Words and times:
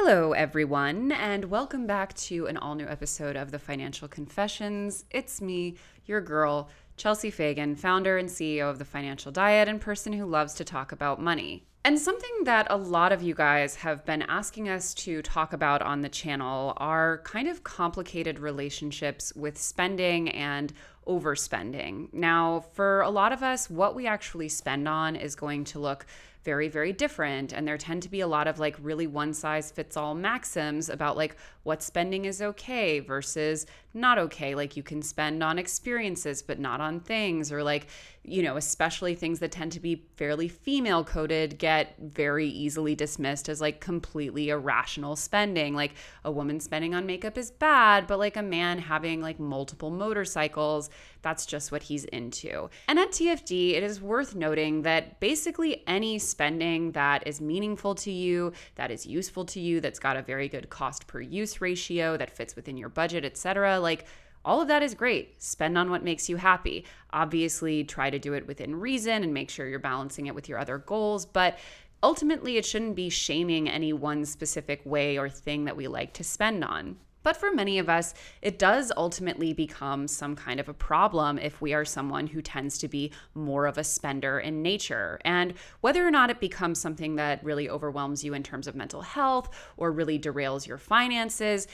Hello, 0.00 0.32
everyone, 0.32 1.10
and 1.10 1.46
welcome 1.46 1.84
back 1.84 2.14
to 2.14 2.46
an 2.46 2.56
all 2.56 2.76
new 2.76 2.86
episode 2.86 3.34
of 3.34 3.50
the 3.50 3.58
Financial 3.58 4.06
Confessions. 4.06 5.04
It's 5.10 5.40
me, 5.40 5.74
your 6.06 6.20
girl, 6.20 6.70
Chelsea 6.96 7.32
Fagan, 7.32 7.74
founder 7.74 8.16
and 8.16 8.28
CEO 8.28 8.70
of 8.70 8.78
the 8.78 8.84
Financial 8.84 9.32
Diet 9.32 9.66
and 9.66 9.80
person 9.80 10.12
who 10.12 10.24
loves 10.24 10.54
to 10.54 10.64
talk 10.64 10.92
about 10.92 11.20
money. 11.20 11.64
And 11.84 11.98
something 11.98 12.44
that 12.44 12.68
a 12.70 12.76
lot 12.76 13.10
of 13.10 13.22
you 13.22 13.34
guys 13.34 13.74
have 13.74 14.04
been 14.04 14.22
asking 14.22 14.68
us 14.68 14.94
to 14.94 15.20
talk 15.20 15.52
about 15.52 15.82
on 15.82 16.00
the 16.00 16.08
channel 16.08 16.74
are 16.76 17.18
kind 17.24 17.48
of 17.48 17.64
complicated 17.64 18.38
relationships 18.38 19.32
with 19.34 19.58
spending 19.58 20.28
and 20.30 20.72
overspending. 21.08 22.12
Now, 22.12 22.60
for 22.72 23.00
a 23.00 23.10
lot 23.10 23.32
of 23.32 23.42
us, 23.42 23.68
what 23.68 23.96
we 23.96 24.06
actually 24.06 24.48
spend 24.48 24.86
on 24.86 25.16
is 25.16 25.34
going 25.34 25.64
to 25.64 25.80
look 25.80 26.06
very, 26.44 26.68
very 26.68 26.92
different. 26.92 27.52
And 27.52 27.66
there 27.66 27.78
tend 27.78 28.02
to 28.04 28.08
be 28.08 28.20
a 28.20 28.26
lot 28.26 28.46
of 28.46 28.58
like 28.58 28.76
really 28.80 29.06
one 29.06 29.34
size 29.34 29.70
fits 29.70 29.96
all 29.96 30.14
maxims 30.14 30.88
about 30.88 31.16
like 31.16 31.36
what 31.68 31.82
spending 31.82 32.24
is 32.24 32.40
okay 32.40 32.98
versus 32.98 33.66
not 33.92 34.16
okay. 34.16 34.54
Like 34.54 34.76
you 34.76 34.82
can 34.82 35.02
spend 35.02 35.42
on 35.42 35.58
experiences, 35.58 36.40
but 36.40 36.58
not 36.58 36.80
on 36.80 37.00
things, 37.00 37.52
or 37.52 37.62
like, 37.62 37.88
you 38.22 38.42
know, 38.42 38.56
especially 38.56 39.14
things 39.14 39.38
that 39.40 39.52
tend 39.52 39.72
to 39.72 39.80
be 39.80 40.06
fairly 40.16 40.48
female 40.48 41.04
coded 41.04 41.58
get 41.58 41.94
very 41.98 42.46
easily 42.46 42.94
dismissed 42.94 43.48
as 43.48 43.60
like 43.60 43.80
completely 43.80 44.48
irrational 44.50 45.16
spending. 45.16 45.74
Like 45.74 45.94
a 46.24 46.30
woman 46.30 46.60
spending 46.60 46.94
on 46.94 47.06
makeup 47.06 47.36
is 47.36 47.50
bad, 47.50 48.06
but 48.06 48.18
like 48.18 48.36
a 48.36 48.42
man 48.42 48.78
having 48.78 49.20
like 49.20 49.38
multiple 49.38 49.90
motorcycles, 49.90 50.90
that's 51.22 51.46
just 51.46 51.72
what 51.72 51.82
he's 51.82 52.04
into. 52.06 52.70
And 52.86 52.98
at 52.98 53.10
TFD, 53.10 53.72
it 53.72 53.82
is 53.82 54.00
worth 54.00 54.34
noting 54.34 54.82
that 54.82 55.20
basically 55.20 55.82
any 55.86 56.18
spending 56.18 56.92
that 56.92 57.26
is 57.26 57.40
meaningful 57.40 57.94
to 57.96 58.12
you, 58.12 58.52
that 58.76 58.90
is 58.90 59.06
useful 59.06 59.44
to 59.46 59.60
you, 59.60 59.80
that's 59.80 59.98
got 59.98 60.16
a 60.16 60.22
very 60.22 60.48
good 60.48 60.70
cost 60.70 61.06
per 61.06 61.20
use 61.20 61.57
ratio, 61.60 62.16
that 62.16 62.36
fits 62.36 62.56
within 62.56 62.76
your 62.76 62.88
budget, 62.88 63.24
etc., 63.24 63.78
like 63.80 64.06
all 64.44 64.60
of 64.60 64.68
that 64.68 64.82
is 64.82 64.94
great. 64.94 65.42
Spend 65.42 65.76
on 65.76 65.90
what 65.90 66.04
makes 66.04 66.28
you 66.28 66.36
happy. 66.36 66.84
Obviously, 67.12 67.84
try 67.84 68.08
to 68.08 68.18
do 68.18 68.32
it 68.32 68.46
within 68.46 68.80
reason 68.80 69.22
and 69.22 69.34
make 69.34 69.50
sure 69.50 69.68
you're 69.68 69.78
balancing 69.78 70.26
it 70.26 70.34
with 70.34 70.48
your 70.48 70.58
other 70.58 70.78
goals, 70.78 71.26
but 71.26 71.58
ultimately, 72.02 72.56
it 72.56 72.64
shouldn't 72.64 72.96
be 72.96 73.10
shaming 73.10 73.68
any 73.68 73.92
one 73.92 74.24
specific 74.24 74.80
way 74.84 75.18
or 75.18 75.28
thing 75.28 75.64
that 75.64 75.76
we 75.76 75.88
like 75.88 76.12
to 76.14 76.24
spend 76.24 76.64
on. 76.64 76.96
But 77.28 77.36
for 77.36 77.52
many 77.52 77.78
of 77.78 77.90
us, 77.90 78.14
it 78.40 78.58
does 78.58 78.90
ultimately 78.96 79.52
become 79.52 80.08
some 80.08 80.34
kind 80.34 80.58
of 80.58 80.70
a 80.70 80.72
problem 80.72 81.38
if 81.38 81.60
we 81.60 81.74
are 81.74 81.84
someone 81.84 82.26
who 82.26 82.40
tends 82.40 82.78
to 82.78 82.88
be 82.88 83.12
more 83.34 83.66
of 83.66 83.76
a 83.76 83.84
spender 83.84 84.38
in 84.38 84.62
nature. 84.62 85.20
And 85.26 85.52
whether 85.82 86.08
or 86.08 86.10
not 86.10 86.30
it 86.30 86.40
becomes 86.40 86.80
something 86.80 87.16
that 87.16 87.44
really 87.44 87.68
overwhelms 87.68 88.24
you 88.24 88.32
in 88.32 88.42
terms 88.42 88.66
of 88.66 88.74
mental 88.74 89.02
health 89.02 89.50
or 89.76 89.92
really 89.92 90.18
derails 90.18 90.66
your 90.66 90.78
finances, 90.78 91.68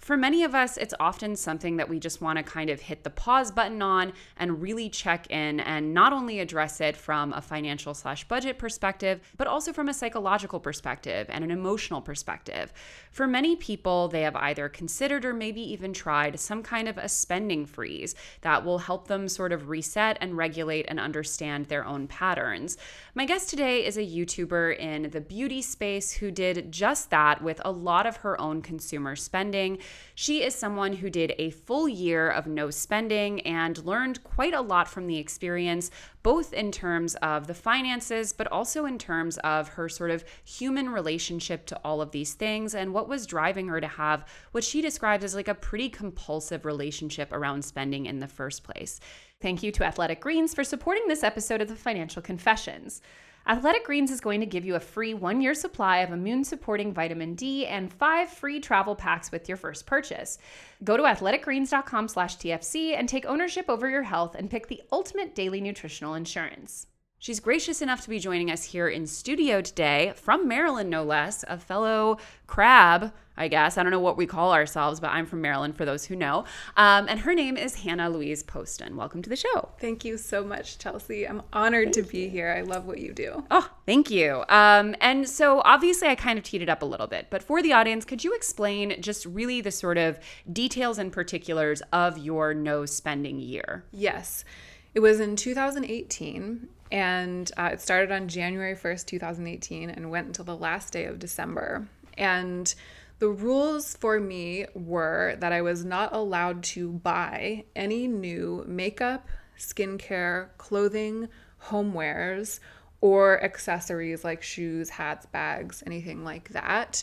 for 0.00 0.16
many 0.16 0.44
of 0.44 0.54
us, 0.54 0.78
it's 0.78 0.94
often 0.98 1.36
something 1.36 1.76
that 1.76 1.88
we 1.88 2.00
just 2.00 2.22
want 2.22 2.38
to 2.38 2.42
kind 2.42 2.70
of 2.70 2.80
hit 2.80 3.04
the 3.04 3.10
pause 3.10 3.50
button 3.50 3.82
on 3.82 4.14
and 4.38 4.62
really 4.62 4.88
check 4.88 5.30
in 5.30 5.60
and 5.60 5.92
not 5.92 6.12
only 6.12 6.40
address 6.40 6.80
it 6.80 6.96
from 6.96 7.34
a 7.34 7.42
financial 7.42 7.92
slash 7.92 8.26
budget 8.26 8.58
perspective, 8.58 9.20
but 9.36 9.46
also 9.46 9.74
from 9.74 9.90
a 9.90 9.94
psychological 9.94 10.58
perspective 10.58 11.26
and 11.28 11.44
an 11.44 11.50
emotional 11.50 12.00
perspective. 12.00 12.72
For 13.10 13.26
many 13.26 13.56
people, 13.56 14.08
they 14.08 14.22
have 14.22 14.36
either 14.36 14.70
considered 14.70 15.24
or 15.24 15.34
maybe 15.34 15.60
even 15.60 15.92
tried 15.92 16.40
some 16.40 16.62
kind 16.62 16.88
of 16.88 16.96
a 16.96 17.08
spending 17.08 17.66
freeze 17.66 18.14
that 18.40 18.64
will 18.64 18.78
help 18.78 19.06
them 19.06 19.28
sort 19.28 19.52
of 19.52 19.68
reset 19.68 20.16
and 20.22 20.36
regulate 20.36 20.86
and 20.88 20.98
understand 20.98 21.66
their 21.66 21.84
own 21.84 22.06
patterns. 22.06 22.78
My 23.14 23.26
guest 23.26 23.50
today 23.50 23.84
is 23.84 23.98
a 23.98 24.00
YouTuber 24.00 24.78
in 24.78 25.10
the 25.10 25.20
beauty 25.20 25.60
space 25.60 26.12
who 26.12 26.30
did 26.30 26.72
just 26.72 27.10
that 27.10 27.42
with 27.42 27.60
a 27.64 27.70
lot 27.70 28.06
of 28.06 28.16
her 28.18 28.40
own 28.40 28.62
consumer 28.62 29.14
spending. 29.14 29.78
She 30.14 30.42
is 30.42 30.54
someone 30.54 30.94
who 30.94 31.10
did 31.10 31.34
a 31.38 31.50
full 31.50 31.88
year 31.88 32.28
of 32.30 32.46
no 32.46 32.70
spending 32.70 33.40
and 33.40 33.84
learned 33.84 34.22
quite 34.24 34.54
a 34.54 34.60
lot 34.60 34.88
from 34.88 35.06
the 35.06 35.18
experience, 35.18 35.90
both 36.22 36.52
in 36.52 36.70
terms 36.72 37.14
of 37.16 37.46
the 37.46 37.54
finances, 37.54 38.32
but 38.32 38.46
also 38.48 38.84
in 38.84 38.98
terms 38.98 39.38
of 39.38 39.68
her 39.68 39.88
sort 39.88 40.10
of 40.10 40.24
human 40.44 40.90
relationship 40.90 41.66
to 41.66 41.80
all 41.84 42.00
of 42.00 42.10
these 42.10 42.34
things 42.34 42.74
and 42.74 42.92
what 42.92 43.08
was 43.08 43.26
driving 43.26 43.68
her 43.68 43.80
to 43.80 43.88
have 43.88 44.26
what 44.52 44.64
she 44.64 44.80
describes 44.80 45.24
as 45.24 45.34
like 45.34 45.48
a 45.48 45.54
pretty 45.54 45.88
compulsive 45.88 46.64
relationship 46.64 47.32
around 47.32 47.64
spending 47.64 48.06
in 48.06 48.18
the 48.18 48.28
first 48.28 48.62
place. 48.62 49.00
Thank 49.40 49.62
you 49.62 49.72
to 49.72 49.84
Athletic 49.84 50.20
Greens 50.20 50.54
for 50.54 50.64
supporting 50.64 51.08
this 51.08 51.24
episode 51.24 51.62
of 51.62 51.68
the 51.68 51.76
Financial 51.76 52.20
Confessions. 52.20 53.00
Athletic 53.46 53.84
Greens 53.84 54.10
is 54.10 54.20
going 54.20 54.40
to 54.40 54.46
give 54.46 54.64
you 54.64 54.74
a 54.74 54.80
free 54.80 55.14
one 55.14 55.40
year 55.40 55.54
supply 55.54 55.98
of 55.98 56.12
immune 56.12 56.44
supporting 56.44 56.92
vitamin 56.92 57.34
D 57.34 57.66
and 57.66 57.92
five 57.92 58.28
free 58.28 58.60
travel 58.60 58.94
packs 58.94 59.32
with 59.32 59.48
your 59.48 59.56
first 59.56 59.86
purchase. 59.86 60.38
Go 60.84 60.96
to 60.96 61.04
athleticgreens.com 61.04 62.08
slash 62.08 62.36
TFC 62.36 62.96
and 62.98 63.08
take 63.08 63.24
ownership 63.26 63.66
over 63.68 63.88
your 63.88 64.02
health 64.02 64.34
and 64.34 64.50
pick 64.50 64.68
the 64.68 64.82
ultimate 64.92 65.34
daily 65.34 65.60
nutritional 65.60 66.14
insurance. 66.14 66.86
She's 67.20 67.38
gracious 67.38 67.82
enough 67.82 68.00
to 68.04 68.08
be 68.08 68.18
joining 68.18 68.50
us 68.50 68.64
here 68.64 68.88
in 68.88 69.06
studio 69.06 69.60
today 69.60 70.14
from 70.16 70.48
Maryland, 70.48 70.88
no 70.88 71.04
less, 71.04 71.44
a 71.48 71.58
fellow 71.58 72.16
crab 72.46 73.12
I 73.36 73.48
guess. 73.48 73.78
I 73.78 73.82
don't 73.82 73.90
know 73.90 74.00
what 74.00 74.18
we 74.18 74.26
call 74.26 74.52
ourselves, 74.52 75.00
but 75.00 75.12
I'm 75.12 75.24
from 75.24 75.40
Maryland 75.40 75.74
for 75.74 75.86
those 75.86 76.04
who 76.04 76.14
know. 76.14 76.44
Um, 76.76 77.06
and 77.08 77.20
her 77.20 77.34
name 77.34 77.56
is 77.56 77.74
Hannah 77.74 78.10
Louise 78.10 78.42
Poston. 78.42 78.96
Welcome 78.96 79.22
to 79.22 79.30
the 79.30 79.36
show. 79.36 79.70
Thank 79.78 80.04
you 80.04 80.18
so 80.18 80.44
much, 80.44 80.76
Chelsea. 80.76 81.26
I'm 81.26 81.40
honored 81.50 81.94
thank 81.94 82.06
to 82.06 82.12
be 82.12 82.24
you. 82.24 82.28
here. 82.30 82.50
I 82.50 82.60
love 82.60 82.84
what 82.84 82.98
you 82.98 83.14
do. 83.14 83.44
Oh, 83.50 83.70
thank 83.86 84.10
you. 84.10 84.44
Um, 84.50 84.94
and 85.00 85.26
so 85.26 85.62
obviously, 85.64 86.08
I 86.08 86.16
kind 86.16 86.38
of 86.38 86.44
teed 86.44 86.60
it 86.60 86.68
up 86.68 86.82
a 86.82 86.84
little 86.84 87.06
bit, 87.06 87.28
but 87.30 87.42
for 87.42 87.62
the 87.62 87.72
audience, 87.72 88.04
could 88.04 88.24
you 88.24 88.34
explain 88.34 89.00
just 89.00 89.24
really 89.24 89.62
the 89.62 89.70
sort 89.70 89.96
of 89.96 90.18
details 90.52 90.98
and 90.98 91.10
particulars 91.10 91.80
of 91.94 92.18
your 92.18 92.52
no 92.52 92.84
spending 92.84 93.40
year? 93.40 93.84
Yes. 93.90 94.44
It 94.92 95.00
was 95.00 95.18
in 95.18 95.34
2018 95.34 96.68
and 96.90 97.50
uh, 97.56 97.70
it 97.72 97.80
started 97.80 98.10
on 98.10 98.28
January 98.28 98.74
1st, 98.74 99.06
2018 99.06 99.90
and 99.90 100.10
went 100.10 100.26
until 100.26 100.44
the 100.44 100.56
last 100.56 100.92
day 100.92 101.04
of 101.04 101.18
December. 101.18 101.86
And 102.18 102.72
the 103.20 103.28
rules 103.28 103.96
for 103.96 104.18
me 104.18 104.66
were 104.74 105.36
that 105.38 105.52
I 105.52 105.62
was 105.62 105.84
not 105.84 106.14
allowed 106.14 106.62
to 106.64 106.92
buy 106.92 107.64
any 107.76 108.08
new 108.08 108.64
makeup, 108.66 109.28
skincare, 109.58 110.48
clothing, 110.58 111.28
homewares, 111.66 112.60
or 113.00 113.42
accessories 113.42 114.24
like 114.24 114.42
shoes, 114.42 114.90
hats, 114.90 115.26
bags, 115.26 115.82
anything 115.86 116.24
like 116.24 116.50
that. 116.50 117.02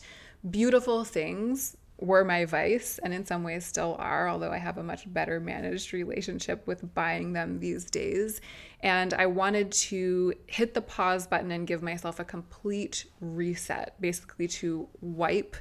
Beautiful 0.49 1.03
things 1.03 1.77
were 1.99 2.23
my 2.23 2.45
vice 2.45 2.99
and 2.99 3.13
in 3.13 3.25
some 3.25 3.43
ways 3.43 3.65
still 3.65 3.95
are, 3.99 4.29
although 4.29 4.51
I 4.51 4.57
have 4.57 4.77
a 4.77 4.83
much 4.83 5.11
better 5.11 5.39
managed 5.39 5.93
relationship 5.93 6.65
with 6.67 6.93
buying 6.93 7.33
them 7.33 7.59
these 7.59 7.85
days. 7.85 8.39
And 8.81 9.13
I 9.13 9.25
wanted 9.25 9.71
to 9.71 10.33
hit 10.45 10.73
the 10.73 10.81
pause 10.81 11.25
button 11.25 11.51
and 11.51 11.65
give 11.65 11.81
myself 11.81 12.19
a 12.19 12.23
complete 12.23 13.05
reset, 13.19 13.99
basically 13.99 14.47
to 14.49 14.87
wipe 15.01 15.55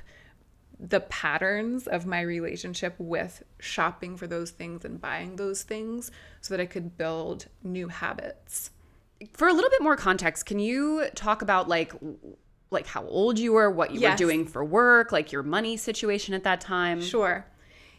the 0.78 1.00
patterns 1.00 1.86
of 1.86 2.04
my 2.04 2.20
relationship 2.20 2.94
with 2.98 3.42
shopping 3.58 4.16
for 4.16 4.26
those 4.26 4.50
things 4.50 4.84
and 4.84 5.00
buying 5.00 5.36
those 5.36 5.62
things 5.62 6.10
so 6.42 6.54
that 6.54 6.60
I 6.60 6.66
could 6.66 6.98
build 6.98 7.46
new 7.62 7.88
habits. 7.88 8.70
For 9.32 9.48
a 9.48 9.52
little 9.54 9.70
bit 9.70 9.82
more 9.82 9.96
context, 9.96 10.44
can 10.44 10.58
you 10.58 11.06
talk 11.14 11.40
about 11.40 11.68
like 11.68 11.94
like 12.76 12.86
how 12.86 13.04
old 13.06 13.38
you 13.38 13.52
were, 13.52 13.70
what 13.70 13.92
you 13.92 14.00
yes. 14.00 14.12
were 14.12 14.16
doing 14.16 14.46
for 14.46 14.64
work, 14.64 15.10
like 15.10 15.32
your 15.32 15.42
money 15.42 15.76
situation 15.76 16.34
at 16.34 16.44
that 16.44 16.60
time? 16.60 17.00
Sure. 17.00 17.44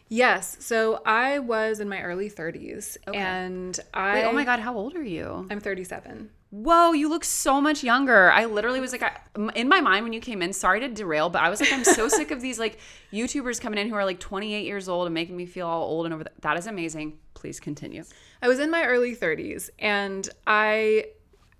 Yes. 0.08 0.56
So 0.60 1.02
I 1.04 1.38
was 1.38 1.80
in 1.80 1.88
my 1.88 2.00
early 2.00 2.30
30s 2.30 2.96
okay. 3.06 3.18
and 3.18 3.78
I 3.92 4.14
Wait, 4.14 4.24
oh 4.24 4.32
my 4.32 4.44
god, 4.44 4.60
how 4.60 4.74
old 4.74 4.94
are 4.94 5.02
you? 5.02 5.46
I'm 5.50 5.60
37 5.60 6.30
whoa, 6.50 6.92
you 6.92 7.08
look 7.08 7.24
so 7.24 7.60
much 7.60 7.84
younger. 7.84 8.32
I 8.32 8.46
literally 8.46 8.80
was 8.80 8.92
like, 8.92 9.02
I, 9.02 9.20
in 9.54 9.68
my 9.68 9.80
mind 9.80 10.04
when 10.04 10.12
you 10.12 10.20
came 10.20 10.40
in, 10.40 10.52
sorry 10.52 10.80
to 10.80 10.88
derail, 10.88 11.28
but 11.28 11.42
I 11.42 11.50
was 11.50 11.60
like, 11.60 11.72
I'm 11.72 11.84
so 11.84 12.08
sick 12.08 12.30
of 12.30 12.40
these 12.40 12.58
like 12.58 12.78
YouTubers 13.12 13.60
coming 13.60 13.78
in 13.78 13.88
who 13.88 13.94
are 13.94 14.04
like 14.04 14.20
28 14.20 14.64
years 14.64 14.88
old 14.88 15.06
and 15.06 15.14
making 15.14 15.36
me 15.36 15.46
feel 15.46 15.66
all 15.66 15.82
old 15.82 16.06
and 16.06 16.14
over. 16.14 16.24
The- 16.24 16.32
that 16.40 16.56
is 16.56 16.66
amazing. 16.66 17.18
Please 17.34 17.60
continue. 17.60 18.04
I 18.42 18.48
was 18.48 18.58
in 18.58 18.70
my 18.70 18.84
early 18.84 19.14
30s 19.14 19.70
and 19.78 20.28
I 20.46 21.06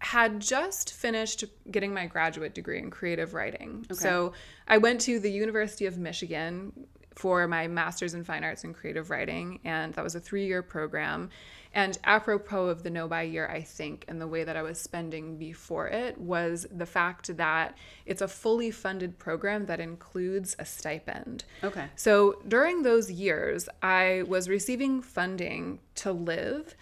had 0.01 0.41
just 0.41 0.93
finished 0.93 1.45
getting 1.71 1.93
my 1.93 2.07
graduate 2.07 2.55
degree 2.55 2.79
in 2.79 2.91
creative 2.91 3.35
writing. 3.35 3.85
Okay. 3.91 4.01
So 4.01 4.33
I 4.67 4.79
went 4.79 5.01
to 5.03 5.19
the 5.19 5.31
University 5.31 5.87
of 5.87 5.99
Michigan 5.99 6.73
for 7.19 7.49
my 7.49 7.67
master's 7.67 8.15
in 8.15 8.23
fine 8.23 8.45
arts 8.45 8.63
and 8.63 8.75
creative 8.75 9.11
writing, 9.11 9.59
and 9.65 9.93
that 9.95 10.05
was 10.05 10.15
a 10.15 10.21
three 10.21 10.47
year 10.47 10.63
program. 10.63 11.31
And 11.75 11.99
apropos 12.05 12.69
of 12.69 12.83
the 12.83 12.91
no 12.91 13.09
buy 13.09 13.23
year, 13.23 13.47
I 13.47 13.61
think, 13.61 14.05
and 14.09 14.21
the 14.21 14.27
way 14.27 14.45
that 14.45 14.57
I 14.57 14.63
was 14.63 14.81
spending 14.81 15.37
before 15.37 15.89
it 15.89 16.17
was 16.17 16.67
the 16.71 16.87
fact 16.87 17.37
that 17.37 17.77
it's 18.07 18.23
a 18.23 18.29
fully 18.29 18.71
funded 18.71 19.19
program 19.19 19.67
that 19.67 19.81
includes 19.81 20.57
a 20.59 20.65
stipend. 20.65 21.45
Okay. 21.63 21.87
So 21.95 22.41
during 22.47 22.83
those 22.83 23.11
years, 23.11 23.69
I 23.83 24.23
was 24.27 24.49
receiving 24.49 25.03
funding 25.03 25.81
to 25.97 26.13
live, 26.13 26.75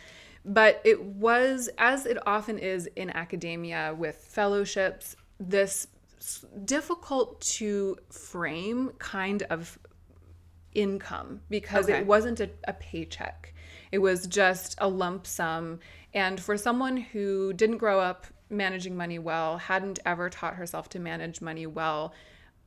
but 0.46 0.80
it 0.84 1.02
was, 1.02 1.68
as 1.76 2.06
it 2.06 2.16
often 2.26 2.58
is 2.58 2.88
in 2.94 3.10
academia 3.10 3.94
with 3.98 4.16
fellowships, 4.16 5.16
this 5.40 5.88
difficult 6.64 7.40
to 7.42 7.98
frame 8.10 8.92
kind 8.98 9.42
of 9.50 9.78
income 10.72 11.40
because 11.50 11.86
Okay. 11.88 11.98
it 11.98 12.06
wasn't 12.06 12.40
a, 12.40 12.48
a 12.68 12.72
paycheck. 12.72 13.52
It 13.90 13.98
was 13.98 14.26
just 14.26 14.76
a 14.78 14.88
lump 14.88 15.26
sum. 15.26 15.80
And 16.14 16.40
for 16.40 16.56
someone 16.56 16.96
who 16.96 17.52
didn't 17.52 17.78
grow 17.78 17.98
up 18.00 18.26
managing 18.48 18.96
money 18.96 19.18
well, 19.18 19.58
hadn't 19.58 19.98
ever 20.06 20.30
taught 20.30 20.54
herself 20.54 20.88
to 20.90 21.00
manage 21.00 21.40
money 21.40 21.66
well, 21.66 22.14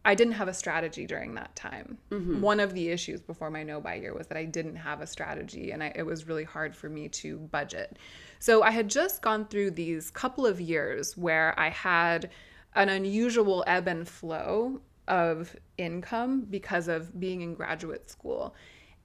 I 0.05 0.15
didn't 0.15 0.33
have 0.33 0.47
a 0.47 0.53
strategy 0.53 1.05
during 1.05 1.35
that 1.35 1.55
time. 1.55 1.97
Mm-hmm. 2.09 2.41
One 2.41 2.59
of 2.59 2.73
the 2.73 2.89
issues 2.89 3.21
before 3.21 3.49
my 3.49 3.63
no 3.63 3.81
buy 3.81 3.95
year 3.95 4.13
was 4.13 4.27
that 4.27 4.37
I 4.37 4.45
didn't 4.45 4.77
have 4.77 5.01
a 5.01 5.07
strategy 5.07 5.71
and 5.71 5.83
I, 5.83 5.91
it 5.93 6.03
was 6.03 6.27
really 6.27 6.45
hard 6.45 6.75
for 6.75 6.89
me 6.89 7.09
to 7.09 7.37
budget. 7.37 7.97
So 8.39 8.63
I 8.63 8.71
had 8.71 8.89
just 8.89 9.21
gone 9.21 9.45
through 9.47 9.71
these 9.71 10.09
couple 10.09 10.45
of 10.45 10.61
years 10.61 11.17
where 11.17 11.53
I 11.59 11.69
had 11.69 12.29
an 12.75 12.89
unusual 12.89 13.63
ebb 13.67 13.87
and 13.87 14.07
flow 14.07 14.79
of 15.07 15.55
income 15.77 16.45
because 16.49 16.87
of 16.87 17.19
being 17.19 17.41
in 17.41 17.53
graduate 17.53 18.09
school. 18.09 18.55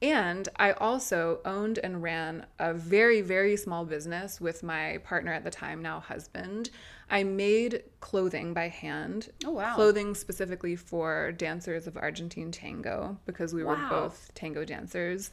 And 0.00 0.49
I 0.56 0.73
also 0.73 1.41
owned 1.44 1.79
and 1.79 2.02
ran 2.02 2.46
a 2.58 2.75
very, 2.75 3.20
very 3.20 3.56
small 3.56 3.85
business 3.85 4.41
with 4.41 4.62
my 4.62 4.99
partner 5.02 5.32
at 5.32 5.44
the 5.44 5.50
time, 5.50 5.82
now 5.82 6.00
husband. 6.00 6.70
I 7.11 7.23
made 7.23 7.85
clothing 8.01 8.55
by 8.55 8.69
hand. 8.69 9.31
Oh, 9.45 9.53
wow. 9.53 9.75
Clothing 9.75 10.15
specifically 10.15 10.77
for 10.77 11.33
dancers 11.33 11.87
of 11.87 11.97
Argentine 11.97 12.51
tango 12.51 13.19
because 13.27 13.55
we 13.55 13.65
were 13.65 13.79
both 13.89 14.31
tango 14.35 14.65
dancers. 14.65 15.31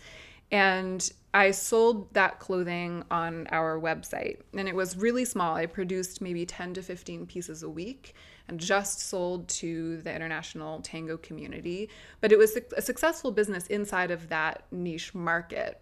And 0.52 1.10
I 1.34 1.52
sold 1.52 2.14
that 2.14 2.40
clothing 2.40 3.06
on 3.10 3.48
our 3.48 3.80
website. 3.80 4.40
And 4.54 4.68
it 4.68 4.76
was 4.76 4.98
really 4.98 5.24
small. 5.24 5.56
I 5.56 5.66
produced 5.66 6.22
maybe 6.22 6.46
10 6.46 6.74
to 6.74 6.82
15 6.82 7.26
pieces 7.26 7.64
a 7.64 7.70
week 7.70 8.16
and 8.50 8.60
just 8.60 9.00
sold 9.00 9.48
to 9.48 10.02
the 10.02 10.14
international 10.14 10.82
tango 10.82 11.16
community. 11.16 11.90
But 12.20 12.34
it 12.34 12.38
was 12.38 12.58
a 12.76 12.82
successful 12.82 13.32
business 13.32 13.66
inside 13.68 14.12
of 14.12 14.28
that 14.28 14.66
niche 14.72 15.16
market. 15.16 15.82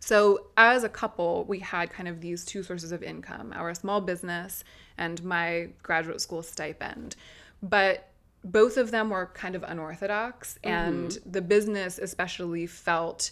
So, 0.00 0.46
as 0.56 0.82
a 0.82 0.88
couple, 0.88 1.44
we 1.44 1.58
had 1.58 1.90
kind 1.90 2.08
of 2.08 2.22
these 2.22 2.44
two 2.44 2.62
sources 2.62 2.90
of 2.90 3.02
income 3.02 3.52
our 3.54 3.74
small 3.74 4.00
business 4.00 4.64
and 4.96 5.22
my 5.22 5.68
graduate 5.82 6.22
school 6.22 6.42
stipend. 6.42 7.16
But 7.62 8.08
both 8.42 8.78
of 8.78 8.90
them 8.90 9.10
were 9.10 9.26
kind 9.34 9.54
of 9.54 9.62
unorthodox, 9.62 10.58
mm-hmm. 10.64 10.74
and 10.74 11.18
the 11.26 11.42
business 11.42 11.98
especially 11.98 12.66
felt 12.66 13.30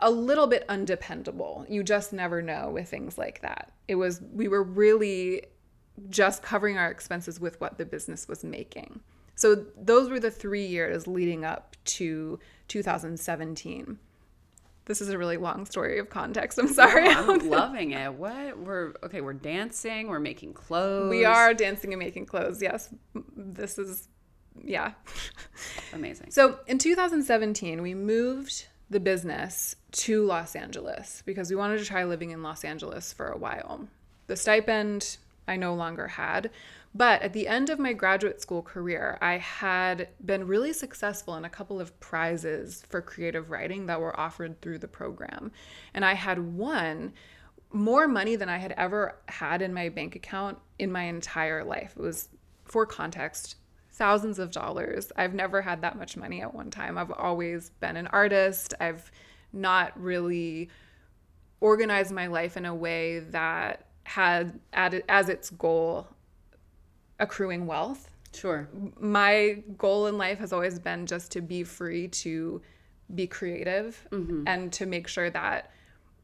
a 0.00 0.10
little 0.10 0.48
bit 0.48 0.64
undependable. 0.68 1.64
You 1.68 1.82
just 1.84 2.12
never 2.12 2.42
know 2.42 2.70
with 2.70 2.88
things 2.88 3.16
like 3.16 3.40
that. 3.42 3.72
It 3.88 3.94
was, 3.94 4.20
we 4.32 4.48
were 4.48 4.64
really 4.64 5.46
just 6.10 6.42
covering 6.42 6.76
our 6.76 6.90
expenses 6.90 7.40
with 7.40 7.60
what 7.60 7.78
the 7.78 7.86
business 7.86 8.28
was 8.28 8.44
making. 8.44 9.00
So, 9.36 9.66
those 9.76 10.10
were 10.10 10.18
the 10.18 10.30
three 10.30 10.66
years 10.66 11.06
leading 11.06 11.44
up 11.44 11.76
to 11.84 12.40
2017. 12.68 13.98
This 14.86 15.00
is 15.00 15.08
a 15.08 15.18
really 15.18 15.36
long 15.36 15.66
story 15.66 15.98
of 15.98 16.10
context. 16.10 16.58
I'm 16.58 16.68
sorry. 16.68 17.08
I'm 17.08 17.48
loving 17.50 17.90
it. 17.90 18.14
What 18.14 18.58
we're 18.58 18.94
okay. 19.04 19.20
We're 19.20 19.32
dancing. 19.32 20.08
We're 20.08 20.20
making 20.20 20.54
clothes. 20.54 21.10
we 21.10 21.24
are 21.24 21.52
dancing 21.52 21.92
and 21.92 21.98
making 21.98 22.26
clothes. 22.26 22.62
Yes. 22.62 22.88
This 23.36 23.78
is, 23.78 24.08
yeah. 24.62 24.92
amazing. 25.92 26.30
So 26.30 26.60
in 26.68 26.78
2017, 26.78 27.82
we 27.82 27.94
moved 27.94 28.66
the 28.88 29.00
business 29.00 29.74
to 29.90 30.24
Los 30.24 30.54
Angeles 30.54 31.22
because 31.26 31.50
we 31.50 31.56
wanted 31.56 31.78
to 31.78 31.84
try 31.84 32.04
living 32.04 32.30
in 32.30 32.42
Los 32.42 32.64
Angeles 32.64 33.12
for 33.12 33.26
a 33.26 33.36
while. 33.36 33.88
The 34.28 34.36
stipend 34.36 35.16
I 35.48 35.56
no 35.56 35.74
longer 35.74 36.06
had, 36.06 36.50
but 36.96 37.20
at 37.20 37.34
the 37.34 37.46
end 37.46 37.68
of 37.68 37.78
my 37.78 37.92
graduate 37.92 38.40
school 38.40 38.62
career, 38.62 39.18
I 39.20 39.36
had 39.36 40.08
been 40.24 40.46
really 40.46 40.72
successful 40.72 41.34
in 41.34 41.44
a 41.44 41.50
couple 41.50 41.78
of 41.78 41.98
prizes 42.00 42.84
for 42.88 43.02
creative 43.02 43.50
writing 43.50 43.86
that 43.86 44.00
were 44.00 44.18
offered 44.18 44.62
through 44.62 44.78
the 44.78 44.88
program. 44.88 45.52
And 45.92 46.04
I 46.04 46.14
had 46.14 46.54
won 46.54 47.12
more 47.70 48.08
money 48.08 48.36
than 48.36 48.48
I 48.48 48.56
had 48.56 48.72
ever 48.72 49.18
had 49.28 49.60
in 49.60 49.74
my 49.74 49.90
bank 49.90 50.16
account 50.16 50.58
in 50.78 50.90
my 50.90 51.02
entire 51.02 51.64
life. 51.64 51.92
It 51.96 52.02
was, 52.02 52.30
for 52.64 52.86
context, 52.86 53.56
thousands 53.92 54.38
of 54.38 54.50
dollars. 54.50 55.12
I've 55.16 55.34
never 55.34 55.60
had 55.60 55.82
that 55.82 55.98
much 55.98 56.16
money 56.16 56.40
at 56.40 56.54
one 56.54 56.70
time. 56.70 56.96
I've 56.96 57.10
always 57.10 57.70
been 57.80 57.96
an 57.96 58.06
artist. 58.06 58.72
I've 58.80 59.10
not 59.52 60.00
really 60.00 60.70
organized 61.60 62.12
my 62.12 62.28
life 62.28 62.56
in 62.56 62.64
a 62.64 62.74
way 62.74 63.18
that 63.18 63.86
had 64.04 64.60
as 64.72 65.28
its 65.28 65.50
goal 65.50 66.06
accruing 67.18 67.66
wealth. 67.66 68.10
Sure. 68.34 68.68
My 69.00 69.62
goal 69.78 70.06
in 70.06 70.18
life 70.18 70.38
has 70.38 70.52
always 70.52 70.78
been 70.78 71.06
just 71.06 71.32
to 71.32 71.40
be 71.40 71.64
free 71.64 72.08
to 72.08 72.60
be 73.14 73.26
creative 73.26 74.06
mm-hmm. 74.10 74.44
and 74.46 74.72
to 74.74 74.86
make 74.86 75.08
sure 75.08 75.30
that 75.30 75.70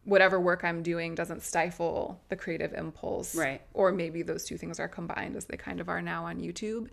whatever 0.04 0.40
work 0.40 0.64
I'm 0.64 0.82
doing 0.82 1.14
doesn't 1.14 1.42
stifle 1.42 2.20
the 2.28 2.36
creative 2.36 2.74
impulse. 2.74 3.34
Right. 3.34 3.62
Or 3.72 3.92
maybe 3.92 4.22
those 4.22 4.44
two 4.44 4.58
things 4.58 4.80
are 4.80 4.88
combined 4.88 5.36
as 5.36 5.44
they 5.44 5.56
kind 5.56 5.80
of 5.80 5.88
are 5.88 6.02
now 6.02 6.24
on 6.24 6.40
YouTube. 6.40 6.88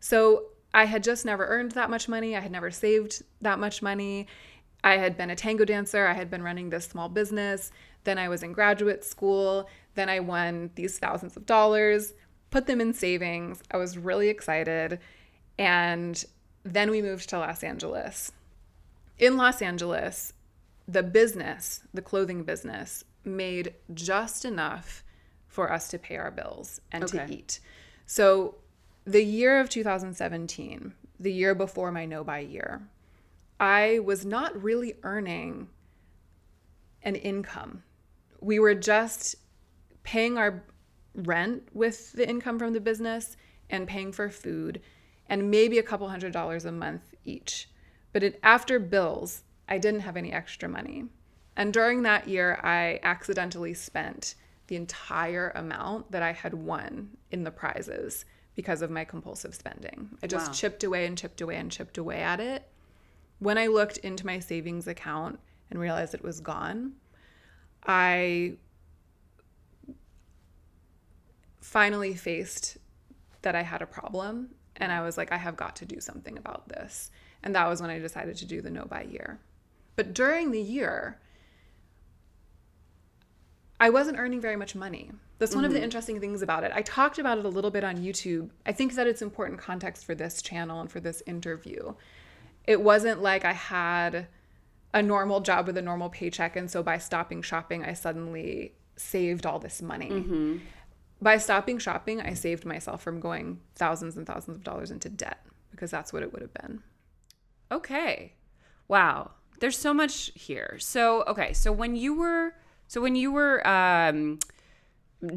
So 0.00 0.46
I 0.74 0.84
had 0.84 1.02
just 1.02 1.24
never 1.24 1.46
earned 1.46 1.72
that 1.72 1.88
much 1.88 2.08
money. 2.08 2.36
I 2.36 2.40
had 2.40 2.52
never 2.52 2.70
saved 2.70 3.22
that 3.40 3.58
much 3.58 3.80
money. 3.80 4.26
I 4.84 4.96
had 4.96 5.16
been 5.16 5.30
a 5.30 5.36
tango 5.36 5.64
dancer. 5.64 6.06
I 6.06 6.12
had 6.12 6.30
been 6.30 6.42
running 6.42 6.70
this 6.70 6.86
small 6.86 7.08
business. 7.08 7.70
Then 8.04 8.18
I 8.18 8.28
was 8.28 8.42
in 8.42 8.52
graduate 8.52 9.04
school. 9.04 9.68
Then 9.94 10.08
I 10.08 10.20
won 10.20 10.70
these 10.74 10.98
thousands 10.98 11.36
of 11.36 11.46
dollars, 11.46 12.12
put 12.50 12.66
them 12.66 12.80
in 12.80 12.94
savings. 12.94 13.62
I 13.70 13.76
was 13.76 13.98
really 13.98 14.28
excited. 14.28 14.98
And 15.58 16.24
then 16.64 16.90
we 16.90 17.02
moved 17.02 17.28
to 17.30 17.38
Los 17.38 17.62
Angeles. 17.62 18.32
In 19.18 19.36
Los 19.36 19.60
Angeles, 19.60 20.32
the 20.86 21.02
business, 21.02 21.80
the 21.92 22.02
clothing 22.02 22.44
business, 22.44 23.04
made 23.24 23.74
just 23.92 24.44
enough 24.44 25.02
for 25.46 25.72
us 25.72 25.88
to 25.88 25.98
pay 25.98 26.16
our 26.16 26.30
bills 26.30 26.80
and 26.92 27.06
to 27.08 27.30
eat. 27.30 27.60
So, 28.06 28.56
the 29.04 29.24
year 29.24 29.58
of 29.58 29.70
2017, 29.70 30.92
the 31.18 31.32
year 31.32 31.54
before 31.54 31.90
my 31.90 32.04
no 32.04 32.22
buy 32.22 32.40
year, 32.40 32.82
I 33.58 33.98
was 34.00 34.24
not 34.24 34.62
really 34.62 34.94
earning 35.02 35.68
an 37.02 37.16
income. 37.16 37.82
We 38.40 38.58
were 38.58 38.74
just 38.74 39.34
paying 40.02 40.38
our 40.38 40.62
rent 41.18 41.68
with 41.72 42.12
the 42.12 42.28
income 42.28 42.58
from 42.58 42.72
the 42.72 42.80
business 42.80 43.36
and 43.70 43.86
paying 43.86 44.12
for 44.12 44.30
food 44.30 44.80
and 45.28 45.50
maybe 45.50 45.78
a 45.78 45.82
couple 45.82 46.08
hundred 46.08 46.32
dollars 46.32 46.64
a 46.64 46.72
month 46.72 47.14
each. 47.24 47.68
But 48.12 48.22
it, 48.22 48.40
after 48.42 48.78
bills, 48.78 49.42
I 49.68 49.78
didn't 49.78 50.00
have 50.00 50.16
any 50.16 50.32
extra 50.32 50.68
money. 50.68 51.04
And 51.56 51.72
during 51.72 52.02
that 52.02 52.28
year, 52.28 52.58
I 52.62 53.00
accidentally 53.02 53.74
spent 53.74 54.34
the 54.68 54.76
entire 54.76 55.50
amount 55.54 56.10
that 56.12 56.22
I 56.22 56.32
had 56.32 56.54
won 56.54 57.16
in 57.30 57.42
the 57.44 57.50
prizes 57.50 58.24
because 58.54 58.80
of 58.82 58.90
my 58.90 59.04
compulsive 59.04 59.54
spending. 59.54 60.10
I 60.22 60.26
just 60.26 60.48
Wow. 60.48 60.52
chipped 60.54 60.84
away 60.84 61.06
and 61.06 61.16
chipped 61.18 61.40
away 61.40 61.56
and 61.56 61.70
chipped 61.70 61.98
away 61.98 62.22
at 62.22 62.40
it. 62.40 62.68
When 63.38 63.58
I 63.58 63.66
looked 63.66 63.98
into 63.98 64.26
my 64.26 64.38
savings 64.40 64.88
account 64.88 65.38
and 65.70 65.78
realized 65.78 66.14
it 66.14 66.22
was 66.22 66.40
gone, 66.40 66.94
I 67.86 68.56
finally 71.68 72.14
faced 72.14 72.78
that 73.42 73.54
I 73.54 73.60
had 73.62 73.82
a 73.82 73.86
problem 73.86 74.48
and 74.76 74.90
I 74.90 75.02
was 75.02 75.18
like, 75.18 75.30
I 75.30 75.36
have 75.36 75.54
got 75.54 75.76
to 75.76 75.84
do 75.84 76.00
something 76.00 76.38
about 76.38 76.68
this. 76.68 77.10
And 77.42 77.54
that 77.54 77.68
was 77.68 77.82
when 77.82 77.90
I 77.90 77.98
decided 77.98 78.36
to 78.36 78.46
do 78.46 78.62
the 78.62 78.70
no 78.70 78.86
buy 78.86 79.02
year. 79.02 79.38
But 79.94 80.14
during 80.14 80.50
the 80.50 80.62
year, 80.62 81.18
I 83.78 83.90
wasn't 83.90 84.18
earning 84.18 84.40
very 84.40 84.56
much 84.56 84.74
money. 84.74 85.12
That's 85.38 85.54
one 85.54 85.64
of 85.64 85.72
the 85.72 85.76
mm-hmm. 85.76 85.84
interesting 85.84 86.20
things 86.20 86.40
about 86.40 86.64
it. 86.64 86.72
I 86.74 86.82
talked 86.82 87.18
about 87.18 87.38
it 87.38 87.44
a 87.44 87.48
little 87.48 87.70
bit 87.70 87.84
on 87.84 87.98
YouTube. 87.98 88.48
I 88.64 88.72
think 88.72 88.94
that 88.94 89.06
it's 89.06 89.20
important 89.20 89.60
context 89.60 90.06
for 90.06 90.14
this 90.14 90.40
channel 90.40 90.80
and 90.80 90.90
for 90.90 91.00
this 91.00 91.22
interview. 91.26 91.94
It 92.66 92.80
wasn't 92.80 93.22
like 93.22 93.44
I 93.44 93.52
had 93.52 94.26
a 94.94 95.02
normal 95.02 95.40
job 95.40 95.66
with 95.66 95.76
a 95.76 95.82
normal 95.82 96.08
paycheck, 96.08 96.56
and 96.56 96.70
so 96.70 96.82
by 96.82 96.98
stopping 96.98 97.42
shopping, 97.42 97.84
I 97.84 97.92
suddenly 97.92 98.72
saved 98.96 99.46
all 99.46 99.58
this 99.58 99.80
money. 99.80 100.10
Mm-hmm. 100.10 100.56
By 101.20 101.38
stopping 101.38 101.78
shopping, 101.78 102.20
I 102.20 102.34
saved 102.34 102.64
myself 102.64 103.02
from 103.02 103.20
going 103.20 103.60
thousands 103.74 104.16
and 104.16 104.26
thousands 104.26 104.56
of 104.56 104.64
dollars 104.64 104.90
into 104.90 105.08
debt 105.08 105.44
because 105.70 105.90
that's 105.90 106.12
what 106.12 106.22
it 106.22 106.32
would 106.32 106.42
have 106.42 106.54
been. 106.54 106.82
Okay. 107.72 108.34
Wow. 108.86 109.32
There's 109.60 109.76
so 109.76 109.92
much 109.92 110.30
here. 110.34 110.76
So, 110.78 111.24
okay. 111.24 111.52
So 111.52 111.72
when 111.72 111.96
you 111.96 112.14
were 112.14 112.54
so 112.86 113.00
when 113.00 113.16
you 113.16 113.32
were 113.32 113.66
um 113.66 114.38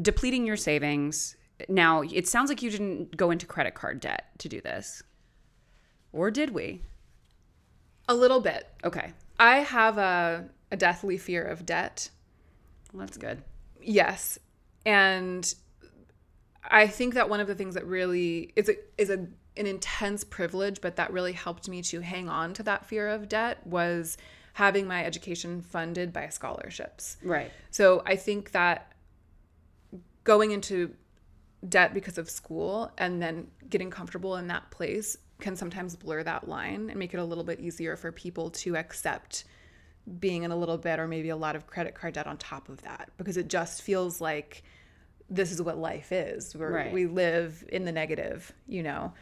depleting 0.00 0.46
your 0.46 0.56
savings, 0.56 1.36
now 1.68 2.02
it 2.02 2.28
sounds 2.28 2.48
like 2.48 2.62
you 2.62 2.70
didn't 2.70 3.16
go 3.16 3.30
into 3.30 3.46
credit 3.46 3.74
card 3.74 4.00
debt 4.00 4.26
to 4.38 4.48
do 4.48 4.60
this. 4.60 5.02
Or 6.12 6.30
did 6.30 6.50
we? 6.50 6.82
A 8.08 8.14
little 8.14 8.40
bit. 8.40 8.68
Okay. 8.84 9.12
I 9.38 9.58
have 9.58 9.98
a, 9.98 10.48
a 10.70 10.76
deathly 10.76 11.16
fear 11.16 11.42
of 11.42 11.66
debt. 11.66 12.10
Well, 12.92 13.00
that's 13.00 13.16
good. 13.16 13.42
Yes. 13.80 14.38
And 14.84 15.52
I 16.64 16.86
think 16.86 17.14
that 17.14 17.28
one 17.28 17.40
of 17.40 17.46
the 17.46 17.54
things 17.54 17.74
that 17.74 17.86
really 17.86 18.52
is 18.56 18.68
a, 18.68 18.74
is 18.96 19.10
a 19.10 19.26
an 19.56 19.66
intense 19.66 20.24
privilege, 20.24 20.80
but 20.80 20.96
that 20.96 21.12
really 21.12 21.32
helped 21.32 21.68
me 21.68 21.82
to 21.82 22.00
hang 22.00 22.28
on 22.28 22.54
to 22.54 22.62
that 22.62 22.86
fear 22.86 23.08
of 23.08 23.28
debt 23.28 23.66
was 23.66 24.16
having 24.54 24.86
my 24.86 25.04
education 25.04 25.60
funded 25.60 26.12
by 26.12 26.28
scholarships. 26.28 27.16
Right. 27.22 27.50
So 27.70 28.02
I 28.06 28.16
think 28.16 28.52
that 28.52 28.92
going 30.24 30.52
into 30.52 30.94
debt 31.68 31.94
because 31.94 32.18
of 32.18 32.28
school 32.28 32.90
and 32.98 33.20
then 33.20 33.48
getting 33.68 33.90
comfortable 33.90 34.36
in 34.36 34.46
that 34.48 34.70
place 34.70 35.16
can 35.40 35.56
sometimes 35.56 35.96
blur 35.96 36.22
that 36.22 36.48
line 36.48 36.88
and 36.90 36.98
make 36.98 37.14
it 37.14 37.18
a 37.18 37.24
little 37.24 37.44
bit 37.44 37.60
easier 37.60 37.96
for 37.96 38.12
people 38.12 38.50
to 38.50 38.76
accept 38.76 39.44
being 40.18 40.42
in 40.42 40.50
a 40.50 40.56
little 40.56 40.78
bit 40.78 40.98
or 40.98 41.06
maybe 41.06 41.28
a 41.28 41.36
lot 41.36 41.56
of 41.56 41.66
credit 41.66 41.94
card 41.94 42.14
debt 42.14 42.26
on 42.26 42.36
top 42.36 42.68
of 42.68 42.82
that 42.82 43.10
because 43.16 43.36
it 43.36 43.48
just 43.48 43.82
feels 43.82 44.20
like 44.20 44.62
this 45.34 45.50
is 45.52 45.62
what 45.62 45.78
life 45.78 46.12
is. 46.12 46.54
Where 46.54 46.70
Right. 46.70 46.92
we 46.92 47.06
live 47.06 47.64
in 47.68 47.84
the 47.84 47.92
negative, 47.92 48.52
you 48.66 48.82
know. 48.82 49.12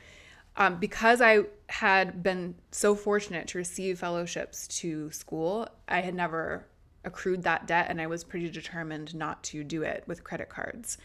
Um, 0.57 0.79
because 0.79 1.21
I 1.21 1.45
had 1.69 2.23
been 2.23 2.57
so 2.73 2.95
fortunate 2.95 3.47
to 3.49 3.59
receive 3.59 3.99
fellowships 4.00 4.67
to 4.81 5.11
school, 5.12 5.69
I 5.88 6.00
had 6.00 6.14
never 6.14 6.67
accrued 7.05 7.45
that 7.45 7.67
debt 7.67 7.87
and 7.88 8.00
I 8.00 8.07
was 8.09 8.25
pretty 8.25 8.50
determined 8.50 9.14
not 9.14 9.43
to 9.45 9.64
do 9.64 9.83
it 9.83 10.05
with 10.07 10.25
credit 10.25 10.49
cards. 10.49 10.99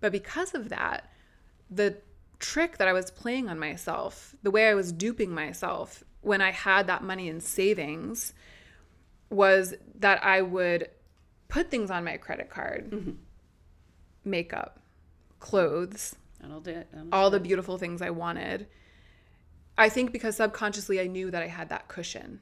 But 0.00 0.12
because 0.12 0.54
of 0.54 0.70
that, 0.70 1.10
the 1.70 1.98
trick 2.38 2.78
that 2.78 2.88
I 2.88 2.92
was 2.92 3.10
playing 3.10 3.48
on 3.48 3.58
myself, 3.58 4.34
the 4.42 4.50
way 4.50 4.68
I 4.68 4.74
was 4.74 4.92
duping 4.92 5.30
myself 5.30 6.02
when 6.22 6.40
I 6.40 6.50
had 6.50 6.86
that 6.88 7.04
money 7.04 7.28
in 7.28 7.40
savings 7.40 8.32
was 9.30 9.74
that 9.98 10.24
I 10.24 10.42
would 10.42 10.88
put 11.48 11.70
things 11.70 11.90
on 11.90 12.02
my 12.04 12.16
credit 12.16 12.50
card 12.50 13.16
makeup, 14.26 14.80
clothes, 15.40 16.16
That'll 16.40 16.60
do 16.60 16.70
it. 16.70 16.88
That'll- 16.92 17.08
all 17.12 17.30
the 17.30 17.40
beautiful 17.40 17.78
things 17.78 18.02
I 18.02 18.10
wanted. 18.10 18.68
I 19.78 19.88
think 19.88 20.12
because 20.12 20.36
subconsciously 20.36 21.00
I 21.00 21.06
knew 21.06 21.30
that 21.30 21.42
I 21.42 21.48
had 21.48 21.68
that 21.70 21.88
cushion. 21.88 22.40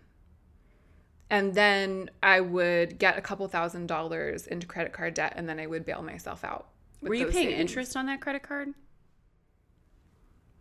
And 1.30 1.54
then 1.54 2.10
I 2.22 2.40
would 2.40 2.98
get 2.98 3.16
a 3.18 3.20
couple 3.20 3.48
thousand 3.48 3.86
dollars 3.86 4.46
into 4.46 4.66
credit 4.66 4.92
card 4.92 5.14
debt 5.14 5.32
and 5.36 5.48
then 5.48 5.58
I 5.58 5.66
would 5.66 5.84
bail 5.84 6.02
myself 6.02 6.44
out. 6.44 6.68
Were 7.00 7.14
you 7.14 7.26
paying 7.26 7.48
savings. 7.48 7.60
interest 7.60 7.96
on 7.96 8.06
that 8.06 8.20
credit 8.20 8.42
card? 8.42 8.74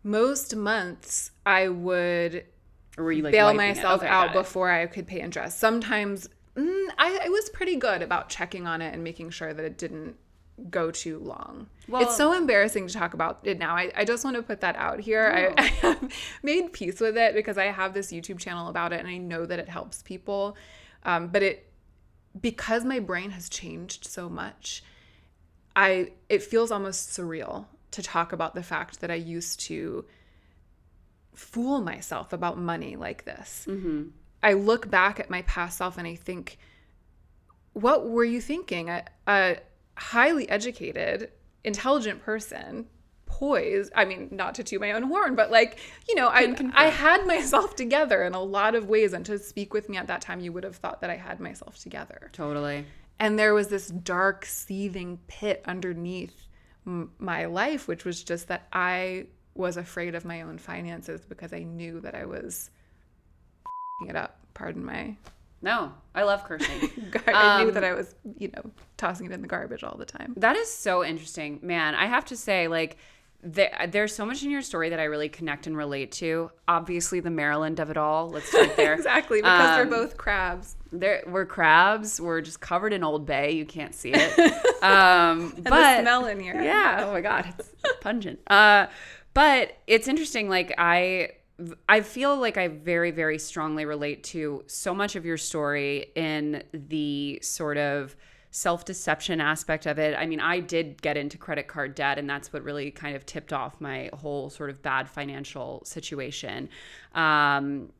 Most 0.02 0.54
months 0.56 1.30
I 1.46 1.68
would 1.68 2.44
Or 2.98 3.04
were 3.04 3.12
you 3.12 3.22
like 3.22 3.32
bail 3.32 3.54
myself 3.54 4.02
Okay, 4.02 4.10
out 4.10 4.32
before 4.32 4.70
I 4.70 4.86
could 4.86 5.06
pay 5.06 5.20
interest. 5.20 5.58
Sometimes 5.58 6.28
mm, 6.56 6.86
I, 6.98 7.20
I 7.24 7.28
was 7.28 7.48
pretty 7.50 7.76
good 7.76 8.02
about 8.02 8.28
checking 8.28 8.66
on 8.66 8.82
it 8.82 8.92
and 8.92 9.04
making 9.04 9.30
sure 9.30 9.54
that 9.54 9.64
it 9.64 9.78
didn't 9.78 10.16
go 10.70 10.90
too 10.90 11.18
long. 11.18 11.66
Well- 11.88 12.02
it's 12.02 12.16
so 12.16 12.32
embarrassing 12.32 12.86
to 12.86 12.94
talk 12.94 13.14
about 13.14 13.40
it 13.44 13.58
now. 13.58 13.76
I, 13.76 13.90
I 13.96 14.04
just 14.04 14.24
want 14.24 14.36
to 14.36 14.42
put 14.42 14.60
that 14.60 14.76
out 14.76 15.00
here. 15.00 15.54
I, 15.58 15.62
I 15.62 15.66
have 15.66 16.12
made 16.42 16.72
peace 16.72 17.00
with 17.00 17.16
it 17.16 17.34
because 17.34 17.58
I 17.58 17.66
have 17.66 17.94
this 17.94 18.12
YouTube 18.12 18.38
channel 18.38 18.68
about 18.68 18.92
it 18.92 19.00
and 19.00 19.08
I 19.08 19.18
know 19.18 19.46
that 19.46 19.58
it 19.58 19.68
helps 19.68 20.02
people. 20.02 20.56
Um, 21.04 21.28
but 21.28 21.42
it 21.42 21.70
because 22.40 22.84
my 22.84 22.98
brain 22.98 23.30
has 23.30 23.48
changed 23.48 24.04
so 24.06 24.28
much, 24.28 24.82
I 25.76 26.12
it 26.28 26.42
feels 26.42 26.70
almost 26.70 27.10
surreal 27.10 27.66
to 27.92 28.02
talk 28.02 28.32
about 28.32 28.54
the 28.54 28.62
fact 28.62 29.00
that 29.00 29.10
I 29.10 29.14
used 29.14 29.60
to 29.60 30.04
fool 31.34 31.80
myself 31.80 32.32
about 32.32 32.58
money 32.58 32.96
like 32.96 33.24
this. 33.24 33.66
I 34.42 34.52
look 34.54 34.90
back 34.90 35.18
at 35.20 35.30
my 35.30 35.42
past 35.42 35.78
self 35.78 35.96
and 35.98 36.06
I 36.06 36.14
think, 36.16 36.58
what 37.72 38.08
were 38.08 38.24
you 38.24 38.40
thinking? 38.40 38.90
A, 38.90 39.04
a 39.26 39.56
highly 39.96 40.48
educated, 40.48 41.30
intelligent 41.64 42.22
person, 42.22 42.86
poised. 43.26 43.92
I 43.94 44.04
mean, 44.04 44.28
not 44.30 44.54
to 44.56 44.64
toot 44.64 44.80
my 44.80 44.92
own 44.92 45.02
horn, 45.02 45.34
but 45.34 45.50
like, 45.50 45.78
you 46.08 46.14
know, 46.14 46.28
I, 46.28 46.54
I 46.74 46.86
had 46.86 47.26
myself 47.26 47.74
together 47.74 48.22
in 48.22 48.34
a 48.34 48.42
lot 48.42 48.74
of 48.74 48.88
ways. 48.88 49.12
And 49.12 49.26
to 49.26 49.38
speak 49.38 49.74
with 49.74 49.88
me 49.88 49.96
at 49.96 50.06
that 50.06 50.20
time, 50.20 50.40
you 50.40 50.52
would 50.52 50.64
have 50.64 50.76
thought 50.76 51.00
that 51.00 51.10
I 51.10 51.16
had 51.16 51.40
myself 51.40 51.78
together. 51.78 52.30
Totally. 52.32 52.86
And 53.18 53.38
there 53.38 53.54
was 53.54 53.68
this 53.68 53.88
dark, 53.88 54.44
seething 54.44 55.18
pit 55.26 55.62
underneath 55.66 56.34
m- 56.86 57.10
my 57.18 57.46
life, 57.46 57.88
which 57.88 58.04
was 58.04 58.22
just 58.22 58.48
that 58.48 58.66
I 58.72 59.26
was 59.54 59.76
afraid 59.76 60.14
of 60.14 60.24
my 60.24 60.42
own 60.42 60.58
finances 60.58 61.24
because 61.24 61.52
I 61.52 61.62
knew 61.62 62.00
that 62.00 62.14
I 62.14 62.26
was 62.26 62.70
f***ing 63.64 64.08
it 64.10 64.16
up. 64.16 64.38
Pardon 64.52 64.84
my. 64.84 65.16
No, 65.64 65.92
I 66.14 66.22
love 66.24 66.44
cursing. 66.44 66.90
I 67.26 67.62
knew 67.62 67.68
Um, 67.68 67.74
that 67.74 67.84
I 67.84 67.94
was, 67.94 68.14
you 68.38 68.48
know, 68.54 68.70
tossing 68.96 69.26
it 69.26 69.32
in 69.32 69.40
the 69.42 69.48
garbage 69.48 69.82
all 69.82 69.96
the 69.96 70.04
time. 70.04 70.34
That 70.36 70.56
is 70.56 70.72
so 70.72 71.02
interesting, 71.04 71.58
man. 71.62 71.94
I 71.94 72.06
have 72.06 72.24
to 72.26 72.36
say, 72.36 72.68
like, 72.68 72.98
there, 73.46 73.86
there's 73.90 74.14
so 74.14 74.24
much 74.24 74.42
in 74.42 74.50
your 74.50 74.62
story 74.62 74.88
that 74.90 74.98
I 75.00 75.04
really 75.04 75.28
connect 75.28 75.66
and 75.66 75.76
relate 75.76 76.12
to. 76.12 76.50
Obviously, 76.68 77.20
the 77.20 77.30
Maryland 77.30 77.78
of 77.80 77.90
it 77.90 77.96
all. 77.98 78.30
Let's 78.30 78.48
start 78.48 78.76
there. 78.76 78.94
Exactly, 78.94 79.40
because 79.42 79.68
Um, 79.70 79.76
they're 79.76 79.98
both 80.00 80.16
crabs. 80.16 80.76
There, 80.92 81.22
we're 81.26 81.44
crabs. 81.46 82.20
We're 82.20 82.40
just 82.40 82.60
covered 82.60 82.92
in 82.92 83.02
Old 83.04 83.26
Bay. 83.26 83.52
You 83.52 83.64
can't 83.66 83.94
see 83.94 84.12
it. 84.14 84.54
Um, 84.84 85.54
And 85.56 85.64
but 85.64 85.70
the 85.96 86.00
smell 86.02 86.26
in 86.26 86.38
here. 86.40 86.60
yeah. 86.62 87.04
Oh 87.06 87.12
my 87.12 87.22
god, 87.22 87.46
it's 87.58 87.70
pungent. 88.02 88.38
Uh, 88.48 88.86
but 89.32 89.72
it's 89.86 90.08
interesting. 90.08 90.50
Like 90.50 90.74
I, 90.76 91.30
I 91.88 92.00
feel 92.00 92.36
like 92.36 92.56
I 92.56 92.68
very, 92.68 93.10
very 93.10 93.38
strongly 93.38 93.84
relate 93.84 94.24
to 94.24 94.64
so 94.66 94.92
much 94.94 95.14
of 95.14 95.24
your 95.24 95.36
story 95.36 96.06
in 96.16 96.64
the 96.72 97.38
sort 97.42 97.76
of 97.78 98.16
self 98.50 98.84
deception 98.84 99.40
aspect 99.40 99.86
of 99.86 99.98
it. 99.98 100.16
I 100.16 100.26
mean, 100.26 100.40
I 100.40 100.60
did 100.60 101.00
get 101.02 101.16
into 101.16 101.38
credit 101.38 101.68
card 101.68 101.94
debt, 101.94 102.18
and 102.18 102.28
that's 102.28 102.52
what 102.52 102.62
really 102.62 102.90
kind 102.90 103.14
of 103.14 103.24
tipped 103.26 103.52
off 103.52 103.80
my 103.80 104.10
whole 104.14 104.50
sort 104.50 104.70
of 104.70 104.82
bad 104.82 105.08
financial 105.08 105.82
situation. 105.84 106.68
Um, 107.14 107.90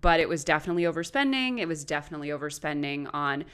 but 0.00 0.20
it 0.20 0.28
was 0.28 0.44
definitely 0.44 0.82
overspending. 0.82 1.58
It 1.58 1.66
was 1.66 1.84
definitely 1.84 2.28
overspending 2.28 3.08
on 3.14 3.44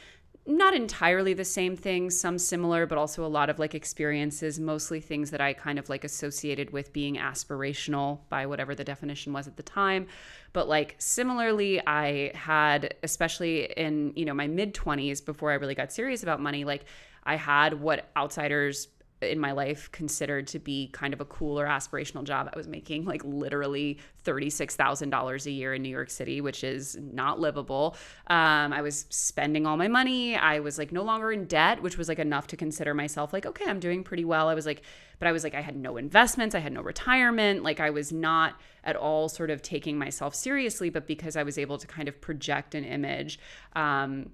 not 0.46 0.74
entirely 0.74 1.34
the 1.34 1.44
same 1.44 1.76
things, 1.76 2.18
some 2.18 2.38
similar, 2.38 2.86
but 2.86 2.98
also 2.98 3.24
a 3.24 3.28
lot 3.28 3.50
of 3.50 3.58
like 3.58 3.74
experiences, 3.74 4.60
mostly 4.60 5.00
things 5.00 5.30
that 5.32 5.40
I 5.40 5.52
kind 5.52 5.78
of 5.78 5.88
like 5.88 6.04
associated 6.04 6.70
with 6.70 6.92
being 6.92 7.16
aspirational 7.16 8.20
by 8.28 8.46
whatever 8.46 8.74
the 8.74 8.84
definition 8.84 9.32
was 9.32 9.48
at 9.48 9.56
the 9.56 9.62
time. 9.62 10.06
But 10.52 10.68
like 10.68 10.94
similarly, 10.98 11.84
I 11.86 12.30
had, 12.34 12.94
especially 13.02 13.64
in, 13.76 14.12
you 14.14 14.24
know, 14.24 14.34
my 14.34 14.46
mid 14.46 14.74
20s 14.74 15.24
before 15.24 15.50
I 15.50 15.54
really 15.54 15.74
got 15.74 15.92
serious 15.92 16.22
about 16.22 16.40
money, 16.40 16.64
like 16.64 16.84
I 17.24 17.34
had 17.34 17.80
what 17.80 18.08
outsiders 18.16 18.88
in 19.23 19.38
my 19.38 19.52
life 19.52 19.90
considered 19.92 20.46
to 20.46 20.58
be 20.58 20.88
kind 20.88 21.14
of 21.14 21.20
a 21.20 21.25
cool 21.25 21.58
or 21.58 21.66
aspirational 21.66 22.23
job. 22.23 22.50
I 22.52 22.56
was 22.56 22.68
making 22.68 23.06
like 23.06 23.25
literally 23.25 23.99
$36,000 24.25 25.46
a 25.46 25.50
year 25.50 25.73
in 25.73 25.82
New 25.82 25.88
York 25.88 26.11
City, 26.11 26.42
which 26.42 26.62
is 26.62 26.99
not 27.00 27.40
livable. 27.40 27.96
Um, 28.26 28.75
I 28.75 28.82
was 28.82 29.06
spending 29.08 29.66
all 29.66 29.78
my 29.78 29.88
money. 29.88 30.37
I 30.37 30.61
was 30.61 30.76
like 30.76 30.92
no 30.92 31.02
longer 31.02 31.32
in 31.32 31.46
debt, 31.46 31.82
which 31.82 31.96
was 31.96 32.08
like 32.08 32.18
enough 32.18 32.46
to 32.49 32.56
consider 32.56 32.92
myself 32.92 33.32
like, 33.32 33.46
okay, 33.46 33.64
I'm 33.66 33.80
doing 33.80 34.04
pretty 34.04 34.25
well. 34.25 34.49
I 34.49 34.54
was 34.54 34.66
like, 34.66 34.82
but 35.18 35.28
I 35.28 35.32
was 35.32 35.44
like, 35.44 35.54
I 35.54 35.62
had 35.62 35.76
no 35.76 35.96
investments. 35.96 36.54
I 36.54 36.58
had 36.58 36.75
no 36.75 36.82
retirement. 36.82 37.62
Like 37.62 37.80
I 37.80 37.88
was 37.88 38.12
not 38.12 38.61
at 38.85 38.96
all 38.96 39.30
sort 39.30 39.50
of 39.50 39.62
taking 39.62 39.96
myself 39.99 40.35
seriously, 40.35 40.90
but 40.90 41.06
because 41.06 41.37
I 41.37 41.42
was 41.42 41.56
able 41.56 41.78
to 41.78 41.87
kind 41.87 42.08
of 42.08 42.20
project 42.20 42.75
an 42.75 42.85
image, 42.85 43.38
um, 43.75 44.30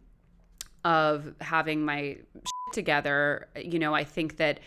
of 0.84 1.32
having 1.40 1.84
my 1.84 2.16
together, 2.72 3.48
you 3.56 3.78
know, 3.78 3.94
I 3.94 4.04
think 4.04 4.36
that 4.36 4.60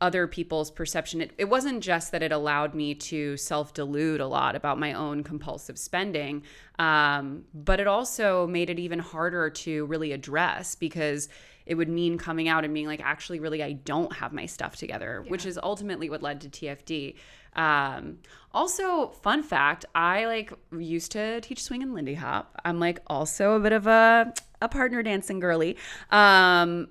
other 0.00 0.26
people's 0.26 0.70
perception, 0.70 1.20
it, 1.20 1.32
it 1.36 1.48
wasn't 1.48 1.82
just 1.82 2.12
that 2.12 2.22
it 2.22 2.32
allowed 2.32 2.74
me 2.74 2.94
to 2.94 3.36
self 3.36 3.74
delude 3.74 4.20
a 4.20 4.26
lot 4.26 4.56
about 4.56 4.78
my 4.78 4.94
own 4.94 5.22
compulsive 5.22 5.78
spending, 5.78 6.42
um, 6.78 7.44
but 7.52 7.80
it 7.80 7.86
also 7.86 8.46
made 8.46 8.70
it 8.70 8.78
even 8.78 8.98
harder 8.98 9.50
to 9.50 9.84
really 9.86 10.12
address 10.12 10.74
because 10.74 11.28
it 11.66 11.74
would 11.74 11.88
mean 11.88 12.18
coming 12.18 12.48
out 12.48 12.64
and 12.64 12.72
being 12.72 12.86
like, 12.86 13.02
actually, 13.02 13.40
really, 13.40 13.62
I 13.62 13.72
don't 13.72 14.12
have 14.14 14.32
my 14.32 14.46
stuff 14.46 14.76
together, 14.76 15.22
which 15.28 15.44
is 15.44 15.58
ultimately 15.62 16.08
what 16.08 16.22
led 16.22 16.40
to 16.40 16.48
TFD. 16.48 17.14
Um, 17.54 18.18
also, 18.52 19.08
fun 19.08 19.42
fact, 19.42 19.84
I 19.94 20.24
like 20.24 20.52
used 20.76 21.12
to 21.12 21.40
teach 21.42 21.62
swing 21.62 21.82
and 21.82 21.94
Lindy 21.94 22.14
Hop. 22.14 22.60
I'm 22.64 22.80
like 22.80 23.00
also 23.06 23.54
a 23.54 23.60
bit 23.60 23.72
of 23.72 23.86
a 23.86 24.32
a 24.62 24.68
partner 24.68 25.02
dancing 25.02 25.40
girly. 25.40 25.76
Um, 26.10 26.88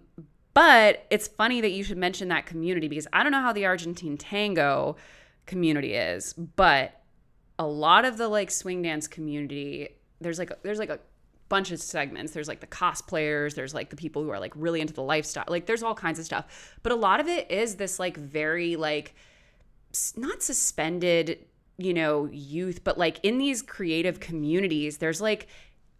but 0.59 1.05
it's 1.09 1.29
funny 1.29 1.61
that 1.61 1.71
you 1.71 1.85
should 1.85 1.97
mention 1.97 2.27
that 2.27 2.45
community 2.45 2.89
because 2.89 3.07
I 3.13 3.23
don't 3.23 3.31
know 3.31 3.39
how 3.39 3.53
the 3.53 3.65
Argentine 3.65 4.17
tango 4.17 4.97
community 5.45 5.93
is, 5.93 6.33
but 6.33 7.01
a 7.57 7.65
lot 7.65 8.03
of 8.03 8.17
the 8.17 8.27
like 8.27 8.51
swing 8.51 8.81
dance 8.81 9.07
community, 9.07 9.87
there's 10.19 10.37
like 10.37 10.51
there's 10.63 10.77
like 10.77 10.89
a 10.89 10.99
bunch 11.47 11.71
of 11.71 11.81
segments. 11.81 12.33
There's 12.33 12.49
like 12.49 12.59
the 12.59 12.67
cosplayers, 12.67 13.55
there's 13.55 13.73
like 13.73 13.89
the 13.89 13.95
people 13.95 14.21
who 14.21 14.31
are 14.31 14.39
like 14.39 14.51
really 14.53 14.81
into 14.81 14.93
the 14.93 15.01
lifestyle. 15.01 15.45
Like 15.47 15.65
there's 15.65 15.81
all 15.81 15.95
kinds 15.95 16.19
of 16.19 16.25
stuff. 16.25 16.75
But 16.83 16.91
a 16.91 16.95
lot 16.95 17.21
of 17.21 17.29
it 17.29 17.49
is 17.49 17.77
this 17.77 17.97
like 17.97 18.17
very 18.17 18.75
like 18.75 19.15
not 20.17 20.43
suspended, 20.43 21.39
you 21.77 21.93
know, 21.93 22.25
youth, 22.33 22.83
but 22.83 22.97
like 22.97 23.21
in 23.23 23.37
these 23.37 23.61
creative 23.61 24.19
communities, 24.19 24.97
there's 24.97 25.21
like 25.21 25.47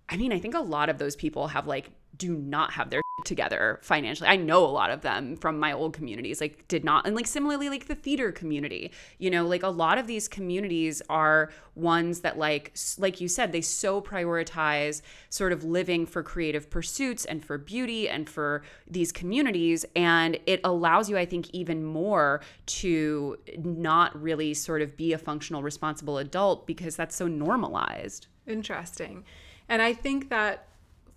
I 0.10 0.18
mean, 0.18 0.34
I 0.34 0.40
think 0.40 0.54
a 0.54 0.60
lot 0.60 0.90
of 0.90 0.98
those 0.98 1.16
people 1.16 1.48
have 1.48 1.66
like 1.66 1.92
do 2.18 2.36
not 2.36 2.74
have 2.74 2.90
their 2.90 3.02
together 3.26 3.80
financially. 3.82 4.30
I 4.30 4.36
know 4.36 4.66
a 4.66 4.68
lot 4.68 4.90
of 4.90 5.02
them 5.02 5.36
from 5.36 5.60
my 5.60 5.72
old 5.72 5.94
communities, 5.94 6.42
like 6.42 6.68
did 6.68 6.84
not. 6.84 7.06
And 7.06 7.16
like 7.16 7.28
similarly, 7.28 7.70
like 7.70 7.88
the 7.88 7.96
theater 7.96 8.32
community, 8.32 8.92
you 9.18 9.30
know, 9.30 9.46
like 9.46 9.64
a 9.64 9.70
lot 9.70 9.98
of 9.98 10.08
these 10.08 10.28
communities 10.28 11.02
are 11.10 11.52
ones 11.76 12.22
that 12.22 12.38
like, 12.38 12.74
like 12.98 13.22
you 13.22 13.28
said, 13.28 13.52
they 13.52 13.62
so 13.62 14.02
prioritize 14.02 15.02
sort 15.30 15.52
of 15.52 15.64
living 15.64 16.06
for 16.06 16.24
creative 16.24 16.70
pursuits 16.70 17.26
and 17.26 17.44
for 17.44 17.58
beauty 17.58 18.10
and 18.10 18.30
for 18.30 18.64
these 18.88 19.12
communities. 19.12 19.86
And 19.96 20.40
it 20.46 20.62
allows 20.64 21.10
you, 21.10 21.18
I 21.18 21.26
think, 21.26 21.50
even 21.52 21.84
more 21.84 22.42
to 22.66 23.38
not 23.58 24.20
really 24.22 24.54
sort 24.54 24.82
of 24.82 24.98
be 24.98 25.14
a 25.14 25.18
functional, 25.18 25.64
responsible 25.64 26.18
adult 26.18 26.68
because 26.68 26.96
that's 26.96 27.16
so 27.16 27.28
normalized. 27.28 28.28
Interesting. 28.48 29.24
And 29.68 29.82
I 29.82 29.94
think 29.94 30.30
that 30.30 30.69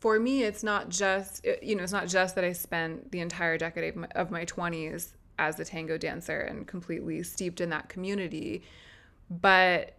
for 0.03 0.19
me, 0.19 0.43
it's 0.43 0.65
not 0.65 0.89
just 0.89 1.47
you 1.63 1.77
know 1.77 1.85
it's 1.85 1.93
not 1.93 2.09
just 2.09 2.35
that 2.35 2.43
I 2.43 2.51
spent 2.55 3.13
the 3.13 3.21
entire 3.21 3.57
decade 3.57 3.91
of 3.91 3.97
my, 3.97 4.09
of 4.17 4.33
my 4.33 4.45
20s 4.45 5.13
as 5.39 5.61
a 5.61 5.65
tango 5.65 5.97
dancer 5.97 6.41
and 6.41 6.67
completely 6.67 7.23
steeped 7.23 7.61
in 7.61 7.71
that 7.71 7.89
community, 7.89 8.65
but 9.31 9.95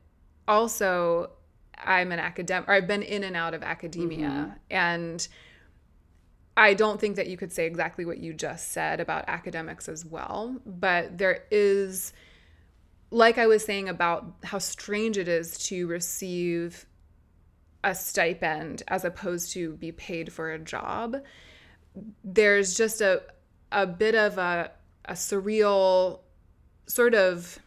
also 0.46 1.30
I'm 1.78 2.12
an 2.12 2.20
academic 2.20 2.68
or 2.68 2.74
I've 2.74 2.86
been 2.86 3.02
in 3.02 3.24
and 3.24 3.38
out 3.38 3.54
of 3.54 3.64
academia 3.64 4.28
mm-hmm. 4.28 4.52
and 4.70 5.26
I 6.58 6.74
don't 6.74 7.00
think 7.00 7.16
that 7.16 7.28
you 7.28 7.38
could 7.38 7.54
say 7.54 7.66
exactly 7.66 8.04
what 8.04 8.18
you 8.18 8.34
just 8.34 8.74
said 8.74 9.00
about 9.00 9.24
academics 9.30 9.88
as 9.88 10.06
well, 10.06 10.58
but 10.66 11.18
there 11.18 11.46
is 11.50 12.12
like 13.10 13.38
I 13.38 13.48
was 13.48 13.64
saying 13.64 13.88
about 13.88 14.34
how 14.44 14.58
strange 14.58 15.18
it 15.18 15.30
is 15.30 15.58
to 15.70 15.88
receive 15.88 16.88
a 17.84 17.94
stipend 17.94 18.84
as 18.88 19.04
opposed 19.04 19.52
to 19.52 19.74
be 19.74 19.92
paid 19.92 20.32
for 20.32 20.52
a 20.52 20.60
job 20.60 21.18
there's 22.24 22.76
just 22.76 23.02
a 23.02 23.22
a 23.72 23.86
bit 23.86 24.16
of 24.16 24.38
a 24.38 24.72
a 25.06 25.14
surreal 25.14 26.20
sort 26.86 27.14
of 27.14 27.60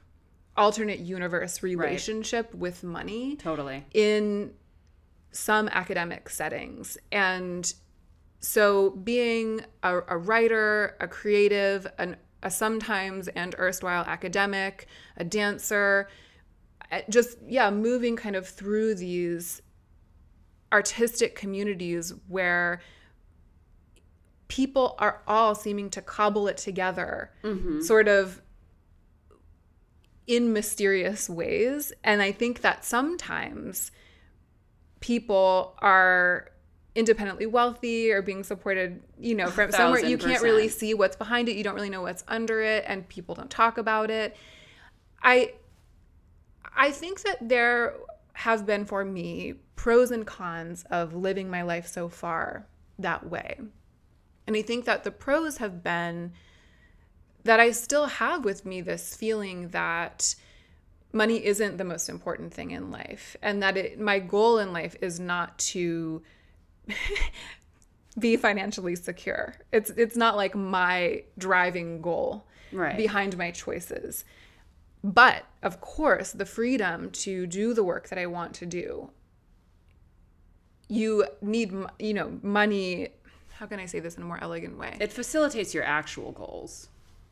alternate 0.56 1.00
universe 1.00 1.62
relationship 1.62 2.48
right. 2.52 2.58
with 2.58 2.82
money 2.82 3.36
totally 3.36 3.84
in 3.92 4.52
some 5.32 5.68
academic 5.68 6.30
settings 6.30 6.96
and 7.12 7.74
so 8.40 8.90
being 8.90 9.60
a, 9.82 9.98
a 10.08 10.16
writer 10.16 10.96
a 11.00 11.06
creative 11.06 11.86
an, 11.98 12.16
a 12.42 12.50
sometimes 12.50 13.28
and 13.28 13.54
erstwhile 13.58 14.04
academic 14.06 14.86
a 15.18 15.24
dancer 15.24 16.08
eh, 16.90 17.02
just 17.10 17.36
yeah 17.46 17.70
moving 17.70 18.16
kind 18.16 18.34
of 18.34 18.48
through 18.48 18.94
these 18.94 19.60
artistic 20.72 21.34
communities 21.34 22.12
where 22.28 22.80
people 24.48 24.94
are 24.98 25.22
all 25.26 25.54
seeming 25.54 25.90
to 25.90 26.00
cobble 26.00 26.48
it 26.48 26.56
together 26.56 27.30
mm-hmm. 27.42 27.80
sort 27.80 28.08
of 28.08 28.42
in 30.26 30.52
mysterious 30.52 31.28
ways. 31.28 31.92
And 32.02 32.22
i 32.22 32.32
think 32.32 32.60
that 32.62 32.84
sometimes 32.84 33.90
people 35.00 35.74
are 35.78 36.50
independently 36.94 37.44
wealthy 37.44 38.10
or 38.10 38.22
being 38.22 38.42
supported 38.42 39.02
you 39.18 39.34
know 39.34 39.48
from 39.48 39.70
somewhere 39.70 40.02
you 40.02 40.16
can't 40.16 40.42
really 40.42 40.66
see 40.66 40.94
what's 40.94 41.14
behind 41.14 41.48
it. 41.48 41.54
You 41.56 41.62
don't 41.62 41.74
really 41.74 41.90
know 41.90 42.02
what's 42.02 42.24
under 42.26 42.62
it 42.62 42.84
and 42.86 43.06
people 43.08 43.34
don't 43.34 43.50
talk 43.50 43.78
about 43.78 44.10
it. 44.10 44.36
I 45.22 45.52
i 46.74 46.90
think 46.90 47.22
that 47.22 47.36
there 47.40 47.94
have 48.36 48.66
been 48.66 48.84
for 48.84 49.04
me 49.04 49.54
pros 49.76 50.10
and 50.10 50.26
cons 50.26 50.84
of 50.90 51.14
living 51.14 51.50
my 51.50 51.62
life 51.62 51.86
so 51.86 52.08
far 52.08 52.66
that 52.98 53.28
way. 53.28 53.58
And 54.46 54.56
I 54.56 54.62
think 54.62 54.84
that 54.84 55.04
the 55.04 55.10
pros 55.10 55.56
have 55.56 55.82
been 55.82 56.32
that 57.44 57.60
I 57.60 57.70
still 57.70 58.06
have 58.06 58.44
with 58.44 58.66
me 58.66 58.80
this 58.80 59.14
feeling 59.16 59.68
that 59.68 60.34
money 61.12 61.44
isn't 61.44 61.78
the 61.78 61.84
most 61.84 62.08
important 62.08 62.52
thing 62.52 62.72
in 62.72 62.90
life 62.90 63.36
and 63.40 63.62
that 63.62 63.76
it, 63.76 64.00
my 64.00 64.18
goal 64.18 64.58
in 64.58 64.72
life 64.72 64.96
is 65.00 65.18
not 65.18 65.56
to 65.58 66.22
be 68.18 68.36
financially 68.36 68.96
secure. 68.96 69.54
It's 69.72 69.90
it's 69.90 70.16
not 70.16 70.36
like 70.36 70.54
my 70.54 71.22
driving 71.38 72.02
goal 72.02 72.46
right. 72.70 72.96
behind 72.96 73.38
my 73.38 73.50
choices. 73.50 74.24
But 75.06 75.44
of 75.62 75.80
course, 75.80 76.32
the 76.32 76.44
freedom 76.44 77.10
to 77.12 77.46
do 77.46 77.72
the 77.74 77.84
work 77.84 78.08
that 78.08 78.18
I 78.18 78.26
want 78.26 78.54
to 78.54 78.66
do. 78.66 79.10
You 80.88 81.26
need, 81.40 81.72
you 82.00 82.12
know, 82.12 82.40
money. 82.42 83.10
How 83.54 83.66
can 83.66 83.78
I 83.78 83.86
say 83.86 84.00
this 84.00 84.16
in 84.16 84.24
a 84.24 84.26
more 84.26 84.40
elegant 84.42 84.76
way? 84.76 84.96
It 85.00 85.12
facilitates 85.12 85.72
your 85.72 85.84
actual 85.84 86.32
goals. 86.32 86.88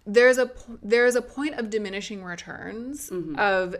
There's 0.06 0.38
a 0.38 0.52
there's 0.82 1.16
a 1.16 1.22
point 1.22 1.56
of 1.56 1.68
diminishing 1.68 2.22
returns 2.22 3.10
mm-hmm. 3.10 3.37
of 3.40 3.74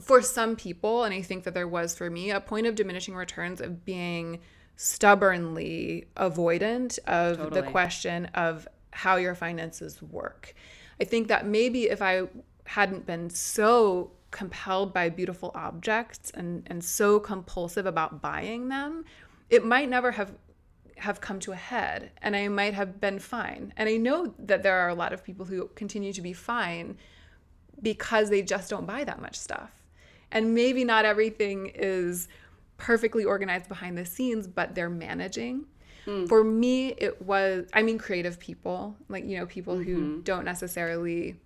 for 0.00 0.22
some 0.22 0.54
people, 0.54 1.02
and 1.02 1.12
I 1.12 1.22
think 1.22 1.42
that 1.44 1.54
there 1.54 1.66
was 1.66 1.96
for 1.96 2.08
me 2.08 2.30
a 2.30 2.40
point 2.40 2.68
of 2.68 2.76
diminishing 2.76 3.16
returns 3.16 3.60
of 3.60 3.84
being 3.84 4.38
stubbornly 4.76 6.06
avoidant 6.16 7.00
of 7.08 7.38
totally. 7.38 7.60
the 7.60 7.66
question 7.66 8.26
of 8.34 8.68
how 8.92 9.16
your 9.16 9.34
finances 9.34 10.00
work. 10.00 10.54
I 11.00 11.04
think 11.04 11.28
that 11.28 11.46
maybe 11.46 11.84
if 11.84 12.00
I 12.02 12.22
hadn't 12.64 13.06
been 13.06 13.30
so 13.30 14.12
compelled 14.30 14.92
by 14.92 15.08
beautiful 15.08 15.52
objects 15.54 16.30
and, 16.34 16.62
and 16.66 16.84
so 16.84 17.20
compulsive 17.20 17.86
about 17.86 18.20
buying 18.20 18.68
them, 18.68 19.04
it 19.50 19.64
might 19.64 19.88
never 19.88 20.12
have 20.12 20.32
have 20.98 21.20
come 21.20 21.38
to 21.38 21.52
a 21.52 21.56
head 21.56 22.10
and 22.22 22.34
I 22.34 22.48
might 22.48 22.72
have 22.72 23.00
been 23.00 23.18
fine. 23.18 23.72
And 23.76 23.86
I 23.88 23.96
know 23.98 24.34
that 24.38 24.62
there 24.62 24.78
are 24.78 24.88
a 24.88 24.94
lot 24.94 25.12
of 25.12 25.22
people 25.22 25.44
who 25.44 25.68
continue 25.74 26.12
to 26.12 26.22
be 26.22 26.32
fine 26.32 26.96
because 27.82 28.30
they 28.30 28.42
just 28.42 28.70
don't 28.70 28.86
buy 28.86 29.04
that 29.04 29.20
much 29.20 29.36
stuff. 29.36 29.70
And 30.32 30.54
maybe 30.54 30.84
not 30.84 31.04
everything 31.04 31.70
is 31.74 32.28
perfectly 32.78 33.24
organized 33.24 33.68
behind 33.68 33.96
the 33.96 34.06
scenes, 34.06 34.46
but 34.46 34.74
they're 34.74 34.90
managing. 34.90 35.66
Mm. 36.06 36.28
For 36.28 36.44
me, 36.44 36.88
it 36.96 37.22
was, 37.22 37.66
I 37.72 37.82
mean, 37.82 37.98
creative 37.98 38.38
people, 38.38 38.96
like, 39.08 39.24
you 39.24 39.38
know, 39.38 39.46
people 39.46 39.74
mm-hmm. 39.74 39.92
who 39.92 40.22
don't 40.22 40.44
necessarily 40.44 41.36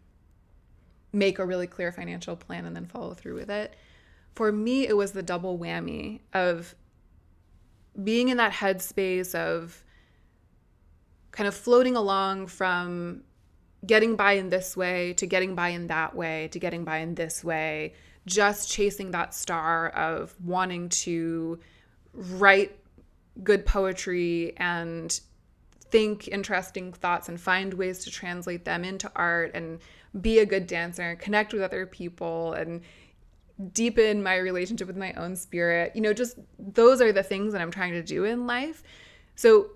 make 1.12 1.38
a 1.38 1.44
really 1.44 1.66
clear 1.66 1.90
financial 1.92 2.37
plan 2.37 2.66
and 2.66 2.77
then 2.77 2.87
follow 2.87 3.14
through 3.14 3.35
with 3.35 3.51
it. 3.51 3.75
For 4.35 4.53
me, 4.53 4.87
it 4.87 4.96
was 4.96 5.12
the 5.12 5.23
double 5.23 5.59
whammy 5.59 6.20
of 6.33 6.75
being 8.03 8.29
in 8.29 8.37
that 8.37 8.53
headspace 8.53 9.35
of 9.35 9.83
kind 11.33 11.49
of 11.49 11.55
floating 11.55 11.96
along 11.96 12.46
from 12.46 13.23
getting 13.87 14.14
by 14.14 14.33
in 14.33 14.51
this 14.51 14.77
way 14.77 15.14
to 15.14 15.27
getting 15.27 15.55
by 15.55 15.70
in 15.70 15.87
that 15.87 16.14
way 16.14 16.49
to 16.49 16.59
getting 16.59 16.85
by 16.85 16.99
in 16.99 17.14
this 17.14 17.42
way, 17.42 17.94
just 18.27 18.70
chasing 18.70 19.11
that 19.12 19.35
star 19.35 19.88
of 19.88 20.35
wanting 20.44 20.88
to 20.88 21.59
write 22.12 22.77
good 23.43 23.66
poetry 23.66 24.55
and 24.57 25.21
think 25.90 26.29
interesting 26.29 26.93
thoughts 26.93 27.29
and 27.29 27.40
find 27.40 27.75
ways 27.75 28.05
to 28.05 28.11
translate 28.11 28.64
them 28.64 28.85
into 28.85 29.11
art 29.16 29.51
and 29.55 29.81
be 30.21 30.38
a 30.38 30.47
good 30.47 30.66
dancer, 30.66 31.03
and 31.03 31.19
connect 31.19 31.53
with 31.53 31.62
other 31.62 31.87
people 31.87 32.53
and 32.55 32.83
deepen 33.73 34.23
my 34.23 34.37
relationship 34.37 34.87
with 34.87 34.97
my 34.97 35.12
own 35.14 35.37
spirit. 35.37 35.93
You 35.95 36.01
know, 36.01 36.12
just 36.12 36.38
those 36.59 37.01
are 37.01 37.12
the 37.12 37.23
things 37.23 37.53
that 37.53 37.61
I'm 37.61 37.71
trying 37.71 37.93
to 37.93 38.03
do 38.03 38.25
in 38.25 38.47
life. 38.47 38.83
So 39.37 39.71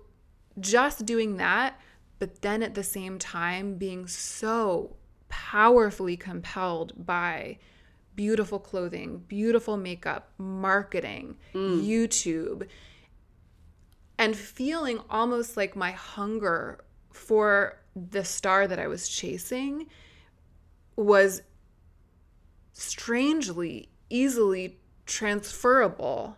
just 0.59 1.05
doing 1.05 1.37
that, 1.37 1.79
but 2.19 2.41
then 2.41 2.63
at 2.63 2.75
the 2.75 2.83
same 2.83 3.19
time 3.19 3.75
being 3.75 4.07
so 4.07 4.95
powerfully 5.29 6.17
compelled 6.17 6.93
by 7.05 7.57
beautiful 8.15 8.59
clothing, 8.59 9.23
beautiful 9.27 9.77
makeup, 9.77 10.31
marketing, 10.37 11.37
mm. 11.53 11.85
YouTube 11.85 12.67
and 14.17 14.35
feeling 14.35 14.99
almost 15.09 15.57
like 15.57 15.75
my 15.75 15.91
hunger 15.91 16.83
for 17.11 17.77
the 17.95 18.23
star 18.25 18.67
that 18.67 18.79
I 18.79 18.87
was 18.87 19.07
chasing 19.07 19.87
was 20.95 21.41
strangely 22.73 23.89
easily 24.09 24.77
transferable 25.05 26.37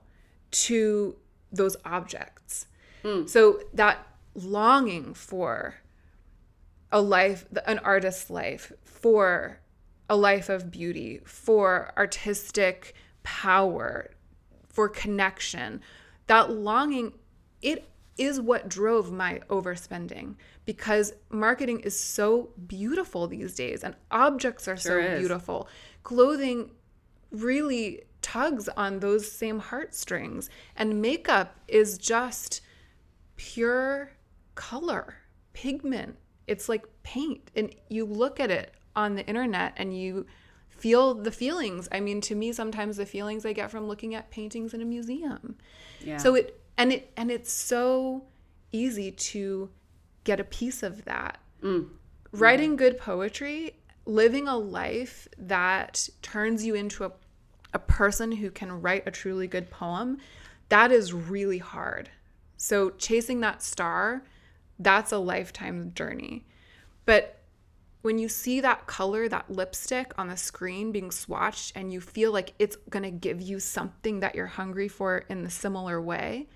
to 0.51 1.15
those 1.51 1.75
objects. 1.85 2.67
Mm. 3.03 3.27
So 3.27 3.61
that 3.73 4.05
longing 4.33 5.13
for 5.13 5.75
a 6.91 7.01
life, 7.01 7.45
an 7.65 7.79
artist's 7.79 8.29
life, 8.29 8.71
for 8.83 9.59
a 10.09 10.15
life 10.15 10.49
of 10.49 10.71
beauty, 10.71 11.21
for 11.25 11.91
artistic 11.97 12.95
power, 13.23 14.11
for 14.69 14.87
connection, 14.87 15.81
that 16.27 16.51
longing 16.51 17.13
it 17.61 17.89
is 18.17 18.41
what 18.41 18.67
drove 18.67 19.11
my 19.11 19.39
overspending 19.49 20.35
because 20.65 21.13
marketing 21.29 21.79
is 21.81 21.97
so 21.97 22.49
beautiful 22.67 23.27
these 23.27 23.53
days 23.53 23.83
and 23.83 23.95
objects 24.11 24.67
are 24.67 24.77
sure 24.77 25.01
so 25.01 25.07
is. 25.07 25.19
beautiful. 25.19 25.67
Clothing 26.03 26.71
really 27.31 28.03
tugs 28.21 28.67
on 28.69 28.99
those 28.99 29.31
same 29.31 29.59
heartstrings 29.59 30.49
and 30.75 31.01
makeup 31.01 31.55
is 31.67 31.97
just 31.97 32.61
pure 33.35 34.11
color, 34.55 35.15
pigment. 35.53 36.17
It's 36.47 36.67
like 36.67 36.85
paint. 37.03 37.51
And 37.55 37.73
you 37.89 38.05
look 38.05 38.39
at 38.39 38.49
it 38.49 38.73
on 38.95 39.15
the 39.15 39.25
internet 39.27 39.73
and 39.77 39.97
you 39.97 40.25
feel 40.69 41.13
the 41.13 41.31
feelings. 41.31 41.87
I 41.91 41.99
mean, 41.99 42.19
to 42.21 42.35
me, 42.35 42.51
sometimes 42.51 42.97
the 42.97 43.05
feelings 43.05 43.45
I 43.45 43.53
get 43.53 43.71
from 43.71 43.87
looking 43.87 44.15
at 44.15 44.31
paintings 44.31 44.73
in 44.73 44.81
a 44.81 44.85
museum. 44.85 45.55
Yeah. 46.03 46.17
So 46.17 46.35
it 46.35 46.59
and 46.77 46.93
it 46.93 47.11
and 47.17 47.31
it's 47.31 47.51
so 47.51 48.23
easy 48.71 49.11
to 49.11 49.69
get 50.23 50.39
a 50.39 50.43
piece 50.43 50.83
of 50.83 51.05
that. 51.05 51.39
Mm. 51.63 51.89
Writing 52.31 52.75
good 52.75 52.97
poetry, 52.97 53.75
living 54.05 54.47
a 54.47 54.57
life 54.57 55.27
that 55.37 56.09
turns 56.21 56.65
you 56.65 56.75
into 56.75 57.05
a, 57.05 57.11
a 57.73 57.79
person 57.79 58.33
who 58.33 58.51
can 58.51 58.81
write 58.81 59.07
a 59.07 59.11
truly 59.11 59.47
good 59.47 59.69
poem, 59.69 60.17
that 60.69 60.91
is 60.91 61.13
really 61.13 61.57
hard. 61.57 62.09
So 62.57 62.89
chasing 62.91 63.39
that 63.41 63.63
star, 63.63 64.23
that's 64.79 65.11
a 65.11 65.17
lifetime 65.17 65.93
journey. 65.95 66.45
But 67.05 67.39
when 68.01 68.19
you 68.19 68.29
see 68.29 68.61
that 68.61 68.87
color, 68.87 69.27
that 69.29 69.49
lipstick 69.49 70.13
on 70.17 70.27
the 70.27 70.37
screen 70.37 70.91
being 70.91 71.09
swatched, 71.09 71.71
and 71.75 71.91
you 71.91 72.01
feel 72.01 72.31
like 72.31 72.53
it's 72.59 72.77
gonna 72.89 73.11
give 73.11 73.41
you 73.41 73.59
something 73.59 74.19
that 74.19 74.35
you're 74.35 74.45
hungry 74.45 74.87
for 74.87 75.19
in 75.29 75.43
the 75.43 75.49
similar 75.49 76.01
way, 76.01 76.47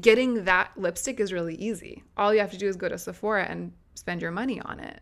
getting 0.00 0.44
that 0.44 0.70
lipstick 0.76 1.20
is 1.20 1.32
really 1.32 1.54
easy. 1.56 2.02
All 2.16 2.32
you 2.34 2.40
have 2.40 2.50
to 2.52 2.58
do 2.58 2.66
is 2.68 2.76
go 2.76 2.88
to 2.88 2.98
Sephora 2.98 3.44
and 3.44 3.72
spend 3.94 4.22
your 4.22 4.30
money 4.30 4.60
on 4.60 4.80
it. 4.80 5.00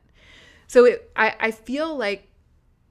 So 0.67 0.85
it, 0.85 1.11
I, 1.17 1.35
I 1.41 1.51
feel 1.51 1.97
like 1.97 2.29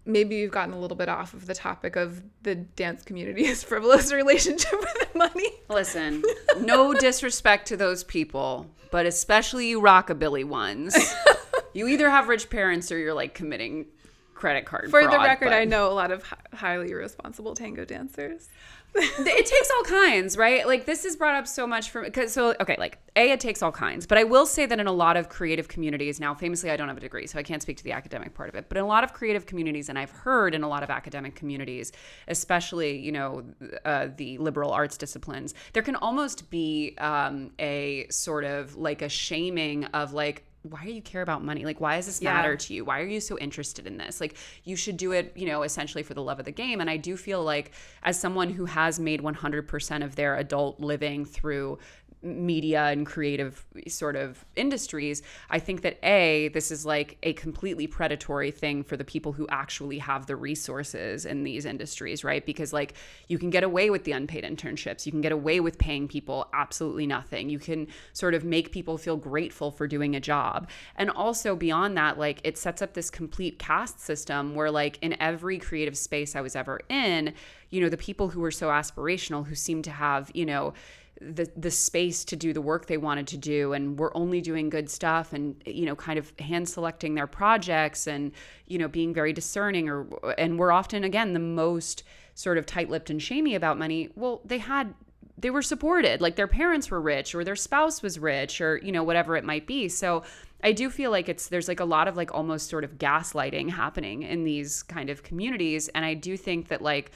maybe 0.06 0.42
we've 0.42 0.52
gotten 0.52 0.74
a 0.74 0.80
little 0.80 0.98
bit 0.98 1.10
off 1.10 1.34
of 1.34 1.46
the 1.46 1.54
topic 1.54 1.96
of 1.96 2.24
the 2.42 2.56
dance 2.56 3.04
community's 3.04 3.64
frivolous 3.72 4.12
relationship 4.12 4.80
with 4.80 5.16
money. 5.16 5.50
Listen, 5.70 6.24
no 6.60 6.94
disrespect 6.94 7.68
to 7.68 7.78
those 7.78 8.04
people, 8.04 8.68
but 8.92 9.06
especially 9.06 9.68
you 9.70 9.82
rockabilly 9.82 10.44
ones. 10.44 10.96
you 11.74 11.88
either 11.88 12.10
have 12.10 12.28
rich 12.28 12.50
parents 12.50 12.92
or 12.92 12.98
you're 12.98 13.14
like 13.14 13.34
committing 13.34 13.86
credit 14.34 14.66
card 14.66 14.90
For 14.90 15.04
the 15.04 15.20
record, 15.20 15.46
but- 15.46 15.54
I 15.54 15.66
know 15.66 15.92
a 15.92 15.94
lot 15.94 16.12
of 16.12 16.24
hi- 16.24 16.38
highly 16.54 16.92
irresponsible 16.92 17.54
tango 17.54 17.86
dancers. 17.86 18.50
It 18.94 19.46
takes 19.46 19.72
all 19.72 19.84
kinds, 19.84 20.36
right? 20.38 20.68
Like 20.68 20.86
this 20.86 21.06
is 21.06 21.16
brought 21.16 21.36
up 21.36 21.48
so 21.48 21.66
much 21.66 21.92
from 21.92 22.04
because 22.04 22.34
so 22.34 22.54
okay, 22.60 22.76
like 22.78 22.98
a 23.16 23.32
it 23.32 23.40
takes 23.40 23.64
all 23.64 23.72
kinds, 23.72 24.06
but 24.06 24.18
I 24.18 24.26
will 24.26 24.46
say 24.46 24.66
that 24.66 24.80
in 24.80 24.88
a 24.88 24.92
lot 24.92 25.16
of 25.16 25.30
creative 25.30 25.70
communities 25.70 26.20
now, 26.20 26.34
famously, 26.34 26.70
I 26.70 26.76
don't 26.76 26.90
have 26.90 26.98
a 26.98 27.02
degree, 27.02 27.26
so 27.26 27.40
I 27.40 27.44
can't 27.44 27.62
speak 27.62 27.78
to 27.78 27.84
the 27.86 27.94
academic 27.94 28.34
part 28.34 28.50
of 28.50 28.56
it. 28.56 28.66
But 28.68 28.78
in 28.78 28.84
a 28.84 28.88
lot 28.88 29.06
of 29.06 29.14
creative 29.14 29.46
communities, 29.46 29.88
and 29.88 29.98
I've 29.98 30.12
heard 30.12 30.54
in 30.54 30.64
a 30.64 30.68
lot 30.68 30.84
of 30.84 30.90
academic 30.90 31.36
communities, 31.36 31.94
especially 32.28 32.98
you 32.98 33.14
know 33.14 33.44
uh, 33.86 34.10
the 34.18 34.38
liberal 34.40 34.72
arts 34.72 34.98
disciplines, 34.98 35.54
there 35.72 35.84
can 35.84 35.96
almost 35.96 36.50
be 36.50 36.96
um, 36.98 37.52
a 37.60 38.08
sort 38.10 38.44
of 38.44 38.76
like 38.76 39.02
a 39.02 39.10
shaming 39.10 39.86
of 39.86 40.12
like 40.12 40.44
why 40.64 40.84
do 40.86 40.92
you 40.92 41.02
care 41.02 41.24
about 41.24 41.44
money? 41.44 41.66
Like, 41.66 41.82
why 41.82 41.96
does 41.96 42.06
this 42.06 42.22
Yeah. 42.22 42.34
matter 42.34 42.56
to 42.56 42.74
you? 42.74 42.86
Why 42.86 43.00
are 43.02 43.06
you 43.06 43.20
so 43.20 43.38
interested 43.40 43.88
in 43.88 43.98
this? 43.98 44.22
Like, 44.22 44.36
you 44.64 44.76
should 44.76 44.96
do 44.96 45.12
it, 45.12 45.32
you 45.36 45.48
know, 45.48 45.64
essentially 45.64 46.04
for 46.04 46.14
the 46.14 46.22
love 46.22 46.38
of 46.40 46.46
the 46.46 46.52
game. 46.52 46.80
And 46.82 46.90
I 46.90 46.98
do 46.98 47.18
feel 47.18 47.44
like, 47.44 47.72
as 48.04 48.20
someone 48.20 48.52
who 48.52 48.66
has 48.66 49.00
made 49.00 49.22
100% 49.22 50.04
of 50.04 50.16
their 50.16 50.36
adult 50.36 50.80
living 50.80 51.26
through 51.26 51.80
media 52.24 52.86
and 52.86 53.06
creative 53.06 53.66
sort 53.88 54.16
of 54.16 54.46
industries, 54.56 55.22
I 55.50 55.60
think 55.60 55.82
that 55.82 55.98
A, 56.04 56.50
this 56.50 56.72
is 56.72 56.86
like 56.86 57.18
a 57.24 57.34
completely 57.34 57.88
predatory 57.88 58.52
thing 58.52 58.84
for 58.84 58.96
the 58.96 59.04
people 59.04 59.34
who 59.34 59.48
actually 59.50 59.98
have 60.00 60.28
the 60.28 60.36
resources 60.36 61.26
in 61.26 61.44
these 61.44 61.66
industries, 61.66 62.24
right? 62.24 62.46
Because 62.46 62.74
like 62.74 62.94
you 63.28 63.38
can 63.38 63.50
get 63.50 63.64
away 63.64 63.90
with 63.90 64.04
the 64.04 64.12
unpaid 64.12 64.44
internships, 64.44 65.06
you 65.06 65.12
can 65.12 65.22
get 65.22 65.32
away 65.32 65.60
with 65.60 65.78
paying 65.78 66.08
people 66.08 66.48
absolutely 66.54 67.08
nothing. 67.08 67.50
You 67.50 67.60
can 67.60 67.88
sort 68.14 68.34
of 68.34 68.44
make 68.44 68.72
people 68.72 68.98
feel 68.98 69.18
grateful 69.18 69.72
for 69.72 69.88
doing 69.88 70.16
a 70.16 70.20
job. 70.20 70.70
And 70.96 71.10
also 71.10 71.56
beyond 71.56 71.98
that, 71.98 72.20
like 72.20 72.42
it 72.44 72.58
sets 72.58 72.82
up 72.82 72.94
this 72.94 73.10
complete 73.10 73.58
caste 73.58 74.00
system 74.00 74.56
where 74.56 74.72
like 74.72 75.00
in 75.02 75.20
every 75.20 75.58
creative 75.58 75.98
space 75.98 76.36
I 76.36 76.42
was 76.42 76.56
ever 76.56 76.82
in, 76.90 77.34
you 77.70 77.82
know, 77.82 77.90
the 77.90 77.98
people 77.98 78.30
who 78.30 78.42
were 78.42 78.52
so 78.52 78.68
aspirational, 78.68 79.48
who 79.48 79.56
seem 79.56 79.82
to 79.84 79.92
have, 79.92 80.30
you 80.34 80.46
know, 80.46 80.74
the 81.22 81.50
the 81.56 81.70
space 81.70 82.26
to 82.26 82.36
do 82.36 82.52
the 82.52 82.62
work 82.62 82.88
they 82.88 82.98
wanted 82.98 83.28
to 83.28 83.38
do 83.38 83.74
and 83.74 84.00
were 84.00 84.16
only 84.18 84.42
doing 84.42 84.70
good 84.70 84.90
stuff 84.90 85.34
and 85.34 85.62
you 85.66 85.86
know 85.86 85.96
kind 85.96 86.18
of 86.18 86.34
hand 86.40 86.68
selecting 86.68 87.14
their 87.14 87.28
projects 87.28 88.08
and 88.08 88.32
you 88.66 88.80
know 88.80 88.88
being 88.88 89.14
very 89.14 89.32
discerning 89.32 89.88
or 89.88 90.08
and 90.38 90.58
we're 90.58 90.72
often 90.72 91.04
again 91.04 91.34
the 91.34 91.40
most 91.40 92.04
sort 92.34 92.58
of 92.58 92.66
tight-lipped 92.66 93.10
and 93.10 93.22
shamey 93.22 93.54
about 93.54 93.78
money. 93.78 94.10
Well 94.16 94.42
they 94.46 94.58
had 94.58 94.96
they 95.38 95.50
were 95.50 95.62
supported. 95.62 96.22
Like 96.22 96.36
their 96.36 96.48
parents 96.48 96.90
were 96.90 97.02
rich 97.02 97.34
or 97.34 97.44
their 97.44 97.56
spouse 97.56 98.02
was 98.02 98.18
rich 98.18 98.60
or 98.60 98.78
you 98.78 98.92
know 98.92 99.04
whatever 99.04 99.36
it 99.36 99.44
might 99.44 99.68
be. 99.68 99.90
So 99.90 100.24
i 100.64 100.72
do 100.72 100.90
feel 100.90 101.12
like 101.12 101.28
it's 101.30 101.48
there's 101.48 101.68
like 101.68 101.80
a 101.80 101.86
lot 101.86 102.08
of 102.08 102.16
like 102.18 102.34
almost 102.34 102.70
sort 102.70 102.84
of 102.84 102.98
gaslighting 102.98 103.70
happening 103.70 104.24
in 104.24 104.44
these 104.44 104.82
kind 104.82 105.12
of 105.12 105.22
communities. 105.22 105.88
And 105.90 106.04
i 106.04 106.16
do 106.16 106.36
think 106.36 106.70
that 106.70 106.82
like 106.82 107.12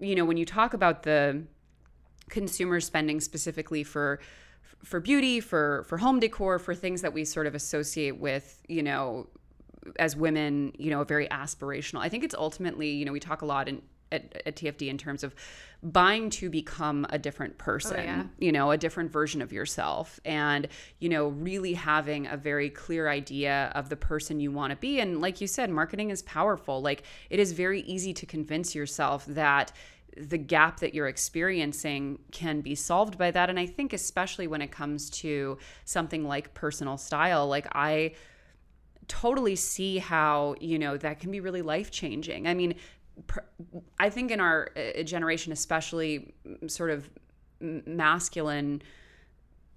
you 0.00 0.16
know 0.16 0.24
when 0.24 0.36
you 0.36 0.44
talk 0.44 0.74
about 0.74 1.04
the 1.04 1.44
consumer 2.30 2.80
spending 2.80 3.20
specifically 3.20 3.84
for 3.84 4.20
for 4.82 5.00
beauty 5.00 5.40
for 5.40 5.84
for 5.86 5.98
home 5.98 6.20
decor 6.20 6.58
for 6.58 6.74
things 6.74 7.02
that 7.02 7.12
we 7.12 7.24
sort 7.24 7.46
of 7.46 7.54
associate 7.54 8.18
with 8.18 8.62
you 8.68 8.82
know 8.82 9.26
as 9.98 10.16
women 10.16 10.72
you 10.78 10.90
know 10.90 11.04
very 11.04 11.28
aspirational. 11.28 12.00
I 12.00 12.08
think 12.08 12.24
it's 12.24 12.34
ultimately 12.34 12.90
you 12.90 13.04
know 13.04 13.12
we 13.12 13.20
talk 13.20 13.42
a 13.42 13.46
lot 13.46 13.68
in 13.68 13.82
at, 14.12 14.42
at 14.44 14.56
tfd 14.56 14.88
in 14.88 14.98
terms 14.98 15.22
of 15.22 15.34
buying 15.82 16.30
to 16.30 16.50
become 16.50 17.06
a 17.10 17.18
different 17.18 17.56
person 17.58 17.96
oh, 17.96 18.02
yeah. 18.02 18.24
you 18.38 18.52
know 18.52 18.70
a 18.70 18.76
different 18.76 19.10
version 19.10 19.40
of 19.40 19.52
yourself 19.52 20.18
and 20.24 20.68
you 20.98 21.08
know 21.08 21.28
really 21.28 21.74
having 21.74 22.26
a 22.26 22.36
very 22.36 22.68
clear 22.68 23.08
idea 23.08 23.70
of 23.74 23.88
the 23.88 23.96
person 23.96 24.40
you 24.40 24.50
want 24.50 24.70
to 24.70 24.76
be. 24.76 25.00
And 25.00 25.20
like 25.20 25.40
you 25.40 25.46
said 25.46 25.70
marketing 25.70 26.10
is 26.10 26.22
powerful. 26.22 26.82
Like 26.82 27.04
it 27.30 27.38
is 27.38 27.52
very 27.52 27.82
easy 27.82 28.12
to 28.14 28.26
convince 28.26 28.74
yourself 28.74 29.24
that 29.26 29.72
the 30.16 30.38
gap 30.38 30.80
that 30.80 30.94
you're 30.94 31.08
experiencing 31.08 32.18
can 32.32 32.60
be 32.60 32.74
solved 32.74 33.16
by 33.16 33.30
that 33.30 33.48
and 33.48 33.58
i 33.58 33.66
think 33.66 33.92
especially 33.92 34.46
when 34.46 34.60
it 34.62 34.70
comes 34.70 35.10
to 35.10 35.56
something 35.84 36.24
like 36.24 36.52
personal 36.54 36.96
style 36.96 37.46
like 37.46 37.66
i 37.72 38.12
totally 39.08 39.56
see 39.56 39.98
how 39.98 40.54
you 40.60 40.78
know 40.78 40.96
that 40.96 41.20
can 41.20 41.30
be 41.30 41.40
really 41.40 41.62
life 41.62 41.90
changing 41.90 42.46
i 42.46 42.54
mean 42.54 42.74
per, 43.26 43.44
i 43.98 44.10
think 44.10 44.30
in 44.30 44.40
our 44.40 44.70
uh, 44.76 45.02
generation 45.02 45.52
especially 45.52 46.34
sort 46.66 46.90
of 46.90 47.08
masculine 47.60 48.82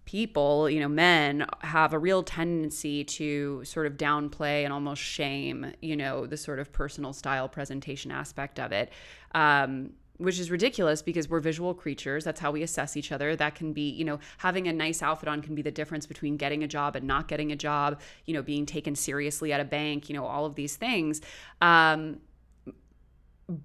people, 0.06 0.69
you 0.69 0.80
know, 0.80 0.88
men 0.88 1.46
have 1.62 1.93
a 1.93 2.00
real 2.00 2.24
tendency 2.24 3.04
to 3.04 3.63
sort 3.63 3.88
of 3.88 3.93
downplay 3.93 4.63
and 4.63 4.74
almost 4.74 5.02
shame, 5.02 5.72
you 5.82 5.96
know, 5.96 6.26
the 6.26 6.38
sort 6.38 6.60
of 6.60 6.72
personal 6.72 7.13
style 7.13 7.48
presentation 7.48 8.12
aspect 8.12 8.60
of 8.60 8.72
it. 8.72 8.91
Um, 9.34 9.91
which 10.17 10.39
is 10.39 10.52
ridiculous 10.52 11.02
because 11.02 11.30
we're 11.30 11.39
visual 11.39 11.73
creatures. 11.73 12.23
That's 12.23 12.39
how 12.39 12.52
we 12.52 12.63
assess 12.63 12.95
each 12.95 13.12
other. 13.12 13.36
That 13.36 13.56
can 13.56 13.73
be, 13.73 13.89
you 13.89 14.06
know, 14.06 14.19
having 14.38 14.67
a 14.67 14.73
nice 14.73 15.02
outfit 15.02 15.28
on 15.30 15.41
can 15.41 15.56
be 15.56 15.62
the 15.62 15.71
difference 15.71 16.06
between 16.06 16.38
getting 16.38 16.63
a 16.63 16.67
job 16.67 16.95
and 16.95 17.06
not 17.08 17.28
getting 17.28 17.52
a 17.52 17.56
job, 17.56 17.99
you 18.26 18.34
know, 18.34 18.41
being 18.41 18.65
taken 18.65 18.95
seriously 18.95 19.52
at 19.52 19.60
a 19.60 19.65
bank, 19.65 20.10
you 20.10 20.15
know, 20.15 20.26
all 20.26 20.45
of 20.45 20.56
these 20.56 20.76
things. 20.76 21.21
Um, 21.62 22.19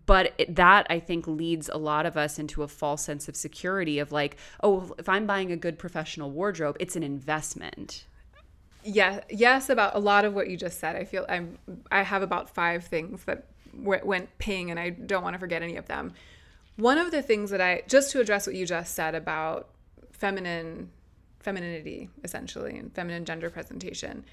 but 0.06 0.34
it, 0.38 0.56
that 0.56 0.88
i 0.90 0.98
think 0.98 1.28
leads 1.28 1.68
a 1.68 1.76
lot 1.76 2.04
of 2.04 2.16
us 2.16 2.36
into 2.36 2.64
a 2.64 2.68
false 2.68 3.04
sense 3.04 3.28
of 3.28 3.36
security 3.36 4.00
of 4.00 4.10
like 4.10 4.36
oh 4.64 4.92
if 4.98 5.08
i'm 5.08 5.24
buying 5.24 5.52
a 5.52 5.56
good 5.56 5.78
professional 5.78 6.32
wardrobe 6.32 6.76
it's 6.80 6.96
an 6.96 7.04
investment 7.04 8.04
Yeah, 8.84 9.20
yes, 9.28 9.68
about 9.70 9.96
a 9.96 9.98
lot 9.98 10.24
of 10.24 10.34
what 10.34 10.48
you 10.48 10.56
just 10.56 10.78
said. 10.78 10.96
I 10.96 11.04
feel 11.04 11.26
I'm 11.28 11.58
I 11.90 12.02
have 12.02 12.22
about 12.22 12.48
five 12.48 12.84
things 12.84 13.24
that 13.24 13.46
went 13.74 14.36
ping, 14.38 14.70
and 14.70 14.78
I 14.78 14.90
don't 14.90 15.22
want 15.22 15.34
to 15.34 15.38
forget 15.38 15.62
any 15.62 15.76
of 15.76 15.86
them. 15.86 16.14
One 16.78 16.96
of 16.96 17.10
the 17.10 17.22
things 17.22 17.50
that 17.50 17.60
I 17.60 17.82
just 17.88 18.12
to 18.12 18.20
address 18.20 18.46
what 18.46 18.54
you 18.54 18.64
just 18.64 18.94
said 18.94 19.16
about 19.16 19.68
feminine 20.12 20.90
femininity 21.40 22.08
essentially 22.22 22.78
and 22.78 22.94
feminine 22.94 23.24
gender 23.24 23.50
presentation. 23.50 24.24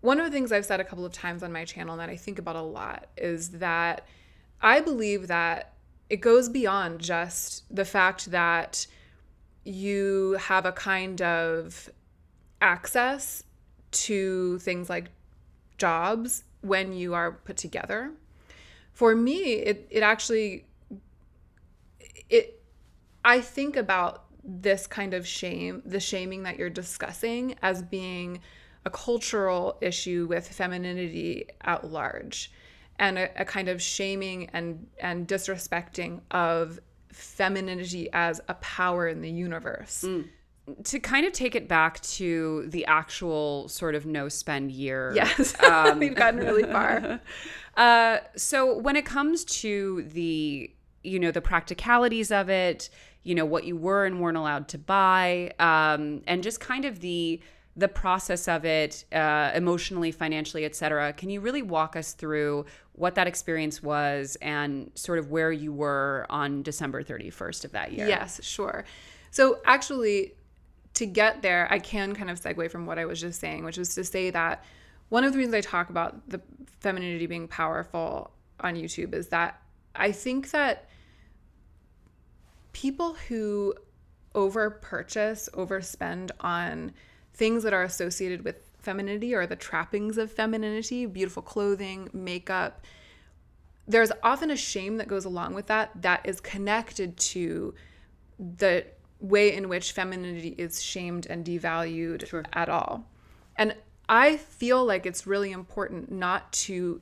One 0.00 0.20
of 0.20 0.26
the 0.26 0.30
things 0.30 0.52
I've 0.52 0.64
said 0.64 0.78
a 0.78 0.84
couple 0.84 1.04
of 1.04 1.12
times 1.12 1.42
on 1.42 1.52
my 1.52 1.64
channel 1.64 1.96
that 1.96 2.08
I 2.08 2.16
think 2.16 2.38
about 2.38 2.54
a 2.54 2.62
lot 2.62 3.08
is 3.16 3.50
that 3.50 4.06
I 4.60 4.80
believe 4.80 5.26
that 5.26 5.72
it 6.08 6.18
goes 6.20 6.48
beyond 6.48 7.00
just 7.00 7.64
the 7.74 7.84
fact 7.84 8.30
that 8.30 8.86
you 9.64 10.36
have 10.38 10.66
a 10.66 10.72
kind 10.72 11.20
of 11.20 11.90
access 12.60 13.42
to 13.90 14.60
things 14.60 14.88
like 14.88 15.06
jobs 15.78 16.44
when 16.60 16.92
you 16.92 17.14
are 17.14 17.32
put 17.32 17.56
together. 17.56 18.12
For 18.92 19.16
me, 19.16 19.54
it, 19.54 19.88
it 19.90 20.04
actually 20.04 20.66
it 22.28 22.62
I 23.24 23.40
think 23.40 23.76
about 23.76 24.24
this 24.44 24.86
kind 24.86 25.14
of 25.14 25.26
shame, 25.26 25.82
the 25.84 25.98
shaming 26.00 26.44
that 26.44 26.58
you're 26.58 26.70
discussing 26.70 27.56
as 27.62 27.82
being 27.82 28.40
a 28.84 28.90
cultural 28.90 29.76
issue 29.80 30.26
with 30.28 30.48
femininity 30.48 31.48
at 31.62 31.84
large 31.84 32.52
and 32.98 33.18
a, 33.18 33.42
a 33.42 33.44
kind 33.44 33.68
of 33.68 33.82
shaming 33.82 34.48
and 34.52 34.86
and 35.00 35.26
disrespecting 35.26 36.20
of 36.30 36.78
femininity 37.08 38.08
as 38.12 38.40
a 38.48 38.54
power 38.54 39.08
in 39.08 39.20
the 39.22 39.30
universe 39.30 40.04
to 40.84 40.98
kind 40.98 41.26
of 41.26 41.32
take 41.32 41.54
it 41.54 41.68
back 41.68 42.00
to 42.00 42.66
the 42.68 42.84
actual 42.86 43.68
sort 43.68 43.94
of 43.94 44.04
no 44.04 44.28
spend 44.28 44.72
year. 44.72 45.12
Yes, 45.14 45.58
um, 45.62 45.98
we've 45.98 46.14
gotten 46.14 46.40
really 46.40 46.64
far. 46.64 47.20
Uh, 47.76 48.20
so 48.36 48.78
when 48.78 48.96
it 48.96 49.04
comes 49.04 49.44
to 49.44 50.02
the 50.04 50.70
you 51.06 51.18
know 51.18 51.30
the 51.30 51.40
practicalities 51.40 52.30
of 52.30 52.48
it, 52.48 52.90
you 53.22 53.34
know 53.34 53.44
what 53.44 53.64
you 53.64 53.76
were 53.76 54.04
and 54.04 54.20
weren't 54.20 54.36
allowed 54.36 54.68
to 54.68 54.78
buy, 54.78 55.52
um, 55.58 56.22
and 56.26 56.42
just 56.42 56.60
kind 56.60 56.84
of 56.84 57.00
the 57.00 57.40
the 57.78 57.88
process 57.88 58.48
of 58.48 58.64
it 58.64 59.04
uh, 59.12 59.50
emotionally 59.54 60.10
financially 60.10 60.64
etc 60.64 61.12
can 61.12 61.28
you 61.28 61.42
really 61.42 61.60
walk 61.60 61.94
us 61.94 62.14
through 62.14 62.64
what 62.94 63.14
that 63.16 63.26
experience 63.26 63.82
was 63.82 64.34
and 64.40 64.90
sort 64.94 65.18
of 65.18 65.30
where 65.30 65.52
you 65.52 65.70
were 65.70 66.24
on 66.30 66.62
december 66.62 67.02
31st 67.02 67.66
of 67.66 67.72
that 67.72 67.92
year? 67.92 68.08
Yes 68.08 68.42
sure. 68.42 68.86
So 69.30 69.60
actually 69.66 70.32
to 70.96 71.04
get 71.04 71.42
there 71.42 71.68
i 71.70 71.78
can 71.78 72.14
kind 72.14 72.30
of 72.30 72.40
segue 72.40 72.70
from 72.70 72.86
what 72.86 72.98
i 72.98 73.04
was 73.04 73.20
just 73.20 73.38
saying 73.38 73.64
which 73.64 73.76
was 73.76 73.94
to 73.94 74.02
say 74.02 74.30
that 74.30 74.64
one 75.10 75.24
of 75.24 75.32
the 75.32 75.38
reasons 75.38 75.54
i 75.54 75.60
talk 75.60 75.90
about 75.90 76.28
the 76.28 76.40
femininity 76.80 77.26
being 77.26 77.46
powerful 77.46 78.30
on 78.60 78.74
youtube 78.74 79.14
is 79.14 79.28
that 79.28 79.60
i 79.94 80.10
think 80.10 80.50
that 80.50 80.88
people 82.76 83.14
who 83.28 83.72
over 84.34 84.68
purchase 84.68 85.48
overspend 85.54 86.30
on 86.40 86.92
things 87.32 87.62
that 87.62 87.72
are 87.72 87.84
associated 87.84 88.44
with 88.44 88.56
femininity 88.80 89.34
or 89.34 89.46
the 89.46 89.56
trappings 89.56 90.18
of 90.18 90.30
femininity, 90.30 91.06
beautiful 91.06 91.42
clothing, 91.42 92.10
makeup. 92.12 92.84
There's 93.88 94.12
often 94.22 94.50
a 94.50 94.56
shame 94.56 94.98
that 94.98 95.08
goes 95.08 95.24
along 95.24 95.54
with 95.54 95.68
that 95.68 95.90
that 96.02 96.20
is 96.26 96.38
connected 96.38 97.16
to 97.16 97.72
the 98.38 98.84
way 99.20 99.54
in 99.54 99.70
which 99.70 99.92
femininity 99.92 100.54
is 100.58 100.82
shamed 100.82 101.26
and 101.30 101.46
devalued 101.46 102.28
sure. 102.28 102.44
at 102.52 102.68
all. 102.68 103.06
And 103.56 103.74
I 104.06 104.36
feel 104.36 104.84
like 104.84 105.06
it's 105.06 105.26
really 105.26 105.50
important 105.50 106.12
not 106.12 106.52
to 106.52 107.00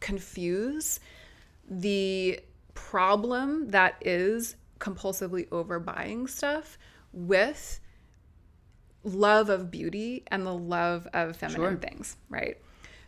confuse 0.00 0.98
the 1.70 2.40
problem 2.76 3.70
that 3.70 3.96
is 4.00 4.54
compulsively 4.78 5.48
overbuying 5.48 6.28
stuff 6.28 6.78
with 7.12 7.80
love 9.02 9.48
of 9.48 9.70
beauty 9.70 10.22
and 10.28 10.46
the 10.46 10.54
love 10.54 11.08
of 11.12 11.36
feminine 11.36 11.72
sure. 11.72 11.76
things, 11.76 12.16
right? 12.28 12.58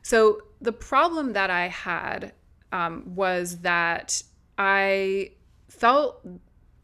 So 0.02 0.40
the 0.60 0.72
problem 0.72 1.34
that 1.34 1.50
I 1.50 1.68
had 1.68 2.32
um, 2.72 3.14
was 3.14 3.58
that 3.58 4.22
I 4.56 5.32
felt 5.68 6.26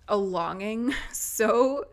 a 0.08 0.16
longing 0.16 0.94
so 1.12 1.86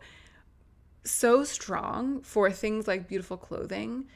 so 1.04 1.42
strong 1.42 2.20
for 2.22 2.50
things 2.50 2.86
like 2.86 3.08
beautiful 3.08 3.36
clothing 3.36 4.06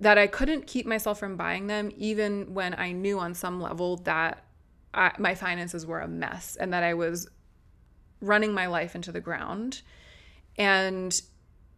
that 0.00 0.18
I 0.18 0.26
couldn't 0.26 0.66
keep 0.66 0.84
myself 0.84 1.18
from 1.18 1.36
buying 1.36 1.66
them 1.66 1.90
even 1.96 2.52
when 2.52 2.74
I 2.78 2.92
knew 2.92 3.18
on 3.18 3.34
some 3.34 3.60
level 3.60 3.96
that 3.98 4.44
I, 4.94 5.12
my 5.18 5.34
finances 5.34 5.86
were 5.86 6.00
a 6.00 6.08
mess 6.08 6.56
and 6.56 6.72
that 6.72 6.82
I 6.82 6.94
was 6.94 7.28
running 8.20 8.52
my 8.52 8.66
life 8.66 8.94
into 8.94 9.12
the 9.12 9.20
ground. 9.20 9.82
And 10.56 11.20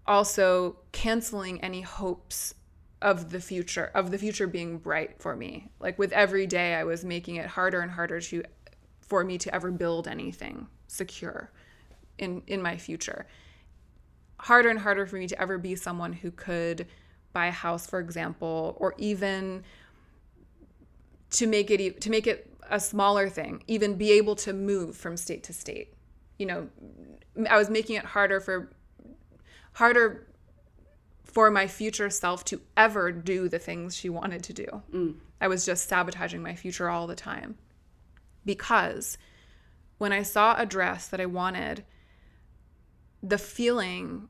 also 0.06 0.76
canceling 0.92 1.60
any 1.62 1.80
hopes 1.80 2.54
of 3.00 3.30
the 3.30 3.40
future 3.40 3.90
of 3.94 4.10
the 4.10 4.18
future 4.18 4.46
being 4.46 4.78
bright 4.78 5.20
for 5.20 5.36
me 5.36 5.70
like 5.80 5.98
with 5.98 6.12
every 6.12 6.46
day 6.46 6.74
i 6.74 6.84
was 6.84 7.04
making 7.04 7.36
it 7.36 7.46
harder 7.46 7.80
and 7.80 7.90
harder 7.90 8.20
to 8.20 8.42
for 9.00 9.24
me 9.24 9.36
to 9.36 9.54
ever 9.54 9.70
build 9.70 10.08
anything 10.08 10.66
secure 10.86 11.50
in 12.18 12.42
in 12.46 12.62
my 12.62 12.76
future 12.76 13.26
harder 14.40 14.68
and 14.70 14.78
harder 14.78 15.06
for 15.06 15.16
me 15.16 15.26
to 15.26 15.38
ever 15.40 15.58
be 15.58 15.74
someone 15.74 16.12
who 16.12 16.30
could 16.30 16.86
buy 17.32 17.46
a 17.46 17.52
house 17.52 17.86
for 17.86 17.98
example 17.98 18.76
or 18.78 18.94
even 18.96 19.62
to 21.30 21.46
make 21.46 21.70
it 21.70 22.00
to 22.00 22.10
make 22.10 22.26
it 22.26 22.53
a 22.70 22.80
smaller 22.80 23.28
thing 23.28 23.62
even 23.66 23.94
be 23.94 24.12
able 24.12 24.34
to 24.34 24.52
move 24.52 24.96
from 24.96 25.16
state 25.16 25.42
to 25.42 25.52
state 25.52 25.94
you 26.38 26.46
know 26.46 26.68
i 27.48 27.56
was 27.56 27.68
making 27.68 27.96
it 27.96 28.04
harder 28.04 28.40
for 28.40 28.70
harder 29.74 30.26
for 31.34 31.50
my 31.50 31.66
future 31.66 32.08
self 32.10 32.44
to 32.44 32.60
ever 32.76 33.10
do 33.10 33.48
the 33.48 33.58
things 33.58 33.96
she 33.96 34.08
wanted 34.08 34.42
to 34.44 34.52
do. 34.52 34.82
Mm. 34.92 35.16
I 35.40 35.48
was 35.48 35.66
just 35.66 35.88
sabotaging 35.88 36.40
my 36.40 36.54
future 36.54 36.88
all 36.88 37.08
the 37.08 37.16
time. 37.16 37.56
Because 38.44 39.18
when 39.98 40.12
I 40.12 40.22
saw 40.22 40.54
a 40.56 40.64
dress 40.64 41.08
that 41.08 41.20
I 41.20 41.26
wanted, 41.26 41.84
the 43.20 43.36
feeling 43.36 44.28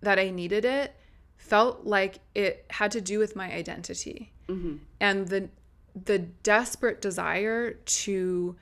that 0.00 0.20
I 0.20 0.30
needed 0.30 0.64
it 0.64 0.94
felt 1.36 1.84
like 1.84 2.20
it 2.36 2.66
had 2.70 2.92
to 2.92 3.00
do 3.00 3.18
with 3.18 3.34
my 3.34 3.52
identity. 3.52 4.32
Mm-hmm. 4.46 4.76
And 5.00 5.26
the 5.26 5.48
the 6.04 6.18
desperate 6.18 7.00
desire 7.00 7.72
to 7.72 8.56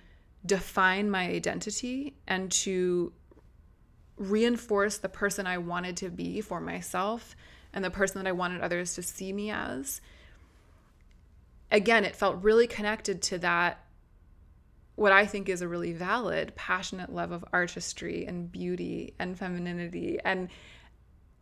define 0.45 1.11
my 1.11 1.27
identity 1.27 2.15
and 2.27 2.51
to 2.53 3.13
reinforce 4.17 4.99
the 4.99 5.09
person 5.09 5.47
I 5.47 5.59
wanted 5.59 5.97
to 5.99 6.11
be 6.11 6.41
for 6.41 6.61
myself 6.61 7.37
and 7.73 7.85
the 7.85 7.91
person 7.91 8.23
that 8.23 8.29
I 8.29 8.33
wanted 8.33 8.61
others 8.61 8.95
to 8.95 9.03
see 9.03 9.33
me 9.33 9.51
as. 9.51 10.01
Again, 11.71 12.05
it 12.05 12.17
felt 12.17 12.43
really 12.43 12.67
connected 12.67 13.21
to 13.23 13.39
that 13.39 13.85
what 14.95 15.13
I 15.13 15.27
think 15.27 15.49
is 15.49 15.61
a 15.61 15.69
really 15.69 15.93
valid, 15.93 16.55
passionate 16.55 17.13
love 17.13 17.33
of 17.33 17.45
artistry 17.53 18.25
and 18.25 18.51
beauty 18.51 19.15
and 19.19 19.39
femininity 19.39 20.19
and 20.25 20.49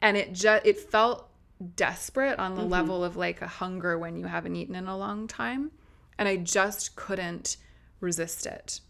and 0.02 0.16
it 0.16 0.32
just 0.32 0.66
it 0.66 0.78
felt 0.78 1.30
desperate 1.76 2.38
on 2.38 2.56
the 2.56 2.62
mm-hmm. 2.62 2.70
level 2.70 3.04
of 3.04 3.16
like 3.16 3.40
a 3.42 3.46
hunger 3.46 3.96
when 3.96 4.16
you 4.16 4.26
haven't 4.26 4.56
eaten 4.56 4.74
in 4.74 4.88
a 4.88 4.96
long 4.96 5.28
time 5.28 5.70
and 6.18 6.28
I 6.28 6.36
just 6.36 6.96
couldn't 6.96 7.56
resist 8.00 8.46
it. 8.46 8.80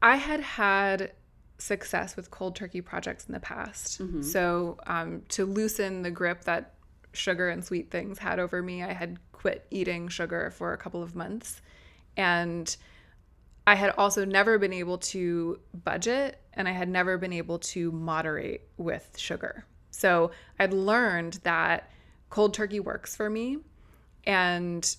I 0.00 0.16
had 0.16 0.40
had 0.40 1.12
success 1.58 2.16
with 2.16 2.30
cold 2.30 2.54
turkey 2.56 2.80
projects 2.80 3.26
in 3.26 3.32
the 3.32 3.40
past. 3.40 4.00
Mm-hmm. 4.00 4.22
So, 4.22 4.78
um, 4.86 5.22
to 5.30 5.44
loosen 5.44 6.02
the 6.02 6.10
grip 6.10 6.44
that 6.44 6.74
sugar 7.12 7.48
and 7.48 7.64
sweet 7.64 7.90
things 7.90 8.18
had 8.18 8.38
over 8.38 8.62
me, 8.62 8.82
I 8.82 8.92
had 8.92 9.18
quit 9.32 9.66
eating 9.70 10.08
sugar 10.08 10.50
for 10.50 10.72
a 10.72 10.78
couple 10.78 11.02
of 11.02 11.14
months. 11.14 11.60
And 12.16 12.74
I 13.66 13.74
had 13.74 13.90
also 13.98 14.24
never 14.24 14.58
been 14.58 14.72
able 14.72 14.98
to 14.98 15.60
budget 15.84 16.40
and 16.54 16.68
I 16.68 16.72
had 16.72 16.88
never 16.88 17.18
been 17.18 17.32
able 17.32 17.58
to 17.58 17.92
moderate 17.92 18.62
with 18.76 19.10
sugar. 19.16 19.64
So, 19.90 20.30
I'd 20.58 20.72
learned 20.72 21.40
that 21.42 21.90
cold 22.30 22.54
turkey 22.54 22.80
works 22.80 23.16
for 23.16 23.28
me. 23.28 23.58
And 24.24 24.96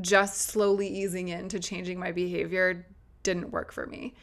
just 0.00 0.40
slowly 0.40 0.88
easing 0.88 1.28
into 1.28 1.58
changing 1.60 1.98
my 1.98 2.12
behavior 2.12 2.86
didn't 3.22 3.50
work 3.50 3.72
for 3.72 3.86
me. 3.86 4.14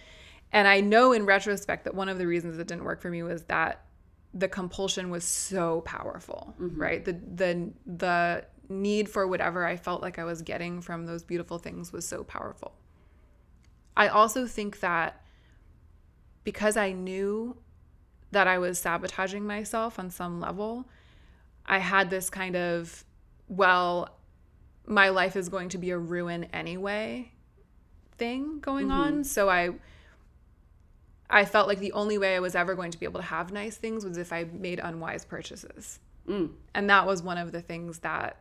And 0.52 0.68
I 0.68 0.82
know 0.82 1.12
in 1.12 1.26
retrospect 1.26 1.84
that 1.84 1.94
one 1.94 2.10
of 2.10 2.18
the 2.18 2.26
reasons 2.26 2.58
it 2.58 2.68
didn't 2.68 2.84
work 2.84 3.02
for 3.02 3.10
me 3.10 3.22
was 3.24 3.44
that 3.44 3.86
the 4.34 4.48
compulsion 4.48 5.10
was 5.10 5.24
so 5.24 5.82
powerful, 5.82 6.56
mm-hmm. 6.60 6.80
right? 6.80 7.06
The 7.06 7.14
the 7.14 7.72
the 7.86 8.46
need 8.70 9.10
for 9.10 9.28
whatever 9.28 9.66
I 9.66 9.76
felt 9.76 10.02
like 10.02 10.20
I 10.20 10.24
was 10.24 10.42
getting 10.42 10.82
from 10.82 11.06
those 11.06 11.24
beautiful 11.24 11.58
things 11.58 11.92
was 11.92 12.08
so 12.08 12.24
powerful. 12.24 12.74
I 13.98 14.08
also 14.08 14.46
think 14.46 14.80
that 14.80 15.22
because 16.44 16.78
I 16.78 16.92
knew 16.92 17.58
that 18.32 18.48
I 18.48 18.60
was 18.60 18.80
sabotaging 18.80 19.46
myself 19.46 19.98
on 19.98 20.10
some 20.12 20.40
level, 20.40 20.88
I 21.66 21.80
had 21.80 22.10
this 22.10 22.30
kind 22.30 22.56
of, 22.56 23.04
well, 23.48 24.19
my 24.90 25.10
life 25.10 25.36
is 25.36 25.50
going 25.50 25.70
to 25.70 25.78
be 25.78 25.92
a 25.92 25.98
ruin 25.98 26.46
anyway 26.52 27.32
thing 28.18 28.60
going 28.60 28.88
mm-hmm. 28.88 29.00
on. 29.00 29.24
So 29.24 29.50
I 29.50 29.70
I 31.30 31.46
felt 31.46 31.68
like 31.68 31.80
the 31.80 31.92
only 31.92 32.18
way 32.18 32.36
I 32.36 32.40
was 32.40 32.56
ever 32.56 32.74
going 32.74 32.92
to 32.92 32.98
be 32.98 33.06
able 33.06 33.20
to 33.20 33.26
have 33.26 33.54
nice 33.54 33.78
things 33.78 34.04
was 34.04 34.18
if 34.18 34.34
I 34.34 34.46
made 34.46 34.80
unwise 34.80 35.26
purchases. 35.26 36.00
Mm. 36.28 36.52
And 36.74 36.90
that 36.90 37.06
was 37.06 37.22
one 37.22 37.38
of 37.38 37.52
the 37.52 37.62
things 37.62 38.00
that 38.00 38.38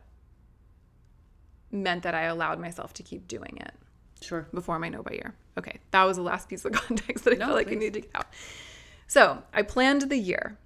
meant 1.71 2.01
that 2.01 2.15
I 2.15 2.23
allowed 2.23 2.59
myself 2.59 2.93
to 2.95 3.03
keep 3.03 3.27
doing 3.27 3.59
it. 3.61 3.73
Sure. 4.21 4.47
Before 4.51 4.79
my 4.79 4.89
no 4.89 5.03
buy 5.03 5.11
year. 5.11 5.35
Okay. 5.55 5.79
That 5.91 6.03
was 6.03 6.17
the 6.17 6.23
last 6.23 6.49
piece 6.49 6.65
of 6.65 6.71
context 6.87 7.25
that 7.25 7.33
I 7.33 7.37
no, 7.37 7.45
felt 7.45 7.57
like 7.57 7.67
please. 7.67 7.75
I 7.75 7.79
needed 7.79 7.93
to 7.93 8.01
get 8.01 8.11
out. 8.15 8.27
So 9.07 9.43
I 9.53 9.61
planned 9.61 10.09
the 10.09 10.17
year. 10.17 10.57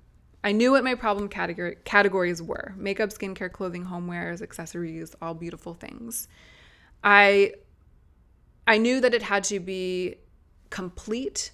I 0.43 0.51
knew 0.51 0.71
what 0.71 0.83
my 0.83 0.95
problem 0.95 1.29
category, 1.29 1.77
categories 1.85 2.41
were 2.41 2.73
makeup, 2.77 3.09
skincare, 3.09 3.51
clothing, 3.51 3.85
homewares, 3.85 4.41
accessories, 4.41 5.15
all 5.21 5.33
beautiful 5.33 5.73
things. 5.73 6.27
I 7.03 7.53
I 8.67 8.77
knew 8.77 9.01
that 9.01 9.13
it 9.13 9.23
had 9.23 9.43
to 9.45 9.59
be 9.59 10.15
complete 10.69 11.51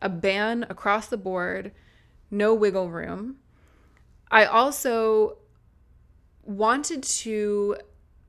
a 0.00 0.08
ban 0.08 0.66
across 0.68 1.08
the 1.08 1.16
board, 1.16 1.72
no 2.30 2.54
wiggle 2.54 2.90
room. 2.90 3.36
I 4.30 4.44
also 4.44 5.38
wanted 6.42 7.02
to 7.02 7.76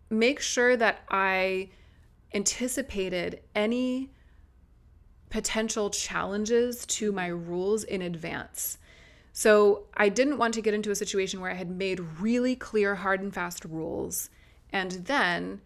make 0.10 0.40
sure 0.40 0.76
that 0.78 1.04
I 1.10 1.70
anticipated 2.34 3.42
any 3.56 4.12
potential 5.30 5.90
challenges 5.90 6.86
to 6.86 7.12
my 7.12 7.28
rules 7.28 7.84
in 7.84 8.02
advance. 8.02 8.78
So 9.40 9.86
I 9.94 10.10
didn't 10.10 10.38
want 10.38 10.54
to 10.56 10.62
get 10.62 10.74
into 10.74 10.92
a 10.92 10.96
situation 10.96 11.40
where 11.40 11.50
I 11.50 11.54
had 11.54 11.70
made 11.70 12.02
really 12.20 12.58
clear, 12.58 12.96
hard 12.96 13.22
and 13.22 13.34
fast 13.34 13.64
rules. 13.64 14.30
And 14.74 14.92
then 15.06 15.62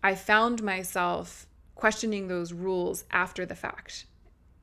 I 0.00 0.14
found 0.14 0.62
myself 0.62 1.48
questioning 1.74 2.28
those 2.28 2.52
rules 2.52 3.02
after 3.10 3.44
the 3.44 3.56
fact 3.56 4.06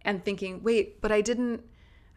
and 0.04 0.24
thinking, 0.24 0.64
wait, 0.64 1.02
but 1.02 1.12
I 1.12 1.20
didn't 1.20 1.64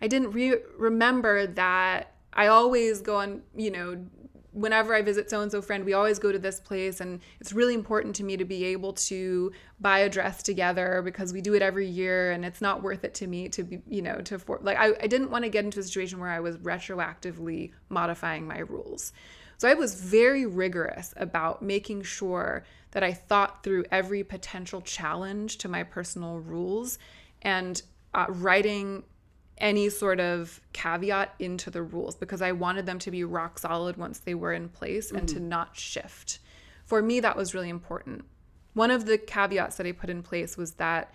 I 0.01 0.07
didn't 0.07 0.31
re- 0.31 0.63
remember 0.79 1.49
that 1.49 2.13
I 2.33 2.47
always 2.47 3.01
go 3.01 3.17
on, 3.17 3.43
you 3.57 3.73
know, 3.73 4.07
whenever 4.55 4.95
I 4.95 5.03
visit 5.03 5.29
so 5.29 5.41
and 5.41 5.51
so 5.51 5.61
friend, 5.61 5.85
we 5.85 5.93
always 5.93 6.19
go 6.19 6.33
to 6.33 6.39
this 6.39 6.61
place. 6.61 7.01
And 7.01 7.21
it's 7.41 7.53
really 7.53 7.75
important 7.75 8.15
to 8.17 8.25
me 8.25 8.37
to 8.37 8.45
be 8.45 8.65
able 8.67 8.93
to 8.95 9.53
buy 9.81 9.99
a 10.01 10.09
dress 10.09 10.43
together 10.43 11.03
because 11.05 11.33
we 11.33 11.41
do 11.41 11.55
it 11.55 11.63
every 11.63 11.87
year 11.87 12.31
and 12.31 12.45
it's 12.45 12.61
not 12.61 12.83
worth 12.83 13.05
it 13.05 13.15
to 13.15 13.27
me 13.27 13.49
to 13.51 13.65
be, 13.65 13.83
you 13.89 14.01
know, 14.01 14.21
to 14.23 14.39
for 14.39 14.59
like, 14.63 14.79
I, 14.79 14.93
I 15.03 15.07
didn't 15.09 15.31
want 15.31 15.45
to 15.45 15.51
get 15.51 15.65
into 15.65 15.81
a 15.81 15.83
situation 15.83 16.21
where 16.21 16.31
I 16.31 16.41
was 16.41 16.57
retroactively 16.59 17.73
modifying 17.89 18.47
my 18.47 18.61
rules. 18.61 19.13
So 19.59 19.69
I 19.69 19.75
was 19.75 19.95
very 19.95 20.47
rigorous 20.47 21.15
about 21.17 21.63
making 21.63 22.03
sure 22.03 22.65
that 22.93 23.03
I 23.03 23.13
thought 23.13 23.63
through 23.63 23.85
every 23.91 24.23
potential 24.23 24.81
challenge 24.81 25.59
to 25.59 25.69
my 25.69 25.83
personal 25.83 26.39
rules 26.39 26.99
and 27.43 27.81
uh, 28.15 28.27
writing 28.29 29.03
any 29.59 29.89
sort 29.89 30.21
of 30.21 30.61
caveat 30.73 31.35
into 31.39 31.71
the 31.71 31.83
rules 31.83 32.17
because 32.17 32.43
I 32.43 32.53
wanted 32.53 32.87
them 32.87 32.99
to 33.01 33.11
be 33.11 33.25
rock 33.25 33.59
solid 33.59 33.97
once 33.97 34.19
they 34.19 34.35
were 34.35 34.53
in 34.53 34.69
place 34.69 35.11
and 35.11 35.27
mm-hmm. 35.29 35.37
to 35.37 35.43
not 35.43 35.77
shift. 35.77 36.41
For 36.85 37.01
me, 37.01 37.21
that 37.21 37.37
was 37.37 37.55
really 37.55 37.69
important. 37.69 38.25
One 38.75 38.91
of 38.91 39.07
the 39.07 39.17
caveats 39.17 39.77
that 39.77 39.87
I 39.87 39.93
put 39.93 40.11
in 40.11 40.23
place 40.23 40.57
was 40.57 40.73
that 40.75 41.13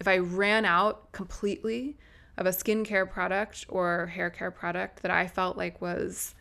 if 0.00 0.08
I 0.08 0.18
ran 0.18 0.64
out 0.64 1.12
completely 1.12 1.98
of 2.38 2.46
a 2.46 2.50
skincare 2.50 3.08
product 3.08 3.66
or 3.68 4.06
hair 4.06 4.30
care 4.30 4.50
product 4.50 5.02
that 5.02 5.10
I 5.10 5.26
felt 5.26 5.56
like 5.56 5.80
was 5.80 6.34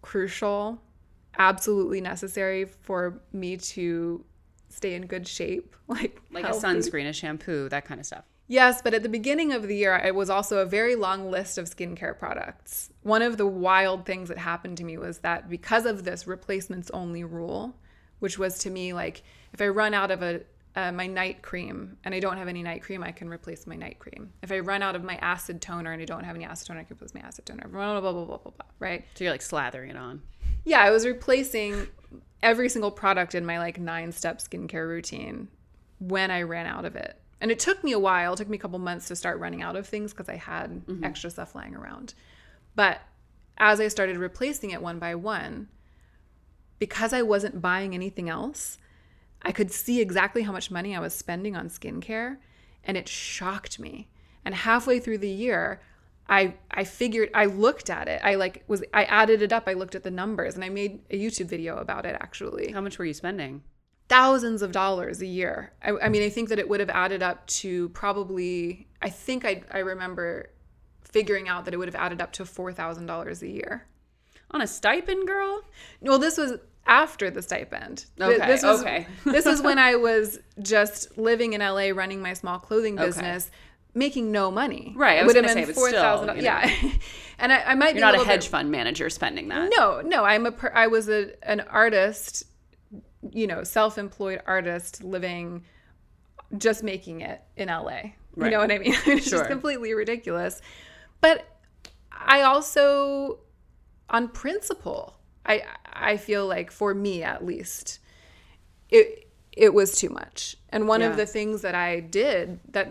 crucial, 0.00 0.80
absolutely 1.38 2.00
necessary 2.00 2.64
for 2.64 3.20
me 3.32 3.56
to 3.56 4.24
stay 4.68 4.94
in 4.94 5.06
good 5.06 5.26
shape, 5.26 5.74
like 5.88 6.22
like 6.30 6.44
healthy. 6.44 6.66
a 6.66 6.70
sunscreen, 6.70 7.08
a 7.08 7.12
shampoo, 7.12 7.68
that 7.68 7.84
kind 7.84 8.00
of 8.00 8.06
stuff. 8.06 8.24
Yes, 8.52 8.82
but 8.82 8.92
at 8.92 9.02
the 9.02 9.08
beginning 9.08 9.54
of 9.54 9.66
the 9.66 9.74
year, 9.74 9.96
it 9.96 10.14
was 10.14 10.28
also 10.28 10.58
a 10.58 10.66
very 10.66 10.94
long 10.94 11.30
list 11.30 11.56
of 11.56 11.64
skincare 11.64 12.18
products. 12.18 12.90
One 13.02 13.22
of 13.22 13.38
the 13.38 13.46
wild 13.46 14.04
things 14.04 14.28
that 14.28 14.36
happened 14.36 14.76
to 14.76 14.84
me 14.84 14.98
was 14.98 15.20
that 15.20 15.48
because 15.48 15.86
of 15.86 16.04
this 16.04 16.26
replacements 16.26 16.90
only 16.90 17.24
rule, 17.24 17.74
which 18.18 18.38
was 18.38 18.58
to 18.58 18.70
me 18.70 18.92
like 18.92 19.22
if 19.54 19.62
I 19.62 19.68
run 19.68 19.94
out 19.94 20.10
of 20.10 20.22
a 20.22 20.42
uh, 20.76 20.92
my 20.92 21.06
night 21.06 21.40
cream 21.40 21.96
and 22.04 22.14
I 22.14 22.20
don't 22.20 22.36
have 22.36 22.46
any 22.46 22.62
night 22.62 22.82
cream, 22.82 23.02
I 23.02 23.10
can 23.10 23.30
replace 23.30 23.66
my 23.66 23.74
night 23.74 23.98
cream. 23.98 24.34
If 24.42 24.52
I 24.52 24.58
run 24.58 24.82
out 24.82 24.96
of 24.96 25.02
my 25.02 25.16
acid 25.16 25.62
toner 25.62 25.90
and 25.90 26.02
I 26.02 26.04
don't 26.04 26.24
have 26.24 26.36
any 26.36 26.44
acid 26.44 26.68
toner, 26.68 26.80
I 26.80 26.84
can 26.84 26.96
replace 26.96 27.14
my 27.14 27.22
acid 27.22 27.46
toner. 27.46 27.68
Blah 27.68 28.00
blah 28.00 28.12
blah 28.12 28.24
blah 28.26 28.36
blah 28.36 28.52
blah. 28.52 28.66
Right. 28.78 29.06
So 29.14 29.24
you're 29.24 29.32
like 29.32 29.40
slathering 29.40 29.88
it 29.88 29.96
on. 29.96 30.20
Yeah, 30.66 30.82
I 30.82 30.90
was 30.90 31.06
replacing 31.06 31.86
every 32.42 32.68
single 32.68 32.90
product 32.90 33.34
in 33.34 33.46
my 33.46 33.58
like 33.58 33.80
nine 33.80 34.12
step 34.12 34.40
skincare 34.40 34.86
routine 34.86 35.48
when 36.00 36.30
I 36.30 36.42
ran 36.42 36.66
out 36.66 36.84
of 36.84 36.96
it. 36.96 37.18
And 37.42 37.50
it 37.50 37.58
took 37.58 37.82
me 37.82 37.90
a 37.90 37.98
while, 37.98 38.34
it 38.34 38.36
took 38.36 38.48
me 38.48 38.56
a 38.56 38.60
couple 38.60 38.78
months 38.78 39.08
to 39.08 39.16
start 39.16 39.40
running 39.40 39.62
out 39.62 39.74
of 39.74 39.88
things 39.88 40.12
because 40.12 40.28
I 40.28 40.36
had 40.36 40.86
mm-hmm. 40.86 41.02
extra 41.02 41.28
stuff 41.28 41.56
lying 41.56 41.74
around. 41.74 42.14
But 42.76 43.00
as 43.58 43.80
I 43.80 43.88
started 43.88 44.16
replacing 44.16 44.70
it 44.70 44.80
one 44.80 45.00
by 45.00 45.16
one, 45.16 45.68
because 46.78 47.12
I 47.12 47.22
wasn't 47.22 47.60
buying 47.60 47.94
anything 47.94 48.28
else, 48.28 48.78
I 49.42 49.50
could 49.50 49.72
see 49.72 50.00
exactly 50.00 50.42
how 50.42 50.52
much 50.52 50.70
money 50.70 50.94
I 50.94 51.00
was 51.00 51.14
spending 51.14 51.56
on 51.56 51.68
skincare 51.68 52.36
and 52.84 52.96
it 52.96 53.08
shocked 53.08 53.80
me. 53.80 54.08
And 54.44 54.54
halfway 54.54 55.00
through 55.00 55.18
the 55.18 55.28
year, 55.28 55.80
I 56.28 56.54
I 56.70 56.84
figured 56.84 57.30
I 57.34 57.46
looked 57.46 57.90
at 57.90 58.06
it. 58.06 58.20
I 58.22 58.36
like 58.36 58.62
was 58.68 58.84
I 58.94 59.02
added 59.04 59.42
it 59.42 59.52
up. 59.52 59.64
I 59.66 59.72
looked 59.72 59.96
at 59.96 60.04
the 60.04 60.12
numbers 60.12 60.54
and 60.54 60.62
I 60.62 60.68
made 60.68 61.00
a 61.10 61.20
YouTube 61.20 61.46
video 61.46 61.76
about 61.78 62.06
it 62.06 62.16
actually. 62.20 62.70
How 62.70 62.80
much 62.80 62.98
were 62.98 63.04
you 63.04 63.14
spending? 63.14 63.62
Thousands 64.12 64.60
of 64.60 64.72
dollars 64.72 65.22
a 65.22 65.26
year. 65.26 65.72
I, 65.82 65.92
I, 65.92 66.08
mean, 66.10 66.22
I 66.22 66.28
think 66.28 66.50
that 66.50 66.58
it 66.58 66.68
would 66.68 66.80
have 66.80 66.90
added 66.90 67.22
up 67.22 67.46
to 67.46 67.88
probably, 67.90 68.86
I 69.00 69.08
think 69.08 69.46
I, 69.46 69.62
I 69.70 69.78
remember 69.78 70.50
figuring 71.02 71.48
out 71.48 71.64
that 71.64 71.72
it 71.72 71.78
would 71.78 71.88
have 71.88 71.94
added 71.94 72.20
up 72.20 72.30
to 72.32 72.42
$4,000 72.42 73.42
a 73.42 73.48
year. 73.48 73.86
On 74.50 74.60
a 74.60 74.66
stipend, 74.66 75.26
girl? 75.26 75.62
Well, 76.02 76.18
this 76.18 76.36
was 76.36 76.58
after 76.86 77.30
the 77.30 77.40
stipend. 77.40 78.04
Okay. 78.20 78.46
This 78.46 78.62
was, 78.62 78.82
okay. 78.82 79.06
this 79.24 79.46
is 79.46 79.62
when 79.62 79.78
I 79.78 79.96
was 79.96 80.40
just 80.60 81.16
living 81.16 81.54
in 81.54 81.62
LA, 81.62 81.88
running 81.94 82.20
my 82.20 82.34
small 82.34 82.58
clothing 82.58 82.96
business. 82.96 83.46
Okay. 83.46 83.56
Making 83.94 84.32
no 84.32 84.50
money, 84.50 84.94
right? 84.96 85.18
I 85.18 85.26
would 85.26 85.36
have 85.36 85.54
been 85.54 85.74
four 85.74 85.90
thousand. 85.90 86.36
You 86.36 86.36
know. 86.36 86.40
Yeah, 86.40 86.74
and 87.38 87.52
I, 87.52 87.60
I 87.60 87.74
might. 87.74 87.88
You're 87.88 87.96
be 87.96 88.00
not 88.00 88.14
a, 88.14 88.22
a 88.22 88.24
hedge 88.24 88.44
bit, 88.44 88.50
fund 88.50 88.70
manager 88.70 89.10
spending 89.10 89.48
that. 89.48 89.70
No, 89.76 90.00
no. 90.00 90.24
I'm 90.24 90.46
a. 90.46 90.52
Per, 90.52 90.72
I 90.74 90.86
was 90.86 91.10
a 91.10 91.32
an 91.46 91.60
artist 91.60 92.44
you 93.30 93.46
know, 93.46 93.62
self-employed 93.62 94.42
artist 94.46 95.04
living 95.04 95.64
just 96.58 96.82
making 96.82 97.20
it 97.20 97.42
in 97.56 97.68
LA. 97.68 97.82
Right. 97.84 98.14
You 98.36 98.50
know 98.50 98.58
what 98.58 98.72
I 98.72 98.78
mean? 98.78 98.94
it's 99.06 99.28
sure. 99.28 99.38
just 99.38 99.50
completely 99.50 99.94
ridiculous. 99.94 100.60
But 101.20 101.46
I 102.10 102.42
also 102.42 103.38
on 104.10 104.28
principle, 104.28 105.16
I 105.46 105.62
I 105.92 106.16
feel 106.16 106.46
like 106.46 106.70
for 106.70 106.94
me 106.94 107.22
at 107.22 107.44
least 107.44 108.00
it 108.90 109.28
it 109.52 109.74
was 109.74 109.96
too 109.96 110.08
much. 110.08 110.56
And 110.70 110.88
one 110.88 111.00
yeah. 111.00 111.08
of 111.08 111.16
the 111.16 111.26
things 111.26 111.62
that 111.62 111.74
I 111.74 112.00
did 112.00 112.60
that 112.72 112.90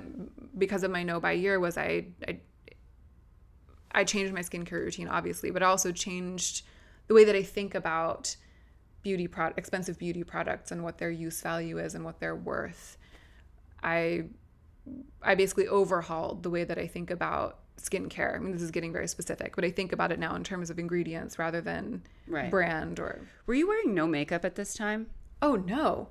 because 0.57 0.83
of 0.83 0.91
my 0.91 1.03
no 1.03 1.19
buy 1.19 1.33
year 1.33 1.59
was 1.59 1.77
I 1.77 2.05
I 2.27 2.39
I 3.93 4.03
changed 4.03 4.33
my 4.33 4.41
skincare 4.41 4.71
routine 4.71 5.07
obviously, 5.07 5.51
but 5.51 5.63
I 5.63 5.67
also 5.67 5.91
changed 5.91 6.63
the 7.07 7.13
way 7.13 7.25
that 7.25 7.35
I 7.35 7.43
think 7.43 7.75
about 7.75 8.35
beauty 9.03 9.27
product 9.27 9.57
expensive 9.57 9.97
beauty 9.97 10.23
products 10.23 10.71
and 10.71 10.83
what 10.83 10.97
their 10.97 11.09
use 11.09 11.41
value 11.41 11.77
is 11.77 11.95
and 11.95 12.05
what 12.05 12.19
they're 12.19 12.35
worth 12.35 12.97
i 13.83 14.23
i 15.21 15.35
basically 15.35 15.67
overhauled 15.67 16.43
the 16.43 16.49
way 16.49 16.63
that 16.63 16.77
i 16.77 16.87
think 16.87 17.09
about 17.09 17.59
skincare 17.77 18.35
i 18.35 18.39
mean 18.39 18.51
this 18.51 18.61
is 18.61 18.71
getting 18.71 18.93
very 18.93 19.07
specific 19.07 19.55
but 19.55 19.65
i 19.65 19.71
think 19.71 19.91
about 19.91 20.11
it 20.11 20.19
now 20.19 20.35
in 20.35 20.43
terms 20.43 20.69
of 20.69 20.77
ingredients 20.77 21.39
rather 21.39 21.61
than 21.61 22.01
right. 22.27 22.51
brand 22.51 22.99
or 22.99 23.27
were 23.45 23.53
you 23.53 23.67
wearing 23.67 23.93
no 23.93 24.05
makeup 24.05 24.45
at 24.45 24.55
this 24.55 24.73
time 24.73 25.07
oh 25.41 25.55
no 25.55 26.09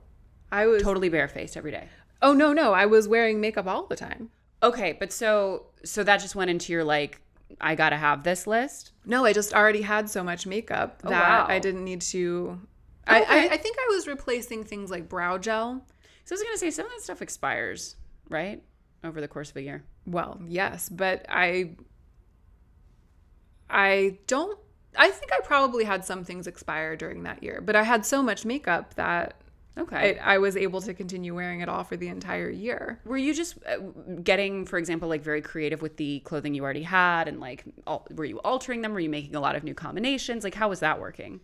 i 0.50 0.66
was 0.66 0.83
totally 0.83 1.09
barefaced 1.09 1.57
every 1.57 1.70
day 1.70 1.88
oh 2.22 2.33
no 2.33 2.53
no 2.53 2.72
i 2.72 2.87
was 2.87 3.07
wearing 3.07 3.40
makeup 3.40 3.66
all 3.66 3.87
the 3.87 3.96
time 3.96 4.31
okay 4.62 4.92
but 4.92 5.12
so 5.12 5.66
so 5.85 6.03
that 6.03 6.18
just 6.18 6.35
went 6.35 6.50
into 6.50 6.72
your 6.72 6.83
like 6.83 7.20
I 7.61 7.74
gotta 7.74 7.96
have 7.96 8.22
this 8.22 8.46
list? 8.46 8.92
No, 9.05 9.24
I 9.24 9.33
just 9.33 9.55
already 9.55 9.83
had 9.83 10.11
so 10.11 10.22
much 10.22 10.46
makeup 10.46 11.00
oh, 11.05 11.11
that 11.11 11.48
wow. 11.48 11.55
I 11.55 11.59
didn't 11.59 11.85
need 11.85 12.03
to 12.03 12.61
I, 13.06 13.22
I, 13.22 13.48
I 13.52 13.56
think 13.56 13.76
I 13.78 13.94
was 13.94 14.06
replacing 14.06 14.64
things 14.64 14.90
like 14.90 15.08
brow 15.08 15.38
gel. 15.38 15.84
So 16.24 16.34
I 16.34 16.34
was 16.34 16.42
gonna 16.42 16.58
say 16.58 16.70
some 16.70 16.86
of 16.86 16.92
that 16.92 17.02
stuff 17.02 17.22
expires, 17.22 17.96
right? 18.28 18.62
Over 19.02 19.20
the 19.20 19.28
course 19.28 19.50
of 19.50 19.56
a 19.56 19.62
year. 19.62 19.84
Well, 20.06 20.40
yes, 20.46 20.88
but 20.88 21.26
I 21.28 21.76
I 23.68 24.18
don't 24.26 24.58
I 24.96 25.10
think 25.10 25.32
I 25.32 25.40
probably 25.42 25.84
had 25.84 26.04
some 26.04 26.24
things 26.24 26.46
expire 26.46 26.96
during 26.96 27.22
that 27.22 27.42
year, 27.42 27.60
but 27.60 27.76
I 27.76 27.82
had 27.82 28.04
so 28.04 28.22
much 28.22 28.44
makeup 28.44 28.94
that 28.94 29.40
okay 29.78 30.18
I, 30.18 30.34
I, 30.34 30.38
was 30.38 30.56
able 30.56 30.80
to 30.80 30.92
continue 30.92 31.34
wearing 31.34 31.60
it 31.60 31.68
all 31.68 31.84
for 31.84 31.96
the 31.96 32.08
entire 32.08 32.50
year 32.50 33.00
were 33.04 33.16
you 33.16 33.32
just 33.32 33.56
uh, 33.66 33.78
getting 34.22 34.66
for 34.66 34.78
example 34.78 35.08
like 35.08 35.22
very 35.22 35.40
creative 35.40 35.80
with 35.80 35.96
the 35.96 36.18
clothing 36.20 36.54
you 36.54 36.64
already 36.64 36.82
had 36.82 37.28
and 37.28 37.38
like 37.38 37.64
all, 37.86 38.04
were 38.14 38.24
you 38.24 38.38
altering 38.40 38.82
them 38.82 38.92
were 38.92 39.00
you 39.00 39.08
making 39.08 39.36
a 39.36 39.40
lot 39.40 39.54
of 39.54 39.62
new 39.62 39.72
combinations 39.72 40.42
like 40.42 40.54
how 40.54 40.68
was 40.68 40.80
that 40.80 41.00
working 41.00 41.40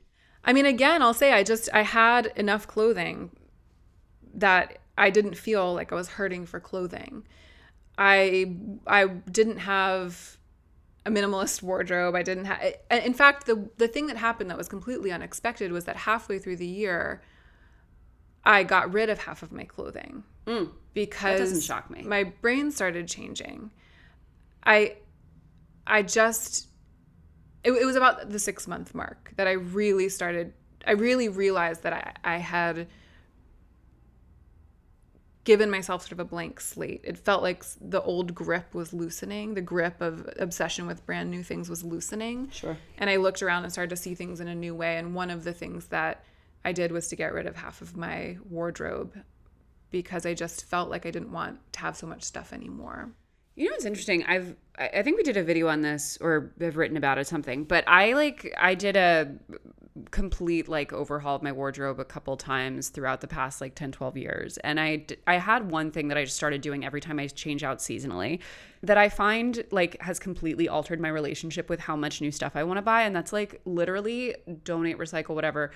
I 0.47 0.53
mean, 0.53 0.65
again, 0.65 1.03
I'll 1.03 1.15
say 1.15 1.33
I 1.33 1.43
just 1.43 1.69
I 1.75 1.83
had 1.83 2.27
enough 2.37 2.67
clothing 2.69 3.31
that 4.35 4.79
I 4.97 5.11
didn't 5.11 5.35
feel 5.35 5.75
like 5.75 5.93
I 5.93 5.97
was 5.97 6.09
hurting 6.09 6.47
for 6.47 6.61
clothing. 6.61 7.27
I 7.99 8.55
I 8.87 9.07
didn't 9.07 9.59
have 9.59 10.39
a 11.05 11.11
minimalist 11.11 11.63
wardrobe. 11.63 12.15
I 12.15 12.23
didn't 12.23 12.45
have 12.45 12.75
in 12.91 13.15
fact 13.15 13.47
the 13.47 13.69
the 13.77 13.89
thing 13.89 14.07
that 14.07 14.17
happened 14.17 14.51
that 14.51 14.59
was 14.59 14.69
completely 14.69 15.11
unexpected 15.11 15.73
was 15.73 15.85
that 15.85 15.97
halfway 15.97 16.39
through 16.39 16.57
the 16.57 16.67
year 16.67 17.23
I 18.45 18.63
got 18.63 18.93
rid 18.93 19.11
of 19.11 19.19
half 19.19 19.43
of 19.43 19.51
my 19.51 19.65
clothing. 19.65 20.23
Mm, 20.47 20.71
because 20.95 21.39
that 21.39 21.45
doesn't 21.45 21.63
shock 21.63 21.91
me. 21.91 22.03
My 22.03 22.23
brain 22.23 22.71
started 22.71 23.09
changing. 23.09 23.73
I 24.65 24.97
I 25.87 26.03
just 26.03 26.66
it, 27.65 27.73
it 27.73 27.85
was 27.85 27.97
about 27.97 28.31
the 28.31 28.39
six 28.39 28.67
month 28.67 28.95
mark 28.95 29.33
that 29.37 29.47
I 29.47 29.53
really 29.53 30.09
started, 30.09 30.53
I 30.87 30.93
really 30.93 31.29
realized 31.29 31.83
that 31.83 31.93
I, 31.93 32.35
I 32.35 32.37
had 32.39 32.87
given 35.47 35.71
myself 35.71 36.03
sort 36.03 36.13
of 36.13 36.21
a 36.21 36.25
blank 36.25 36.61
slate. 36.61 37.01
It 37.05 37.17
felt 37.17 37.41
like 37.41 37.65
the 37.81 38.03
old 38.03 38.35
grip 38.35 38.75
was 38.75 38.93
loosening. 38.93 39.55
The 39.55 39.61
grip 39.61 40.01
of 40.01 40.29
obsession 40.39 40.89
with 40.89 41.07
brand 41.07 41.31
new 41.31 41.45
things 41.45 41.71
was 41.71 41.85
loosening. 41.85 42.51
Sure. 42.51 42.77
And 42.99 43.09
I 43.09 43.17
looked 43.17 43.43
around 43.43 43.63
and 43.63 43.73
started 43.73 43.91
to 43.91 43.97
see 43.97 44.17
things 44.17 44.41
in 44.41 44.49
a 44.49 44.55
new 44.57 44.75
way. 44.75 44.97
And 44.97 45.15
one 45.15 45.31
of 45.31 45.45
the 45.45 45.53
things 45.53 45.87
that 45.87 46.25
I 46.65 46.73
did 46.73 46.91
was 46.91 47.07
to 47.09 47.17
get 47.17 47.33
rid 47.33 47.47
of 47.47 47.55
half 47.55 47.81
of 47.81 47.97
my 47.97 48.39
wardrobe 48.51 49.17
because 49.93 50.27
I 50.27 50.35
just 50.35 50.65
felt 50.65 50.91
like 50.91 51.07
I 51.07 51.13
didn't 51.13 51.31
want 51.31 51.61
to 51.75 51.81
have 51.81 51.97
so 51.97 52.09
much 52.09 52.25
stuff 52.25 52.53
anymore. 52.53 53.13
You 53.57 53.65
know 53.65 53.73
what's 53.73 53.87
interesting? 53.87 54.25
I've 54.25 54.55
I 54.79 55.03
think 55.03 55.17
we 55.17 55.23
did 55.23 55.39
a 55.39 55.43
video 55.43 55.69
on 55.69 55.81
this 55.81 56.19
or 56.21 56.53
have 56.61 56.77
written 56.77 56.99
about 56.99 57.17
it 57.17 57.27
something, 57.27 57.65
but 57.65 57.85
I 57.89 58.13
like 58.13 58.55
I 58.59 58.75
did 58.75 58.97
a 58.97 59.35
complete 60.11 60.69
like 60.69 60.93
overhaul 60.93 61.37
of 61.37 61.43
my 61.43 61.53
wardrobe 61.53 61.99
a 61.99 62.05
couple 62.05 62.37
times 62.37 62.91
throughout 62.91 63.23
the 63.23 63.27
past 63.27 63.63
like 63.63 63.75
10 63.75 63.93
12 63.93 64.17
years 64.19 64.59
and 64.59 64.79
I 64.79 65.07
I 65.27 65.39
had 65.39 65.71
one 65.71 65.91
thing 65.91 66.09
that 66.09 66.19
I 66.19 66.25
just 66.25 66.37
started 66.37 66.61
doing 66.61 66.85
every 66.85 67.01
time 67.01 67.19
I 67.19 67.29
change 67.29 67.65
out 67.65 67.79
seasonally 67.79 68.41
that 68.83 68.99
I 68.99 69.09
find 69.09 69.65
like 69.71 69.99
has 70.03 70.19
completely 70.19 70.69
altered 70.69 71.01
my 71.01 71.09
relationship 71.09 71.71
with 71.71 71.81
how 71.81 71.97
much 71.97 72.21
new 72.21 72.31
stuff 72.31 72.53
I 72.57 72.65
want 72.65 72.77
to 72.77 72.83
buy 72.83 73.03
and 73.03 73.17
that's 73.17 73.33
like 73.33 73.63
literally 73.65 74.35
donate 74.65 74.99
recycle 74.99 75.35
whatever 75.35 75.71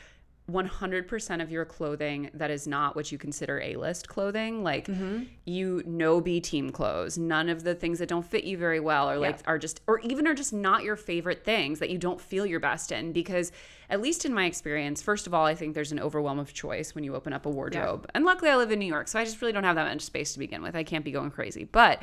100% 0.51 1.43
of 1.43 1.51
your 1.51 1.65
clothing 1.65 2.31
that 2.35 2.51
is 2.51 2.67
not 2.67 2.97
what 2.97 3.13
you 3.13 3.19
consider 3.19 3.61
A-list 3.61 4.09
clothing 4.09 4.63
like 4.63 4.87
mm-hmm. 4.87 5.25
you 5.45 5.83
no 5.87 6.21
B 6.21 6.41
team 6.41 6.71
clothes. 6.71 7.19
None 7.19 7.49
of 7.49 7.65
the 7.65 7.75
things 7.75 7.99
that 7.99 8.09
don't 8.09 8.27
fit 8.27 8.45
you 8.45 8.57
very 8.57 8.81
well 8.81 9.11
or 9.11 9.19
like 9.19 9.41
are 9.47 9.59
just 9.59 9.81
or 9.87 10.01
even 10.01 10.27
are 10.27 10.35
just 10.35 10.53
not 10.53 10.83
your 10.83 10.97
favorite 10.97 11.45
things 11.45 11.79
that 11.79 11.91
you 11.91 11.99
don't 11.99 12.21
feel 12.21 12.47
your 12.47 12.61
best 12.61 12.93
in. 12.93 13.13
Because 13.13 13.53
at 13.89 14.01
least 14.01 14.25
in 14.25 14.33
my 14.33 14.45
experience 14.45 15.03
first 15.03 15.27
of 15.27 15.35
all 15.35 15.47
I 15.47 15.55
think 15.55 15.75
there's 15.75 15.93
an 15.93 16.01
overwhelm 16.01 16.39
of 16.39 16.53
choice 16.53 16.95
when 16.95 17.05
you 17.05 17.15
open 17.15 17.33
up 17.33 17.47
a 17.47 17.51
wardrobe. 17.51 18.09
And 18.15 18.25
luckily 18.25 18.51
I 18.51 18.57
live 18.57 18.73
in 18.73 18.79
New 18.79 18.87
York 18.87 19.09
so 19.09 19.19
I 19.19 19.25
just 19.25 19.41
really 19.41 19.53
don't 19.53 19.65
have 19.65 19.77
that 19.77 19.91
much 19.93 20.03
space 20.03 20.33
to 20.33 20.39
begin 20.39 20.63
with. 20.63 20.75
I 20.75 20.85
can't 20.85 21.05
be 21.05 21.13
going 21.13 21.31
crazy. 21.31 21.65
But 21.65 22.03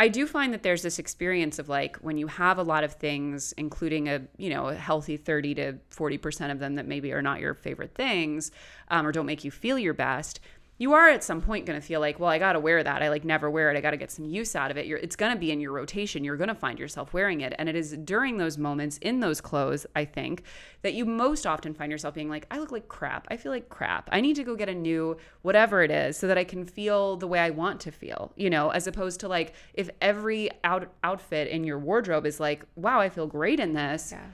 I 0.00 0.08
do 0.08 0.26
find 0.26 0.54
that 0.54 0.62
there's 0.62 0.80
this 0.80 0.98
experience 0.98 1.58
of 1.58 1.68
like 1.68 1.98
when 1.98 2.16
you 2.16 2.26
have 2.26 2.56
a 2.56 2.62
lot 2.62 2.84
of 2.84 2.94
things, 2.94 3.52
including 3.58 4.08
a 4.08 4.22
you 4.38 4.48
know 4.48 4.68
a 4.68 4.74
healthy 4.74 5.18
thirty 5.18 5.54
to 5.56 5.74
forty 5.90 6.16
percent 6.16 6.50
of 6.52 6.58
them 6.58 6.76
that 6.76 6.86
maybe 6.86 7.12
are 7.12 7.20
not 7.20 7.38
your 7.38 7.52
favorite 7.52 7.94
things, 7.94 8.50
um, 8.88 9.06
or 9.06 9.12
don't 9.12 9.26
make 9.26 9.44
you 9.44 9.50
feel 9.50 9.78
your 9.78 9.92
best. 9.92 10.40
You 10.80 10.94
are 10.94 11.10
at 11.10 11.22
some 11.22 11.42
point 11.42 11.66
going 11.66 11.78
to 11.78 11.86
feel 11.86 12.00
like, 12.00 12.18
well, 12.18 12.30
I 12.30 12.38
got 12.38 12.54
to 12.54 12.58
wear 12.58 12.82
that. 12.82 13.02
I 13.02 13.10
like 13.10 13.22
never 13.22 13.50
wear 13.50 13.70
it. 13.70 13.76
I 13.76 13.82
got 13.82 13.90
to 13.90 13.98
get 13.98 14.10
some 14.10 14.24
use 14.24 14.56
out 14.56 14.70
of 14.70 14.78
it. 14.78 14.86
You're, 14.86 14.96
it's 14.96 15.14
going 15.14 15.30
to 15.30 15.38
be 15.38 15.50
in 15.50 15.60
your 15.60 15.72
rotation. 15.72 16.24
You're 16.24 16.38
going 16.38 16.48
to 16.48 16.54
find 16.54 16.78
yourself 16.78 17.12
wearing 17.12 17.42
it, 17.42 17.52
and 17.58 17.68
it 17.68 17.76
is 17.76 17.94
during 17.98 18.38
those 18.38 18.56
moments 18.56 18.96
in 19.02 19.20
those 19.20 19.42
clothes, 19.42 19.84
I 19.94 20.06
think, 20.06 20.42
that 20.80 20.94
you 20.94 21.04
most 21.04 21.46
often 21.46 21.74
find 21.74 21.92
yourself 21.92 22.14
being 22.14 22.30
like, 22.30 22.46
I 22.50 22.58
look 22.58 22.72
like 22.72 22.88
crap. 22.88 23.26
I 23.30 23.36
feel 23.36 23.52
like 23.52 23.68
crap. 23.68 24.08
I 24.10 24.22
need 24.22 24.36
to 24.36 24.42
go 24.42 24.56
get 24.56 24.70
a 24.70 24.74
new 24.74 25.18
whatever 25.42 25.82
it 25.82 25.90
is 25.90 26.16
so 26.16 26.26
that 26.28 26.38
I 26.38 26.44
can 26.44 26.64
feel 26.64 27.18
the 27.18 27.28
way 27.28 27.40
I 27.40 27.50
want 27.50 27.80
to 27.82 27.90
feel, 27.92 28.32
you 28.36 28.48
know, 28.48 28.70
as 28.70 28.86
opposed 28.86 29.20
to 29.20 29.28
like 29.28 29.52
if 29.74 29.90
every 30.00 30.48
out- 30.64 30.90
outfit 31.04 31.48
in 31.48 31.62
your 31.62 31.78
wardrobe 31.78 32.24
is 32.24 32.40
like, 32.40 32.64
wow, 32.76 33.00
I 33.00 33.10
feel 33.10 33.26
great 33.26 33.60
in 33.60 33.74
this, 33.74 34.12
Yeah. 34.12 34.24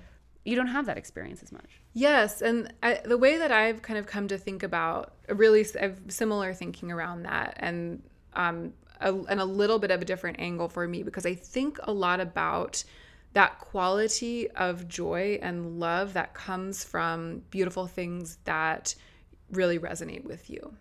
you 0.45 0.55
don't 0.55 0.69
have 0.69 0.87
that 0.87 0.97
experience 0.97 1.43
as 1.43 1.51
much. 1.51 1.81
Yes, 1.97 2.43
and 2.43 2.75
I, 2.83 3.01
the 3.03 3.17
way 3.17 3.39
that 3.39 3.51
I've 3.51 3.81
kind 3.81 3.99
of 3.99 4.05
come 4.05 4.29
to 4.29 4.37
think 4.37 4.63
about 4.63 5.15
really 5.31 5.65
similar 6.09 6.53
thinking 6.53 6.93
around 6.93 7.23
that, 7.23 7.55
and 7.57 8.03
um, 8.35 8.75
a, 9.01 9.15
and 9.15 9.41
a 9.41 9.47
little 9.47 9.79
bit 9.79 9.91
of 9.91 10.03
a 10.03 10.05
different 10.05 10.39
angle 10.39 10.69
for 10.69 10.87
me 10.87 11.03
because 11.03 11.25
I 11.25 11.33
think 11.33 11.79
a 11.85 11.93
lot 11.95 12.21
about 12.21 12.85
that 13.33 13.61
quality 13.61 14.51
of 14.51 14.87
joy 14.87 15.39
and 15.41 15.81
love 15.81 16.13
that 16.13 16.35
comes 16.35 16.85
from 16.85 17.41
beautiful 17.49 17.87
things 17.87 18.37
that 18.45 18.95
really 19.51 19.79
resonate 19.79 20.25
with 20.25 20.51
you. 20.51 20.75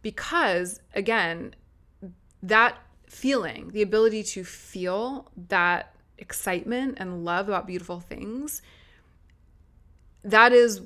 Because 0.00 0.80
again, 0.94 1.54
that 2.42 2.78
feeling, 3.06 3.72
the 3.72 3.82
ability 3.82 4.22
to 4.22 4.42
feel 4.42 5.30
that 5.48 5.94
excitement 6.16 6.96
and 6.98 7.26
love 7.26 7.48
about 7.48 7.66
beautiful 7.66 8.00
things 8.00 8.62
that 10.26 10.52
is 10.52 10.82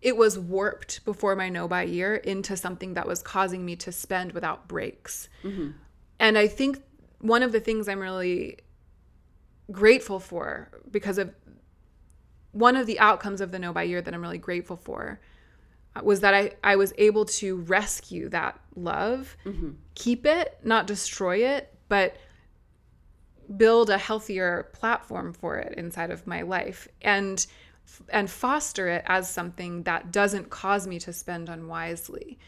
it 0.00 0.16
was 0.16 0.38
warped 0.38 1.04
before 1.04 1.34
my 1.34 1.48
no 1.48 1.66
buy 1.66 1.82
year 1.82 2.14
into 2.14 2.56
something 2.56 2.94
that 2.94 3.06
was 3.06 3.20
causing 3.22 3.64
me 3.64 3.74
to 3.76 3.90
spend 3.90 4.32
without 4.32 4.68
breaks. 4.68 5.28
And 6.20 6.38
I 6.38 6.46
think 6.46 6.80
one 7.20 7.42
of 7.42 7.50
the 7.50 7.58
things 7.60 7.88
I'm 7.88 7.98
really 7.98 8.58
grateful 9.72 10.20
for 10.20 10.70
because 10.90 11.18
of 11.18 11.34
one 12.52 12.76
of 12.76 12.86
the 12.86 12.98
outcomes 13.00 13.40
of 13.40 13.50
the 13.50 13.58
no 13.58 13.72
buy 13.72 13.82
year 13.82 14.00
that 14.00 14.14
I'm 14.14 14.22
really 14.22 14.38
grateful 14.38 14.76
for 14.76 15.20
uh, 15.96 16.00
was 16.04 16.20
that 16.20 16.32
I, 16.34 16.52
I 16.62 16.76
was 16.76 16.92
able 16.96 17.24
to 17.24 17.56
rescue 17.56 18.28
that 18.28 18.58
love, 18.76 19.36
keep 19.94 20.24
it, 20.26 20.58
not 20.62 20.86
destroy 20.86 21.38
it, 21.38 21.74
but 21.88 22.16
build 23.56 23.90
a 23.90 23.98
healthier 23.98 24.68
platform 24.74 25.32
for 25.32 25.56
it 25.56 25.74
inside 25.76 26.10
of 26.10 26.26
my 26.26 26.42
life. 26.42 26.86
And 27.02 27.44
and 28.08 28.30
foster 28.30 28.88
it 28.88 29.04
as 29.06 29.30
something 29.30 29.82
that 29.84 30.12
doesn't 30.12 30.50
cause 30.50 30.86
me 30.86 30.98
to 31.00 31.12
spend 31.12 31.48
unwisely. 31.48 32.38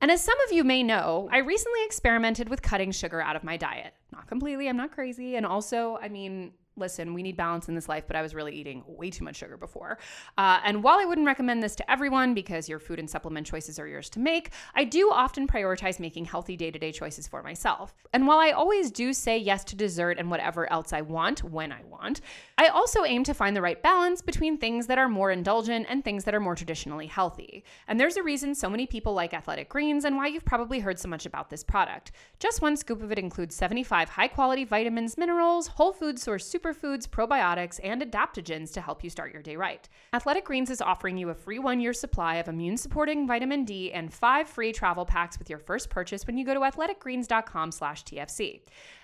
And 0.00 0.10
as 0.10 0.22
some 0.22 0.38
of 0.46 0.52
you 0.52 0.62
may 0.64 0.82
know, 0.82 1.28
I 1.32 1.38
recently 1.38 1.84
experimented 1.84 2.48
with 2.48 2.62
cutting 2.62 2.92
sugar 2.92 3.20
out 3.20 3.36
of 3.36 3.42
my 3.44 3.56
diet. 3.56 3.94
Not 4.12 4.28
completely, 4.28 4.68
I'm 4.68 4.76
not 4.76 4.92
crazy. 4.92 5.36
And 5.36 5.44
also, 5.44 5.98
I 6.00 6.08
mean, 6.08 6.52
listen, 6.78 7.14
we 7.14 7.22
need 7.22 7.36
balance 7.36 7.68
in 7.68 7.74
this 7.74 7.88
life, 7.88 8.04
but 8.06 8.16
I 8.16 8.22
was 8.22 8.34
really 8.34 8.54
eating 8.54 8.84
way 8.86 9.10
too 9.10 9.24
much 9.24 9.36
sugar 9.36 9.56
before. 9.56 9.98
Uh, 10.36 10.60
and 10.64 10.82
while 10.82 10.98
I 10.98 11.04
wouldn't 11.04 11.26
recommend 11.26 11.62
this 11.62 11.76
to 11.76 11.90
everyone 11.90 12.34
because 12.34 12.68
your 12.68 12.78
food 12.78 12.98
and 12.98 13.08
supplement 13.08 13.46
choices 13.46 13.78
are 13.78 13.86
yours 13.86 14.08
to 14.10 14.20
make, 14.20 14.50
I 14.74 14.84
do 14.84 15.10
often 15.12 15.46
prioritize 15.46 15.98
making 15.98 16.26
healthy 16.26 16.56
day 16.56 16.70
to 16.70 16.78
day 16.78 16.92
choices 16.92 17.26
for 17.26 17.42
myself. 17.42 17.94
And 18.12 18.26
while 18.26 18.38
I 18.38 18.50
always 18.50 18.90
do 18.90 19.12
say 19.12 19.38
yes 19.38 19.64
to 19.64 19.76
dessert 19.76 20.18
and 20.18 20.30
whatever 20.30 20.70
else 20.72 20.92
I 20.92 21.00
want 21.02 21.44
when 21.44 21.72
I 21.72 21.82
want, 21.84 22.20
I 22.56 22.68
also 22.68 23.04
aim 23.04 23.24
to 23.24 23.34
find 23.34 23.56
the 23.56 23.62
right 23.62 23.82
balance 23.82 24.22
between 24.22 24.58
things 24.58 24.86
that 24.86 24.98
are 24.98 25.08
more 25.08 25.30
indulgent 25.30 25.86
and 25.88 26.04
things 26.04 26.24
that 26.24 26.34
are 26.34 26.40
more 26.40 26.54
traditionally 26.54 27.06
healthy. 27.06 27.64
And 27.86 27.98
there's 27.98 28.16
a 28.16 28.22
reason 28.22 28.54
so 28.54 28.68
many 28.68 28.86
people 28.86 29.14
like 29.14 29.34
Athletic 29.34 29.68
Greens 29.68 30.04
and 30.04 30.16
why 30.16 30.26
you've 30.26 30.44
probably 30.44 30.80
heard 30.80 30.98
so 30.98 31.08
much 31.08 31.26
about 31.26 31.50
this 31.50 31.64
product. 31.64 32.12
Just 32.38 32.62
one 32.62 32.76
scoop 32.76 33.02
of 33.02 33.12
it 33.12 33.18
includes 33.18 33.54
75 33.54 34.08
high 34.08 34.28
quality 34.28 34.64
vitamins, 34.64 35.16
minerals, 35.16 35.66
whole 35.66 35.92
food 35.92 36.18
source 36.18 36.46
superfoods, 36.68 37.08
probiotics, 37.08 37.80
and 37.82 38.02
adaptogens 38.02 38.72
to 38.72 38.80
help 38.80 39.02
you 39.02 39.10
start 39.10 39.32
your 39.32 39.42
day 39.42 39.56
right. 39.56 39.88
Athletic 40.12 40.44
Greens 40.44 40.70
is 40.70 40.80
offering 40.80 41.16
you 41.16 41.30
a 41.30 41.34
free 41.34 41.58
one 41.58 41.80
year 41.80 41.92
supply 41.92 42.36
of 42.36 42.48
immune 42.48 42.76
supporting 42.76 43.26
vitamin 43.26 43.64
D 43.64 43.92
and 43.92 44.12
five 44.12 44.48
free 44.48 44.72
travel 44.72 45.04
packs 45.04 45.38
with 45.38 45.48
your 45.48 45.58
first 45.58 45.90
purchase 45.90 46.26
when 46.26 46.36
you 46.36 46.44
go 46.44 46.54
to 46.54 46.60
athleticgreens.com 46.60 47.72
slash 47.72 48.04
TFC. 48.04 48.60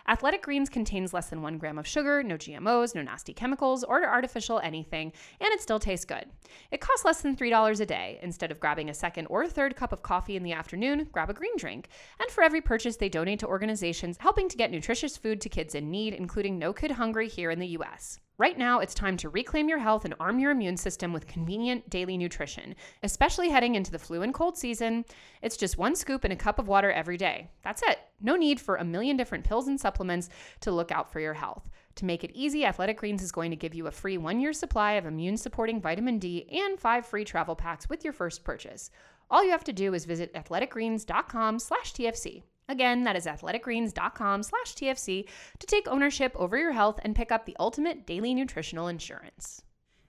Athletic 0.06 0.42
Greens 0.42 0.68
contains 0.68 1.14
less 1.14 1.30
than 1.30 1.40
one 1.40 1.56
gram 1.56 1.78
of 1.78 1.86
sugar, 1.86 2.22
no 2.22 2.36
GMOs, 2.36 2.94
no 2.94 3.00
nasty 3.00 3.32
chemicals, 3.32 3.84
or 3.84 4.06
artificial 4.06 4.60
anything, 4.60 5.12
and 5.40 5.52
it 5.52 5.62
still 5.62 5.78
tastes 5.78 6.04
good. 6.04 6.26
It 6.70 6.82
costs 6.82 7.06
less 7.06 7.22
than 7.22 7.36
$3 7.36 7.80
a 7.80 7.86
day. 7.86 8.18
Instead 8.22 8.50
of 8.50 8.60
grabbing 8.60 8.90
a 8.90 8.94
second 8.94 9.26
or 9.26 9.46
third 9.46 9.76
cup 9.76 9.92
of 9.92 10.02
coffee 10.02 10.36
in 10.36 10.42
the 10.42 10.52
afternoon, 10.52 11.08
grab 11.10 11.30
a 11.30 11.34
green 11.34 11.56
drink. 11.56 11.88
And 12.20 12.30
for 12.30 12.44
every 12.44 12.60
purchase, 12.60 12.96
they 12.96 13.08
donate 13.08 13.38
to 13.40 13.46
organizations 13.46 14.18
helping 14.20 14.48
to 14.50 14.56
get 14.58 14.70
nutritious 14.70 15.16
food 15.16 15.40
to 15.40 15.48
kids 15.48 15.74
in 15.74 15.90
need, 15.90 16.12
including 16.12 16.58
No 16.58 16.74
Kid 16.74 16.90
Hungry 16.92 17.28
here 17.28 17.50
in 17.50 17.58
the 17.58 17.68
US. 17.78 18.20
Right 18.36 18.58
now, 18.58 18.80
it's 18.80 18.94
time 18.94 19.16
to 19.18 19.28
reclaim 19.28 19.68
your 19.68 19.78
health 19.78 20.04
and 20.04 20.12
arm 20.18 20.40
your 20.40 20.50
immune 20.50 20.76
system 20.76 21.12
with 21.12 21.28
convenient 21.28 21.88
daily 21.88 22.18
nutrition, 22.18 22.74
especially 23.04 23.48
heading 23.48 23.76
into 23.76 23.92
the 23.92 23.98
flu 23.98 24.22
and 24.22 24.34
cold 24.34 24.58
season. 24.58 25.04
It's 25.40 25.56
just 25.56 25.78
one 25.78 25.94
scoop 25.94 26.24
in 26.24 26.32
a 26.32 26.36
cup 26.36 26.58
of 26.58 26.66
water 26.66 26.90
every 26.90 27.16
day. 27.16 27.48
That's 27.62 27.82
it. 27.86 28.00
No 28.20 28.34
need 28.34 28.60
for 28.60 28.74
a 28.74 28.84
million 28.84 29.16
different 29.16 29.44
pills 29.44 29.68
and 29.68 29.80
supplements 29.80 30.30
to 30.62 30.72
look 30.72 30.90
out 30.90 31.12
for 31.12 31.20
your 31.20 31.34
health. 31.34 31.70
To 31.94 32.04
make 32.04 32.24
it 32.24 32.32
easy, 32.34 32.64
Athletic 32.64 32.98
Greens 32.98 33.22
is 33.22 33.30
going 33.30 33.52
to 33.52 33.56
give 33.56 33.72
you 33.72 33.86
a 33.86 33.92
free 33.92 34.18
one 34.18 34.40
year 34.40 34.52
supply 34.52 34.94
of 34.94 35.06
immune 35.06 35.36
supporting 35.36 35.80
vitamin 35.80 36.18
D 36.18 36.48
and 36.50 36.80
five 36.80 37.06
free 37.06 37.24
travel 37.24 37.54
packs 37.54 37.88
with 37.88 38.02
your 38.02 38.12
first 38.12 38.42
purchase. 38.42 38.90
All 39.30 39.44
you 39.44 39.52
have 39.52 39.64
to 39.64 39.72
do 39.72 39.94
is 39.94 40.06
visit 40.06 40.34
athleticgreens.com 40.34 41.60
slash 41.60 41.92
TFC. 41.92 42.42
Again, 42.68 43.04
that 43.04 43.14
is 43.16 43.26
athleticgreens.com 43.26 44.42
slash 44.42 44.74
TFC 44.74 45.26
to 45.58 45.66
take 45.66 45.86
ownership 45.88 46.32
over 46.36 46.56
your 46.56 46.72
health 46.72 46.98
and 47.02 47.14
pick 47.14 47.30
up 47.30 47.44
the 47.44 47.56
ultimate 47.60 48.06
daily 48.06 48.34
nutritional 48.34 48.88
insurance. 48.88 49.62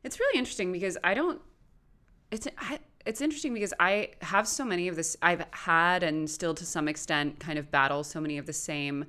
It's 0.03 0.19
really 0.19 0.37
interesting 0.39 0.71
because 0.71 0.97
I 1.03 1.13
don't. 1.13 1.41
It's 2.31 2.47
I, 2.57 2.79
it's 3.05 3.21
interesting 3.21 3.53
because 3.53 3.73
I 3.79 4.11
have 4.21 4.47
so 4.47 4.63
many 4.63 4.87
of 4.87 4.95
this. 4.95 5.17
I've 5.21 5.45
had 5.51 6.03
and 6.03 6.29
still 6.29 6.53
to 6.55 6.65
some 6.65 6.87
extent 6.87 7.39
kind 7.39 7.59
of 7.59 7.69
battle 7.71 8.03
so 8.03 8.21
many 8.21 8.37
of 8.37 8.45
the 8.45 8.53
same 8.53 9.05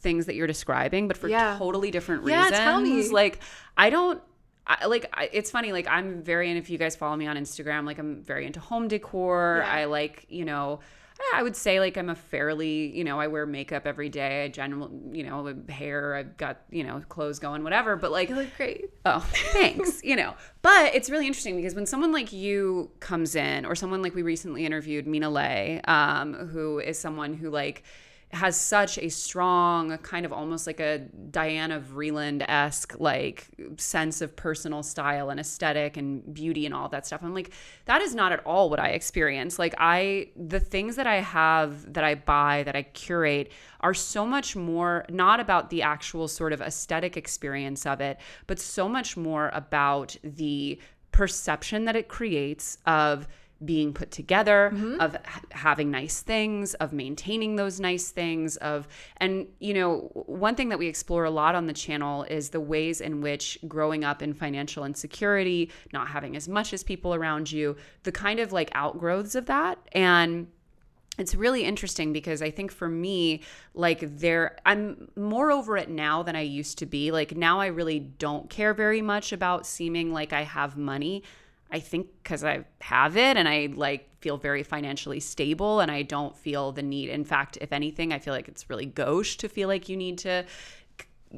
things 0.00 0.26
that 0.26 0.34
you're 0.34 0.46
describing, 0.46 1.08
but 1.08 1.16
for 1.16 1.28
Yeah. 1.28 1.56
totally 1.58 1.90
different 1.90 2.24
reasons. 2.24 2.50
Yeah, 2.50 2.58
reasons. 2.58 2.58
tell 2.64 2.80
me. 2.80 3.08
Like 3.08 3.38
I 3.76 3.88
don't. 3.90 4.20
I, 4.64 4.86
like 4.86 5.06
I, 5.12 5.28
it's 5.32 5.50
funny 5.50 5.72
like 5.72 5.88
i'm 5.88 6.22
very 6.22 6.48
and 6.48 6.56
if 6.56 6.70
you 6.70 6.78
guys 6.78 6.94
follow 6.94 7.16
me 7.16 7.26
on 7.26 7.36
instagram 7.36 7.84
like 7.84 7.98
i'm 7.98 8.22
very 8.22 8.46
into 8.46 8.60
home 8.60 8.86
decor 8.86 9.64
Yeah. 9.66 9.72
i 9.72 9.84
like 9.86 10.24
you 10.28 10.44
know 10.44 10.78
I 11.34 11.42
would 11.42 11.56
say 11.56 11.80
like 11.80 11.96
I'm 11.96 12.08
a 12.08 12.14
fairly, 12.14 12.96
you 12.96 13.04
know, 13.04 13.20
I 13.20 13.26
wear 13.26 13.46
makeup 13.46 13.86
every 13.86 14.08
day. 14.08 14.44
I 14.44 14.48
generally, 14.48 14.90
you 15.12 15.24
know, 15.24 15.54
hair, 15.68 16.14
I've 16.14 16.36
got, 16.36 16.62
you 16.70 16.84
know, 16.84 17.02
clothes 17.08 17.38
going, 17.38 17.64
whatever. 17.64 17.96
But 17.96 18.12
like, 18.12 18.28
You 18.28 18.36
look 18.36 18.56
great. 18.56 18.90
Oh, 19.04 19.20
thanks. 19.52 20.02
you 20.04 20.16
know, 20.16 20.34
but 20.62 20.94
it's 20.94 21.10
really 21.10 21.26
interesting 21.26 21.56
because 21.56 21.74
when 21.74 21.86
someone 21.86 22.12
like 22.12 22.32
you 22.32 22.90
comes 23.00 23.34
in, 23.34 23.64
or 23.64 23.74
someone 23.74 24.02
like 24.02 24.14
we 24.14 24.22
recently 24.22 24.64
interviewed, 24.64 25.06
Mina 25.06 25.30
Le, 25.30 25.80
um, 25.84 26.34
who 26.34 26.78
is 26.78 26.98
someone 26.98 27.34
who 27.34 27.50
like 27.50 27.82
has 28.32 28.58
such 28.58 28.98
a 28.98 29.10
strong 29.10 29.96
kind 29.98 30.24
of 30.24 30.32
almost 30.32 30.66
like 30.66 30.80
a 30.80 31.00
Diana 31.30 31.80
Vreeland 31.80 32.42
esque 32.48 32.98
like 32.98 33.48
sense 33.76 34.22
of 34.22 34.34
personal 34.34 34.82
style 34.82 35.28
and 35.28 35.38
aesthetic 35.38 35.98
and 35.98 36.32
beauty 36.32 36.64
and 36.64 36.74
all 36.74 36.88
that 36.88 37.06
stuff. 37.06 37.22
I'm 37.22 37.34
like, 37.34 37.52
that 37.84 38.00
is 38.00 38.14
not 38.14 38.32
at 38.32 38.44
all 38.46 38.70
what 38.70 38.80
I 38.80 38.88
experience. 38.88 39.58
Like 39.58 39.74
I 39.76 40.28
the 40.34 40.60
things 40.60 40.96
that 40.96 41.06
I 41.06 41.16
have 41.16 41.92
that 41.92 42.04
I 42.04 42.14
buy 42.14 42.62
that 42.64 42.74
I 42.74 42.84
curate 42.84 43.52
are 43.80 43.94
so 43.94 44.24
much 44.24 44.56
more 44.56 45.04
not 45.10 45.38
about 45.38 45.68
the 45.68 45.82
actual 45.82 46.26
sort 46.26 46.54
of 46.54 46.62
aesthetic 46.62 47.18
experience 47.18 47.84
of 47.84 48.00
it, 48.00 48.18
but 48.46 48.58
so 48.58 48.88
much 48.88 49.16
more 49.16 49.50
about 49.52 50.16
the 50.24 50.78
perception 51.10 51.84
that 51.84 51.96
it 51.96 52.08
creates 52.08 52.78
of 52.86 53.28
being 53.64 53.92
put 53.92 54.10
together, 54.10 54.70
mm-hmm. 54.72 55.00
of 55.00 55.16
having 55.50 55.90
nice 55.90 56.20
things, 56.20 56.74
of 56.74 56.92
maintaining 56.92 57.56
those 57.56 57.80
nice 57.80 58.10
things, 58.10 58.56
of 58.58 58.88
and 59.18 59.46
you 59.58 59.74
know, 59.74 60.10
one 60.26 60.54
thing 60.54 60.68
that 60.70 60.78
we 60.78 60.86
explore 60.86 61.24
a 61.24 61.30
lot 61.30 61.54
on 61.54 61.66
the 61.66 61.72
channel 61.72 62.24
is 62.24 62.50
the 62.50 62.60
ways 62.60 63.00
in 63.00 63.20
which 63.20 63.58
growing 63.68 64.04
up 64.04 64.22
in 64.22 64.34
financial 64.34 64.84
insecurity, 64.84 65.70
not 65.92 66.08
having 66.08 66.36
as 66.36 66.48
much 66.48 66.72
as 66.72 66.82
people 66.82 67.14
around 67.14 67.50
you, 67.50 67.76
the 68.02 68.12
kind 68.12 68.40
of 68.40 68.52
like 68.52 68.70
outgrowths 68.74 69.34
of 69.34 69.46
that 69.46 69.78
and 69.92 70.48
it's 71.18 71.34
really 71.34 71.64
interesting 71.64 72.12
because 72.12 72.40
I 72.40 72.50
think 72.50 72.72
for 72.72 72.88
me, 72.88 73.42
like 73.74 74.00
there, 74.18 74.56
I'm 74.64 75.10
more 75.14 75.52
over 75.52 75.76
it 75.76 75.90
now 75.90 76.22
than 76.22 76.36
I 76.36 76.40
used 76.40 76.78
to 76.78 76.86
be. 76.86 77.12
Like 77.12 77.36
now, 77.36 77.60
I 77.60 77.66
really 77.66 78.00
don't 78.00 78.48
care 78.48 78.72
very 78.72 79.02
much 79.02 79.30
about 79.30 79.66
seeming 79.66 80.12
like 80.12 80.32
I 80.32 80.42
have 80.42 80.76
money. 80.76 81.22
I 81.72 81.80
think 81.80 82.06
because 82.22 82.44
I 82.44 82.64
have 82.82 83.16
it 83.16 83.36
and 83.36 83.48
I 83.48 83.70
like 83.74 84.08
feel 84.20 84.36
very 84.36 84.62
financially 84.62 85.18
stable 85.18 85.80
and 85.80 85.90
I 85.90 86.02
don't 86.02 86.36
feel 86.36 86.70
the 86.70 86.82
need. 86.82 87.08
In 87.08 87.24
fact, 87.24 87.58
if 87.60 87.72
anything, 87.72 88.12
I 88.12 88.18
feel 88.18 88.34
like 88.34 88.46
it's 88.46 88.68
really 88.68 88.86
gauche 88.86 89.36
to 89.36 89.48
feel 89.48 89.68
like 89.68 89.88
you 89.88 89.96
need 89.96 90.18
to 90.18 90.44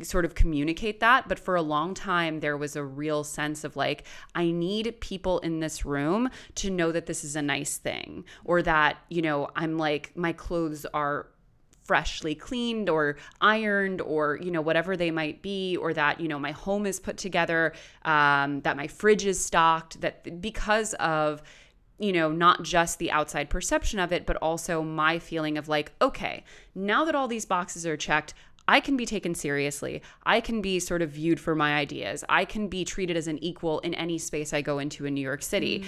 sort 0.03 0.24
of 0.24 0.35
communicate 0.35 0.99
that. 1.01 1.28
But 1.28 1.39
for 1.39 1.55
a 1.55 1.62
long 1.62 1.95
time, 1.95 2.41
there 2.41 2.57
was 2.57 2.74
a 2.74 2.85
real 2.85 3.22
sense 3.22 3.62
of 3.62 3.76
like, 3.76 4.05
I 4.35 4.51
need 4.51 5.01
people 5.01 5.39
in 5.39 5.61
this 5.61 5.87
room 5.87 6.30
to 6.57 6.68
know 6.68 6.91
that 6.91 7.07
this 7.07 7.22
is 7.22 7.37
a 7.37 7.43
nice 7.43 7.76
thing 7.76 8.24
or 8.45 8.61
that, 8.62 8.99
you 9.09 9.22
know, 9.22 9.51
I'm 9.55 9.78
like, 9.78 10.16
my 10.16 10.32
clothes 10.32 10.85
are 10.93 11.28
freshly 11.85 12.35
cleaned 12.35 12.89
or 12.89 13.16
ironed 13.41 14.01
or 14.01 14.39
you 14.43 14.51
know 14.51 14.61
whatever 14.61 14.97
they 14.97 15.11
might 15.11 15.43
be 15.43 15.76
or 15.76 15.93
that 15.93 16.20
you 16.20 16.28
know 16.28 16.39
my 16.39 16.51
home 16.51 16.87
is 16.87 16.99
put 16.99 17.16
together 17.16 17.72
um, 18.05 18.61
that 18.62 18.76
my 18.76 18.87
fridge 18.87 19.24
is 19.24 19.43
stocked 19.43 20.01
that 20.01 20.41
because 20.41 20.95
of 20.95 21.43
you 21.99 22.12
know 22.12 22.32
not 22.32 22.62
just 22.62 22.99
the 22.99 23.11
outside 23.11 23.51
perception 23.51 23.99
of 23.99 24.12
it 24.12 24.26
but 24.26 24.37
also 24.37 24.82
my 24.82 25.18
feeling 25.18 25.59
of 25.59 25.68
like 25.68 25.93
okay 26.01 26.43
now 26.74 27.05
that 27.05 27.14
all 27.14 27.28
these 27.28 27.47
boxes 27.47 27.87
are 27.87 27.97
checked 27.97 28.35
I 28.66 28.80
can 28.80 28.97
be 28.97 29.05
taken 29.05 29.35
seriously. 29.35 30.01
I 30.24 30.41
can 30.41 30.62
be 30.62 30.80
sort 30.80 31.03
of 31.03 31.11
viewed 31.11 31.39
for 31.39 31.55
my 31.55 31.74
ideas. 31.74 32.24
I 32.30 32.47
can 32.47 32.68
be 32.68 32.82
treated 32.82 33.14
as 33.14 33.28
an 33.28 33.37
equal 33.45 33.80
in 33.80 33.93
any 33.93 34.16
space 34.16 34.55
I 34.55 34.62
go 34.62 34.78
into 34.78 35.05
in 35.05 35.12
New 35.12 35.20
York 35.20 35.43
City. 35.43 35.80
Mm 35.80 35.87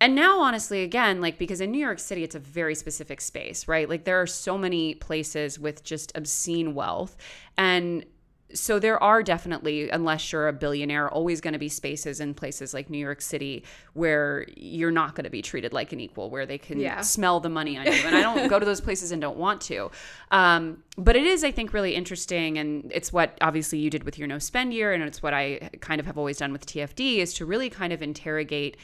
and 0.00 0.14
now 0.14 0.40
honestly 0.40 0.82
again 0.82 1.20
like 1.20 1.38
because 1.38 1.60
in 1.60 1.70
new 1.70 1.78
york 1.78 1.98
city 1.98 2.24
it's 2.24 2.34
a 2.34 2.38
very 2.38 2.74
specific 2.74 3.20
space 3.20 3.68
right? 3.70 3.88
Like 3.88 4.04
there 4.04 4.20
are 4.20 4.26
so 4.26 4.58
many 4.58 4.94
places 4.96 5.58
with 5.58 5.82
just 5.84 6.12
obscene 6.16 6.74
wealth. 6.74 7.16
And 7.56 8.04
so 8.52 8.80
there 8.80 9.00
are 9.00 9.22
definitely 9.22 9.90
unless 9.90 10.32
you're 10.32 10.48
a 10.48 10.52
billionaire 10.52 11.08
always 11.08 11.40
going 11.40 11.52
to 11.52 11.58
be 11.58 11.68
spaces 11.68 12.18
in 12.18 12.34
places 12.34 12.74
like 12.74 12.90
new 12.90 12.98
york 12.98 13.22
city 13.22 13.64
where 13.92 14.44
you're 14.56 14.90
not 14.90 15.14
going 15.14 15.22
to 15.22 15.30
be 15.30 15.40
treated 15.40 15.72
like 15.72 15.92
an 15.92 16.00
equal 16.00 16.30
where 16.30 16.44
they 16.46 16.58
can 16.58 16.80
yeah. 16.80 17.00
smell 17.00 17.38
the 17.38 17.48
money 17.48 17.78
on 17.78 17.86
you. 17.86 17.92
And 17.92 18.16
i 18.16 18.20
don't 18.20 18.48
go 18.48 18.58
to 18.58 18.66
those 18.66 18.80
places 18.80 19.12
and 19.12 19.22
don't 19.22 19.36
want 19.36 19.60
to. 19.62 19.92
Um, 20.32 20.82
but 20.98 21.14
it 21.14 21.24
is 21.24 21.44
i 21.44 21.52
think 21.52 21.72
really 21.72 21.94
interesting. 21.94 22.58
And 22.58 22.90
it's 22.92 23.12
what 23.12 23.38
obviously 23.40 23.78
you 23.78 23.88
did 23.88 24.02
with 24.02 24.18
your 24.18 24.26
no 24.26 24.40
spend 24.40 24.74
year. 24.74 24.92
And 24.92 25.04
it's 25.04 25.22
what 25.22 25.32
i 25.32 25.70
kind 25.80 26.00
of 26.00 26.06
have 26.06 26.18
always 26.18 26.38
done 26.38 26.50
with 26.50 26.66
tfd 26.66 27.18
is 27.18 27.32
to 27.34 27.46
really 27.46 27.70
kind 27.70 27.92
of 27.92 28.02
interrogate 28.02 28.76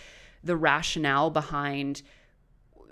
the 0.47 0.57
rationale 0.57 1.31
behind 1.31 2.03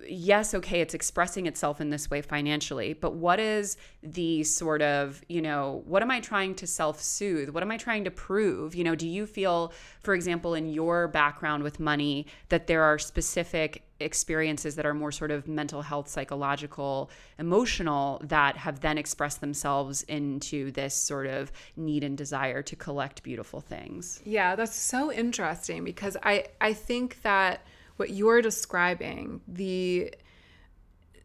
yes, 0.09 0.55
okay, 0.55 0.81
it's 0.81 0.95
expressing 0.95 1.47
itself 1.47 1.81
in 1.81 1.91
this 1.91 2.11
way 2.11 2.23
financially, 2.23 2.93
but 2.93 3.15
what 3.15 3.41
is 3.41 3.77
the 4.03 4.45
sort 4.45 4.83
of, 4.83 5.23
you 5.29 5.43
know, 5.43 5.83
what 5.87 6.03
am 6.03 6.11
I 6.11 6.21
trying 6.21 6.55
to 6.57 6.67
self 6.67 7.01
soothe? 7.01 7.51
What 7.51 7.63
am 7.63 7.71
I 7.71 7.77
trying 7.77 8.05
to 8.05 8.11
prove? 8.11 8.75
You 8.75 8.85
know, 8.85 8.95
do 8.95 9.09
you 9.09 9.27
feel, 9.27 9.73
for 10.03 10.15
example, 10.15 10.55
in 10.55 10.69
your 10.69 11.09
background 11.09 11.63
with 11.63 11.81
money, 11.81 12.27
that 12.49 12.67
there 12.67 12.83
are 12.83 12.99
specific 12.99 13.83
experiences 14.01 14.75
that 14.77 14.85
are 14.85 14.95
more 14.95 15.13
sort 15.13 15.31
of 15.31 15.47
mental 15.47 15.83
health, 15.83 16.09
psychological, 16.09 17.11
emotional 17.39 18.21
that 18.25 18.57
have 18.57 18.81
then 18.81 18.99
expressed 18.99 19.41
themselves 19.41 20.03
into 20.05 20.71
this 20.73 20.95
sort 20.95 21.27
of 21.27 21.53
need 21.77 22.03
and 22.05 22.19
desire 22.19 22.63
to 22.63 22.77
collect 22.77 23.23
beautiful 23.23 23.61
things? 23.61 24.21
Yeah, 24.25 24.57
that's 24.57 24.77
so 24.77 25.13
interesting 25.13 25.85
because 25.85 26.17
I, 26.23 26.47
I 26.61 26.73
think 26.73 27.23
that 27.23 27.65
what 27.97 28.11
you're 28.11 28.43
describing 28.43 29.41
the 29.49 30.13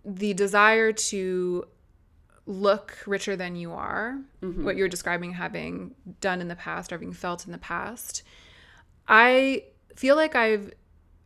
the 0.06 0.34
desire 0.34 0.92
to 0.92 1.66
look 2.46 2.98
richer 3.06 3.36
than 3.36 3.56
you 3.56 3.72
are 3.72 4.20
mm-hmm. 4.42 4.64
what 4.64 4.76
you're 4.76 4.88
describing 4.88 5.34
having 5.34 5.94
done 6.20 6.42
in 6.42 6.48
the 6.48 6.56
past 6.56 6.92
or 6.92 6.96
having 6.96 7.14
felt 7.14 7.46
in 7.46 7.52
the 7.52 7.58
past 7.60 8.24
i 9.08 9.64
feel 9.96 10.16
like 10.16 10.36
i've 10.36 10.72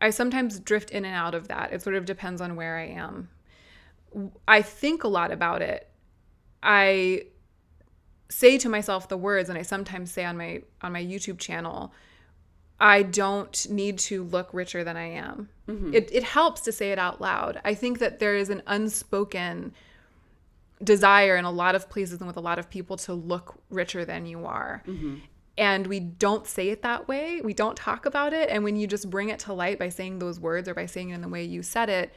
i 0.02 0.10
sometimes 0.10 0.60
drift 0.60 0.91
in 0.91 1.06
and 1.06 1.16
out 1.16 1.34
of 1.34 1.48
that. 1.48 1.72
It 1.72 1.82
sort 1.82 1.96
of 1.96 2.06
depends 2.06 2.41
on 2.41 2.56
where 2.56 2.78
i 2.78 2.88
am. 2.88 3.30
I 4.48 4.62
think 4.62 5.04
a 5.04 5.08
lot 5.08 5.32
about 5.32 5.62
it. 5.62 5.89
I 6.62 7.24
say 8.30 8.58
to 8.58 8.68
myself 8.68 9.08
the 9.10 9.18
words 9.18 9.50
and 9.50 9.60
i 9.60 9.62
sometimes 9.62 10.12
say 10.12 10.26
on 10.26 10.36
my 10.36 10.62
on 10.82 10.91
my 10.91 11.04
youtube 11.04 11.38
channel 11.38 11.94
I 12.80 13.03
don't 13.03 13.69
need 13.69 13.99
to 13.99 14.24
look 14.24 14.49
richer 14.53 14.84
than 14.84 14.97
I 14.97 15.11
am. 15.11 15.49
Mm-hmm. 15.67 15.93
It, 15.93 16.09
it 16.11 16.24
helps 16.24 16.61
to 16.61 16.71
say 16.71 16.91
it 16.91 16.99
out 16.99 17.21
loud. 17.21 17.61
I 17.63 17.74
think 17.74 17.99
that 17.99 18.19
there 18.19 18.36
is 18.36 18.49
an 18.49 18.61
unspoken 18.67 19.74
desire 20.84 21.38
in 21.38 21.45
a 21.45 21.51
lot 21.51 21.76
of 21.76 21.89
places 21.89 22.19
and 22.19 22.28
with 22.28 22.36
a 22.36 22.41
lot 22.41 22.59
of 22.59 22.69
people 22.69 22.97
to 22.97 23.13
look 23.13 23.55
richer 23.69 24.03
than 24.03 24.26
you 24.26 24.45
are. 24.45 24.84
Mm-hmm. 24.86 25.15
And 25.57 25.88
we 25.88 25.99
don't 25.99 26.47
say 26.47 26.69
it 26.69 26.82
that 26.82 27.07
way. 27.07 27.39
We 27.41 27.53
don't 27.53 27.78
talk 27.78 28.05
about 28.05 28.34
it. 28.34 28.49
And 28.49 28.63
when 28.63 28.76
you 28.76 28.88
just 28.88 29.09
bring 29.09 29.30
it 29.30 29.39
to 29.39 29.53
light 29.53 29.78
by 29.78 29.89
saying 29.89 30.19
those 30.19 30.39
words 30.39 30.67
or 30.67 30.74
by 30.74 30.88
saying 30.88 31.11
it 31.11 31.15
in 31.15 31.21
the 31.21 31.30
way 31.30 31.43
you 31.43 31.61
said 31.61 31.89
it, 31.89 32.11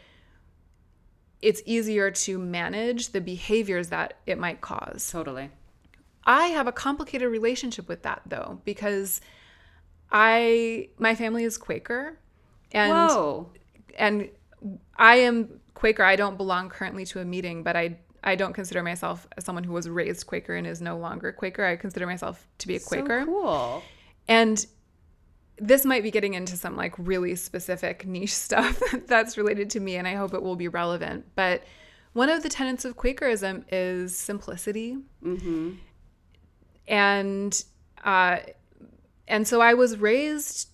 it's 1.43 1.63
easier 1.67 2.11
to 2.11 2.39
manage 2.39 3.11
the 3.11 3.21
behaviors 3.21 3.91
that 3.91 4.15
it 4.27 4.39
might 4.39 4.63
cause. 4.63 5.09
Totally. 5.13 5.51
I 6.25 6.47
have 6.47 6.67
a 6.67 6.73
complicated 6.73 7.31
relationship 7.31 7.89
with 7.89 8.03
that 8.03 8.23
though, 8.27 8.61
because 8.65 9.21
I 10.19 10.89
my 10.97 11.15
family 11.15 11.45
is 11.45 11.59
Quaker, 11.59 12.19
and 12.73 12.91
Whoa. 12.91 13.51
and 13.99 14.31
I 14.97 15.17
am 15.17 15.61
Quaker. 15.75 16.03
I 16.03 16.17
don't 16.17 16.39
belong 16.39 16.71
currently 16.71 17.05
to 17.07 17.21
a 17.21 17.25
meeting, 17.27 17.63
but 17.63 17.77
I 17.77 17.99
I 18.25 18.35
don't 18.35 18.55
consider 18.55 18.83
myself 18.83 19.29
as 19.37 19.45
someone 19.45 19.63
who 19.63 19.75
was 19.75 19.91
raised 19.91 20.27
Quaker 20.27 20.55
and 20.55 20.67
is 20.67 20.81
no 20.81 20.97
longer 20.97 21.33
Quaker. 21.33 21.67
I 21.67 21.77
consider 21.77 22.07
myself 22.07 22.49
to 22.59 22.67
be 22.67 22.77
a 22.77 22.81
Quaker. 22.81 23.21
So 23.21 23.27
cool. 23.27 23.83
And 24.27 24.67
this 25.59 25.85
might 25.85 26.03
be 26.03 26.11
getting 26.11 26.33
into 26.33 26.57
some 26.57 26.77
like 26.77 26.95
really 26.97 27.35
specific 27.35 28.07
niche 28.07 28.35
stuff 28.49 28.83
that's 29.07 29.37
related 29.37 29.69
to 29.71 29.81
me, 29.81 29.97
and 29.97 30.09
I 30.09 30.15
hope 30.15 30.33
it 30.33 30.43
will 30.43 30.57
be 30.57 30.69
relevant. 30.69 31.27
But 31.35 31.63
one 32.15 32.31
of 32.31 32.43
the 32.43 32.49
tenets 32.49 32.87
of 32.87 32.97
Quakerism 32.97 33.67
is 33.71 34.17
simplicity. 34.17 34.97
Mm-hmm. 35.23 35.73
And 36.89 37.65
uh, 38.03 38.39
and 39.29 39.47
so 39.47 39.61
I 39.61 39.75
was 39.75 39.99
raised 39.99 40.69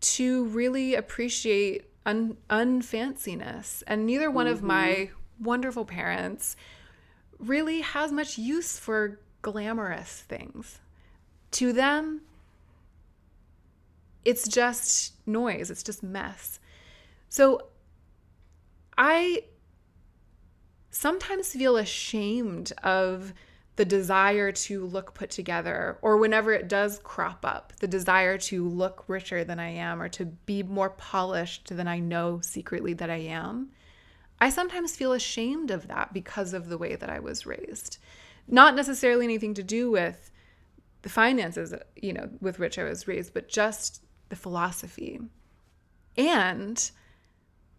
to 0.00 0.44
really 0.44 0.94
appreciate 0.94 1.84
un- 2.06 2.36
unfanciness. 2.48 3.82
And 3.86 4.06
neither 4.06 4.30
one 4.30 4.46
mm-hmm. 4.46 4.54
of 4.54 4.62
my 4.62 4.88
mm-hmm. 4.88 5.44
wonderful 5.44 5.84
parents 5.84 6.56
really 7.38 7.80
has 7.80 8.12
much 8.12 8.38
use 8.38 8.78
for 8.78 9.20
glamorous 9.42 10.24
things. 10.28 10.80
To 11.52 11.72
them, 11.72 12.22
it's 14.24 14.46
just 14.48 15.14
noise, 15.26 15.70
it's 15.70 15.82
just 15.82 16.02
mess. 16.02 16.60
So 17.28 17.68
I 18.96 19.44
sometimes 20.90 21.52
feel 21.52 21.76
ashamed 21.76 22.72
of 22.82 23.32
the 23.78 23.84
desire 23.84 24.50
to 24.50 24.84
look 24.84 25.14
put 25.14 25.30
together, 25.30 25.98
or 26.02 26.16
whenever 26.16 26.52
it 26.52 26.66
does 26.66 26.98
crop 27.04 27.44
up, 27.44 27.72
the 27.78 27.86
desire 27.86 28.36
to 28.36 28.68
look 28.68 29.04
richer 29.06 29.44
than 29.44 29.60
I 29.60 29.68
am 29.68 30.02
or 30.02 30.08
to 30.08 30.24
be 30.24 30.64
more 30.64 30.90
polished 30.90 31.68
than 31.68 31.86
I 31.86 32.00
know 32.00 32.40
secretly 32.42 32.92
that 32.94 33.08
I 33.08 33.18
am, 33.18 33.70
I 34.40 34.50
sometimes 34.50 34.96
feel 34.96 35.12
ashamed 35.12 35.70
of 35.70 35.86
that 35.86 36.12
because 36.12 36.54
of 36.54 36.68
the 36.68 36.76
way 36.76 36.96
that 36.96 37.08
I 37.08 37.20
was 37.20 37.46
raised. 37.46 37.98
Not 38.48 38.74
necessarily 38.74 39.24
anything 39.24 39.54
to 39.54 39.62
do 39.62 39.92
with 39.92 40.32
the 41.02 41.08
finances, 41.08 41.72
you 41.94 42.12
know, 42.12 42.30
with 42.40 42.58
which 42.58 42.80
I 42.80 42.82
was 42.82 43.06
raised, 43.06 43.32
but 43.32 43.48
just 43.48 44.02
the 44.28 44.34
philosophy. 44.34 45.20
And 46.16 46.90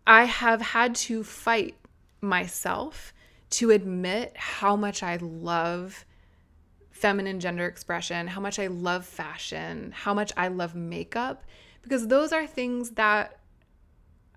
I 0.07 0.23
have 0.23 0.61
had 0.61 0.95
to 0.95 1.25
fight 1.25 1.75
myself 2.21 3.13
to 3.51 3.71
admit 3.71 4.33
how 4.35 4.75
much 4.75 5.03
I 5.03 5.17
love 5.17 6.05
feminine 6.91 7.39
gender 7.39 7.65
expression, 7.65 8.27
how 8.27 8.41
much 8.41 8.59
I 8.59 8.67
love 8.67 9.05
fashion, 9.05 9.93
how 9.95 10.13
much 10.13 10.31
I 10.35 10.49
love 10.49 10.75
makeup, 10.75 11.43
because 11.81 12.07
those 12.07 12.33
are 12.33 12.45
things 12.45 12.91
that 12.91 13.39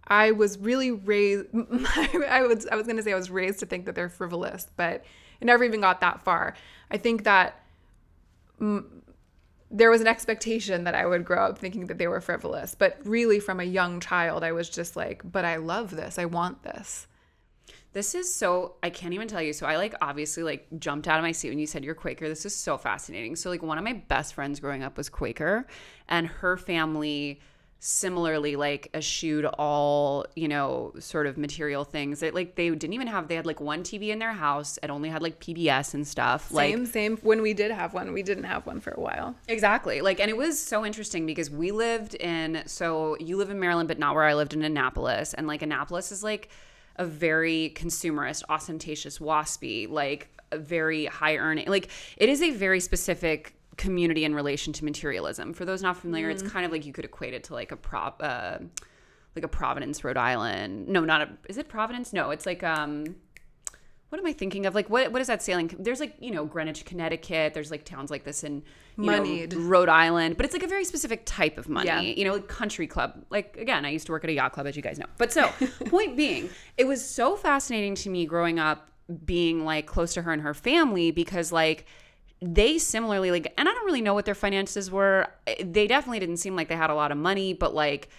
I 0.07 0.31
was 0.31 0.59
really 0.59 0.91
raised. 0.91 1.47
I 1.55 2.45
was 2.47 2.67
I 2.71 2.77
was 2.77 2.87
gonna 2.87 3.03
say 3.03 3.13
I 3.13 3.17
was 3.17 3.31
raised 3.31 3.61
to 3.61 3.67
think 3.67 3.87
that 3.87 3.95
they're 3.95 4.09
frivolous, 4.09 4.69
but 4.77 5.05
it 5.41 5.45
never 5.45 5.65
even 5.65 5.81
got 5.81 6.01
that 6.01 6.23
far. 6.23 6.55
I 6.91 6.99
think 6.99 7.25
that 7.25 7.61
m- 8.61 9.03
there 9.71 9.91
was 9.91 10.01
an 10.01 10.07
expectation 10.07 10.85
that 10.85 10.95
I 10.95 11.07
would 11.07 11.25
grow 11.25 11.47
up 11.47 11.59
thinking 11.59 11.87
that 11.87 11.99
they 11.99 12.07
were 12.07 12.21
frivolous, 12.21 12.75
but 12.75 12.99
really 13.05 13.41
from 13.41 13.59
a 13.59 13.65
young 13.65 14.01
child, 14.01 14.45
I 14.45 14.53
was 14.53 14.69
just 14.69 14.97
like, 14.97 15.23
but 15.25 15.45
I 15.45 15.57
love 15.57 15.91
this. 15.91 16.19
I 16.19 16.27
want 16.27 16.63
this. 16.63 17.07
This 17.93 18.15
is 18.15 18.33
so 18.35 18.77
I 18.83 18.91
can't 18.91 19.13
even 19.13 19.29
tell 19.29 19.43
you. 19.43 19.53
So 19.53 19.67
I 19.67 19.77
like 19.77 19.95
obviously 20.01 20.43
like 20.43 20.67
jumped 20.79 21.09
out 21.09 21.19
of 21.19 21.23
my 21.23 21.33
seat 21.33 21.51
when 21.51 21.59
you 21.59 21.67
said 21.67 21.85
you're 21.85 21.95
Quaker. 21.95 22.29
This 22.29 22.47
is 22.47 22.55
so 22.55 22.79
fascinating. 22.79 23.37
So 23.37 23.51
like 23.51 23.63
one 23.63 23.79
of 23.79 23.85
my 23.85 23.93
best 23.93 24.35
friends 24.35 24.61
growing 24.61 24.83
up 24.83 24.97
was 24.97 25.09
Quaker 25.09 25.67
and 26.09 26.27
her 26.27 26.57
family 26.57 27.41
similarly 27.85 28.55
like 28.55 28.89
eschewed 28.95 29.45
all 29.45 30.25
you 30.37 30.47
know 30.47 30.93
sort 31.01 31.27
of 31.27 31.37
material 31.37 31.83
things 31.83 32.21
that 32.21 32.33
like 32.33 32.55
they 32.55 32.71
didn't 32.71 32.93
even 32.93 33.09
have 33.09 33.27
they 33.27 33.35
had 33.35 33.45
like 33.45 33.61
one 33.61 33.83
tv 33.83 34.11
in 34.11 34.21
their 34.21 34.33
house 34.33 34.79
it 34.85 34.89
only 34.89 35.09
had 35.09 35.21
like 35.21 35.41
pbs 35.41 35.93
and 35.93 36.07
stuff 36.07 36.49
Same, 36.53 36.85
like 36.85 36.89
same. 36.93 37.17
When 37.23 37.43
we 37.43 37.55
did 37.55 37.73
have 37.73 37.93
one, 37.93 38.13
we 38.13 38.23
didn't 38.23 38.45
have 38.45 38.67
one 38.67 38.79
for 38.79 38.93
a 38.93 39.01
while. 39.01 39.35
Exactly. 39.49 40.01
Like, 40.01 40.21
and 40.21 40.31
it 40.31 40.37
was 40.37 40.61
so 40.61 40.87
interesting 40.87 41.27
because 41.27 41.51
we 41.51 41.73
lived 41.73 42.15
in, 42.15 42.63
so 42.67 43.17
you 43.19 43.37
live 43.37 43.51
in 43.51 43.59
Maryland, 43.59 43.89
but 43.89 43.99
not 43.99 44.15
where 44.15 44.25
I 44.25 44.35
lived 44.35 44.55
in 44.55 44.63
Annapolis. 44.63 45.35
And 45.35 45.47
like, 45.47 45.63
Annapolis 45.63 46.13
is 46.13 46.23
like 46.23 46.49
a 46.97 47.07
very 47.07 47.73
consumerist, 47.75 48.43
ostentatious, 48.49 49.19
waspy, 49.19 49.89
like 49.89 50.29
a 50.51 50.59
very 50.59 51.07
high 51.07 51.37
earning. 51.37 51.69
Like, 51.69 51.89
it 52.17 52.29
is 52.29 52.43
a 52.43 52.51
very 52.51 52.81
specific 52.81 53.55
community 53.77 54.25
in 54.25 54.35
relation 54.35 54.73
to 54.75 54.85
materialism. 54.85 55.55
For 55.55 55.65
those 55.65 55.83
not 55.83 55.97
familiar, 55.97 56.29
it's 56.29 56.43
kind 56.43 56.67
of 56.67 56.73
like 56.73 56.85
you 56.85 56.93
could 56.93 57.05
equate 57.05 57.35
it 57.35 57.45
to 57.45 57.55
like 57.55 57.73
a 57.73 57.77
prop, 57.77 58.21
uh, 58.23 58.59
like 59.35 59.45
a 59.45 59.49
Providence, 59.49 60.05
Rhode 60.05 60.19
Island. 60.19 60.89
No, 60.89 61.01
not 61.05 61.23
a, 61.23 61.31
is 61.49 61.57
it 61.57 61.69
Providence? 61.69 62.13
No, 62.13 62.31
it's 62.31 62.45
like, 62.45 62.63
um, 62.63 63.17
what 64.13 64.19
am 64.19 64.27
I 64.27 64.35
thinking 64.35 64.67
of? 64.67 64.75
Like, 64.75 64.91
what 64.91 65.11
what 65.11 65.23
is 65.23 65.29
that 65.29 65.43
sailing? 65.43 65.75
There's 65.79 65.99
like, 65.99 66.15
you 66.21 66.31
know, 66.31 66.45
Greenwich, 66.45 66.85
Connecticut. 66.85 67.55
There's 67.55 67.71
like 67.71 67.87
towns 67.87 68.11
like 68.11 68.25
this 68.25 68.45
in 68.45 68.63
you 68.99 69.07
know, 69.11 69.47
Rhode 69.57 69.89
Island, 69.89 70.37
but 70.37 70.45
it's 70.45 70.53
like 70.53 70.63
a 70.63 70.67
very 70.67 70.85
specific 70.85 71.23
type 71.25 71.57
of 71.57 71.67
money. 71.67 71.87
Yeah. 71.87 72.01
You 72.01 72.27
know, 72.27 72.35
like 72.35 72.47
country 72.47 72.87
club. 72.87 73.25
Like 73.31 73.57
again, 73.57 73.87
I 73.87 73.89
used 73.89 74.05
to 74.05 74.13
work 74.13 74.23
at 74.25 74.29
a 74.29 74.35
yacht 74.35 74.53
club, 74.53 74.67
as 74.67 74.77
you 74.77 74.83
guys 74.83 74.99
know. 74.99 75.07
But 75.17 75.33
so, 75.33 75.49
point 75.87 76.15
being, 76.15 76.51
it 76.77 76.87
was 76.87 77.03
so 77.03 77.37
fascinating 77.37 77.95
to 77.95 78.11
me 78.11 78.27
growing 78.27 78.59
up, 78.59 78.91
being 79.25 79.65
like 79.65 79.87
close 79.87 80.13
to 80.13 80.21
her 80.21 80.31
and 80.31 80.43
her 80.43 80.53
family 80.53 81.11
because 81.11 81.51
like 81.51 81.87
they 82.43 82.77
similarly 82.77 83.31
like, 83.31 83.55
and 83.57 83.67
I 83.67 83.73
don't 83.73 83.87
really 83.87 84.03
know 84.03 84.13
what 84.13 84.27
their 84.27 84.35
finances 84.35 84.91
were. 84.91 85.29
They 85.59 85.87
definitely 85.87 86.19
didn't 86.19 86.37
seem 86.37 86.55
like 86.55 86.69
they 86.69 86.77
had 86.77 86.91
a 86.91 86.95
lot 86.95 87.13
of 87.13 87.17
money, 87.17 87.55
but 87.55 87.75
like 87.75 88.11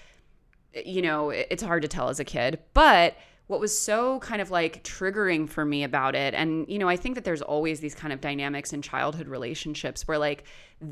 you 0.73 1.03
know, 1.03 1.29
it's 1.29 1.61
hard 1.61 1.83
to 1.83 1.87
tell 1.87 2.09
as 2.09 2.19
a 2.19 2.23
kid. 2.23 2.57
But 2.73 3.15
what 3.47 3.59
was 3.59 3.77
so 3.77 4.19
kind 4.19 4.41
of 4.41 4.51
like 4.51 4.83
triggering 4.83 5.49
for 5.49 5.65
me 5.65 5.83
about 5.83 6.15
it, 6.15 6.33
and 6.33 6.67
you 6.67 6.79
know, 6.79 6.87
I 6.87 6.95
think 6.95 7.15
that 7.15 7.23
there's 7.23 7.41
always 7.41 7.79
these 7.79 7.95
kind 7.95 8.13
of 8.13 8.21
dynamics 8.21 8.73
in 8.73 8.81
childhood 8.81 9.27
relationships 9.27 10.07
where 10.07 10.17
like 10.17 10.45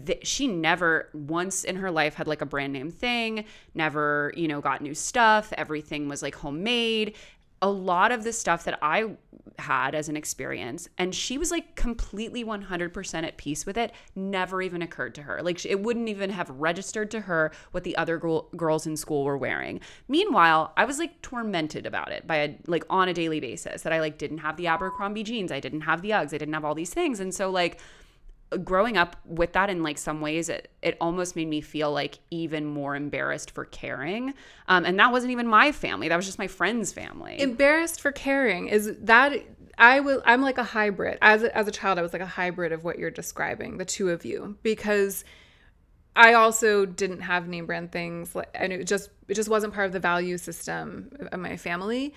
th- 0.05 0.25
she 0.25 0.47
never 0.47 1.09
once 1.13 1.63
in 1.63 1.75
her 1.77 1.91
life 1.91 2.13
had 2.15 2.27
like 2.27 2.41
a 2.41 2.45
brand 2.45 2.73
name 2.73 2.91
thing, 2.91 3.45
never, 3.73 4.33
you 4.35 4.47
know, 4.47 4.61
got 4.61 4.81
new 4.81 4.93
stuff. 4.93 5.53
Everything 5.57 6.07
was 6.07 6.21
like 6.21 6.35
homemade. 6.35 7.15
A 7.61 7.69
lot 7.69 8.11
of 8.11 8.23
the 8.23 8.33
stuff 8.33 8.63
that 8.63 8.79
I 8.81 9.11
had 9.59 9.95
as 9.95 10.09
an 10.09 10.17
experience, 10.17 10.89
and 10.97 11.13
she 11.13 11.37
was 11.37 11.51
like 11.51 11.75
completely 11.75 12.43
100% 12.43 13.23
at 13.23 13.37
peace 13.37 13.65
with 13.65 13.77
it, 13.77 13.91
never 14.15 14.61
even 14.61 14.81
occurred 14.81 15.15
to 15.15 15.23
her. 15.23 15.41
Like 15.41 15.65
it 15.65 15.81
wouldn't 15.81 16.09
even 16.09 16.31
have 16.31 16.49
registered 16.49 17.11
to 17.11 17.21
her 17.21 17.51
what 17.71 17.83
the 17.83 17.95
other 17.97 18.17
girl- 18.17 18.49
girls 18.55 18.87
in 18.87 18.97
school 18.97 19.23
were 19.23 19.37
wearing. 19.37 19.79
Meanwhile, 20.07 20.73
I 20.75 20.85
was 20.85 20.99
like 20.99 21.21
tormented 21.21 21.85
about 21.85 22.11
it 22.11 22.25
by 22.27 22.37
a, 22.37 22.55
like 22.67 22.83
on 22.89 23.07
a 23.07 23.13
daily 23.13 23.39
basis 23.39 23.83
that 23.83 23.93
I 23.93 23.99
like 23.99 24.17
didn't 24.17 24.39
have 24.39 24.57
the 24.57 24.67
Abercrombie 24.67 25.23
jeans, 25.23 25.51
I 25.51 25.59
didn't 25.59 25.81
have 25.81 26.01
the 26.01 26.11
Uggs, 26.11 26.33
I 26.33 26.37
didn't 26.37 26.53
have 26.53 26.65
all 26.65 26.75
these 26.75 26.93
things, 26.93 27.19
and 27.19 27.33
so 27.33 27.49
like 27.49 27.79
growing 28.57 28.97
up 28.97 29.15
with 29.25 29.53
that 29.53 29.69
in 29.69 29.81
like 29.81 29.97
some 29.97 30.19
ways 30.19 30.49
it 30.49 30.69
it 30.81 30.97
almost 30.99 31.35
made 31.35 31.47
me 31.47 31.61
feel 31.61 31.91
like 31.91 32.19
even 32.31 32.65
more 32.65 32.95
embarrassed 32.95 33.51
for 33.51 33.65
caring 33.65 34.33
um, 34.67 34.83
and 34.85 34.99
that 34.99 35.11
wasn't 35.11 35.31
even 35.31 35.47
my 35.47 35.71
family 35.71 36.09
that 36.09 36.15
was 36.17 36.25
just 36.25 36.37
my 36.37 36.47
friend's 36.47 36.91
family 36.91 37.39
Embarrassed 37.39 38.01
for 38.01 38.11
caring 38.11 38.67
is 38.67 38.93
that 39.01 39.33
I 39.77 39.99
was 39.99 40.21
I'm 40.25 40.41
like 40.41 40.57
a 40.57 40.63
hybrid. 40.63 41.17
As 41.21 41.43
a, 41.43 41.57
as 41.57 41.67
a 41.67 41.71
child, 41.71 41.97
I 41.97 42.01
was 42.01 42.13
like 42.13 42.21
a 42.21 42.27
hybrid 42.27 42.71
of 42.71 42.83
what 42.83 42.99
you're 42.99 43.11
describing, 43.11 43.77
the 43.77 43.85
two 43.85 44.09
of 44.09 44.23
you, 44.25 44.57
because 44.63 45.23
I 46.15 46.33
also 46.33 46.85
didn't 46.85 47.21
have 47.21 47.47
name 47.47 47.65
brand 47.65 47.91
things, 47.91 48.35
and 48.53 48.73
it 48.73 48.85
just 48.85 49.09
it 49.27 49.33
just 49.33 49.49
wasn't 49.49 49.73
part 49.73 49.87
of 49.87 49.93
the 49.93 49.99
value 49.99 50.37
system 50.37 51.09
of 51.31 51.39
my 51.39 51.57
family. 51.57 52.13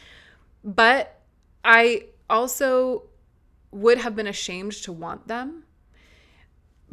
But 0.63 1.21
I 1.65 2.07
also 2.29 3.05
would 3.71 3.99
have 3.99 4.15
been 4.15 4.27
ashamed 4.27 4.73
to 4.73 4.93
want 4.93 5.27
them. 5.29 5.64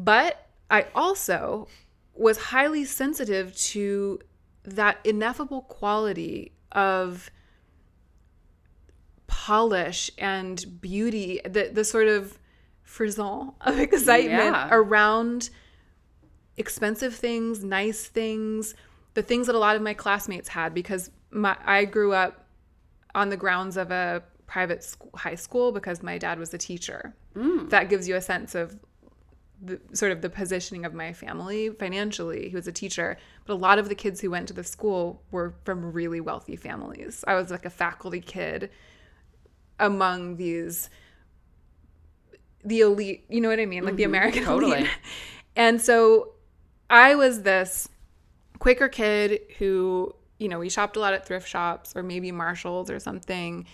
But 0.03 0.47
I 0.69 0.87
also 0.95 1.67
was 2.15 2.37
highly 2.37 2.85
sensitive 2.85 3.55
to 3.55 4.19
that 4.63 4.97
ineffable 5.03 5.61
quality 5.61 6.53
of 6.71 7.29
polish 9.27 10.11
and 10.17 10.81
beauty, 10.81 11.39
the 11.45 11.69
the 11.73 11.83
sort 11.83 12.07
of 12.07 12.37
frisson 12.83 13.51
of 13.61 13.79
excitement 13.87 14.55
Yeah. 14.55 14.67
around 14.71 15.49
expensive 16.57 17.15
things, 17.15 17.63
nice 17.63 18.05
things, 18.05 18.75
the 19.13 19.21
things 19.21 19.47
that 19.47 19.55
a 19.55 19.59
lot 19.59 19.75
of 19.75 19.81
my 19.81 19.93
classmates 19.93 20.49
had 20.49 20.73
because 20.73 21.11
my 21.31 21.55
I 21.65 21.85
grew 21.85 22.13
up 22.13 22.45
on 23.15 23.29
the 23.29 23.37
grounds 23.37 23.77
of 23.77 23.91
a 23.91 24.23
private 24.47 24.83
school, 24.83 25.11
high 25.15 25.35
school 25.35 25.71
because 25.71 26.03
my 26.03 26.17
dad 26.17 26.39
was 26.39 26.53
a 26.53 26.57
teacher. 26.57 27.15
Mm. 27.35 27.69
That 27.69 27.89
gives 27.89 28.07
you 28.07 28.15
a 28.15 28.21
sense 28.21 28.55
of 28.55 28.77
the, 29.61 29.79
sort 29.93 30.11
of 30.11 30.21
the 30.21 30.29
positioning 30.29 30.85
of 30.85 30.93
my 30.93 31.13
family 31.13 31.69
financially. 31.69 32.49
He 32.49 32.55
was 32.55 32.67
a 32.67 32.71
teacher, 32.71 33.17
but 33.45 33.53
a 33.53 33.55
lot 33.55 33.79
of 33.79 33.89
the 33.89 33.95
kids 33.95 34.21
who 34.21 34.31
went 34.31 34.47
to 34.47 34.53
the 34.53 34.63
school 34.63 35.21
were 35.31 35.53
from 35.63 35.91
really 35.91 36.19
wealthy 36.19 36.55
families. 36.55 37.23
I 37.27 37.35
was 37.35 37.51
like 37.51 37.65
a 37.65 37.69
faculty 37.69 38.21
kid 38.21 38.69
among 39.79 40.37
these 40.37 40.89
the 42.63 42.81
elite, 42.81 43.25
you 43.27 43.41
know 43.41 43.49
what 43.49 43.59
I 43.59 43.65
mean? 43.65 43.83
Like 43.83 43.95
the 43.95 44.03
mm-hmm. 44.03 44.11
American 44.11 44.43
totally. 44.45 44.79
elite. 44.79 44.89
And 45.55 45.81
so 45.81 46.33
I 46.89 47.15
was 47.15 47.41
this 47.41 47.89
Quaker 48.59 48.87
kid 48.87 49.41
who, 49.57 50.15
you 50.37 50.47
know, 50.47 50.59
we 50.59 50.69
shopped 50.69 50.95
a 50.95 50.99
lot 50.99 51.13
at 51.13 51.25
thrift 51.25 51.47
shops 51.47 51.93
or 51.95 52.03
maybe 52.03 52.31
Marshalls 52.31 52.91
or 52.91 52.99
something. 52.99 53.65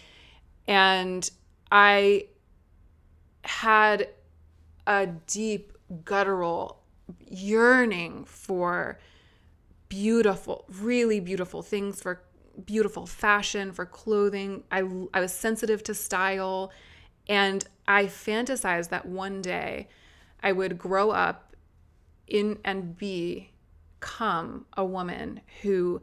And 0.68 1.30
I 1.72 2.28
had 3.44 4.10
a 4.86 5.08
deep 5.28 5.77
guttural 6.04 6.84
yearning 7.20 8.26
for 8.26 9.00
beautiful, 9.90 10.66
really 10.82 11.20
beautiful 11.20 11.62
things, 11.62 12.02
for 12.02 12.22
beautiful 12.66 13.06
fashion, 13.06 13.72
for 13.72 13.86
clothing. 13.86 14.64
I, 14.72 14.84
I 15.14 15.20
was 15.20 15.34
sensitive 15.34 15.84
to 15.84 15.94
style. 15.94 16.72
And 17.30 17.66
I 17.88 18.06
fantasized 18.06 18.90
that 18.90 19.06
one 19.06 19.42
day 19.42 19.88
I 20.42 20.52
would 20.52 20.78
grow 20.78 21.12
up 21.12 21.56
in 22.28 22.60
and 22.66 22.98
become 22.98 24.66
a 24.76 24.86
woman 24.86 25.42
who 25.62 26.02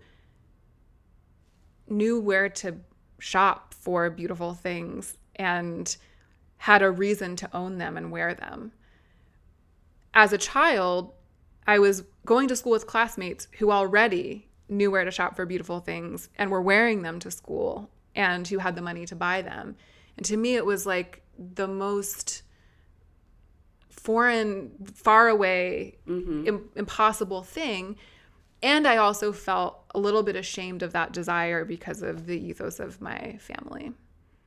knew 1.89 2.21
where 2.21 2.49
to 2.49 2.77
shop 3.19 3.75
for 3.75 4.09
beautiful 4.11 4.55
things 4.55 5.19
and 5.37 5.97
had 6.57 6.83
a 6.83 6.91
reason 6.91 7.37
to 7.37 7.49
own 7.55 7.79
them 7.79 7.97
and 7.97 8.11
wear 8.11 8.35
them. 8.35 8.73
As 10.15 10.33
a 10.33 10.39
child, 10.39 11.13
I 11.67 11.79
was 11.81 12.05
going 12.25 12.49
to 12.49 12.57
school 12.57 12.73
with 12.73 12.87
classmates 12.87 13.49
who 13.59 13.71
already 13.71 14.49
knew 14.69 14.91
where 14.91 15.05
to 15.05 15.11
shop 15.11 15.37
for 15.37 15.45
beautiful 15.45 15.81
things 15.81 16.29
and 16.37 16.51
were 16.51 16.63
wearing 16.63 17.03
them 17.03 17.19
to 17.21 17.31
school 17.31 17.91
and 18.15 18.47
who 18.47 18.59
had 18.59 18.77
the 18.77 18.83
money 18.83 19.05
to 19.07 19.17
buy 19.17 19.43
them. 19.43 19.77
And 20.17 20.25
to 20.27 20.37
me, 20.37 20.55
it 20.55 20.65
was 20.65 20.87
like 20.87 21.23
the 21.37 21.67
most 21.67 22.43
foreign, 23.91 24.71
far 24.95 25.29
away, 25.29 25.99
mm-hmm. 26.07 26.47
Im- 26.47 26.71
impossible 26.77 27.43
thing. 27.43 27.97
And 28.63 28.87
I 28.87 28.99
also 28.99 29.33
felt 29.33 29.83
a 29.95 29.99
little 29.99 30.23
bit 30.23 30.37
ashamed 30.37 30.83
of 30.83 30.93
that 30.93 31.13
desire 31.13 31.65
because 31.65 32.03
of 32.03 32.27
the 32.27 32.39
ethos 32.39 32.81
of 32.81 33.01
my 33.01 33.37
family. 33.41 33.93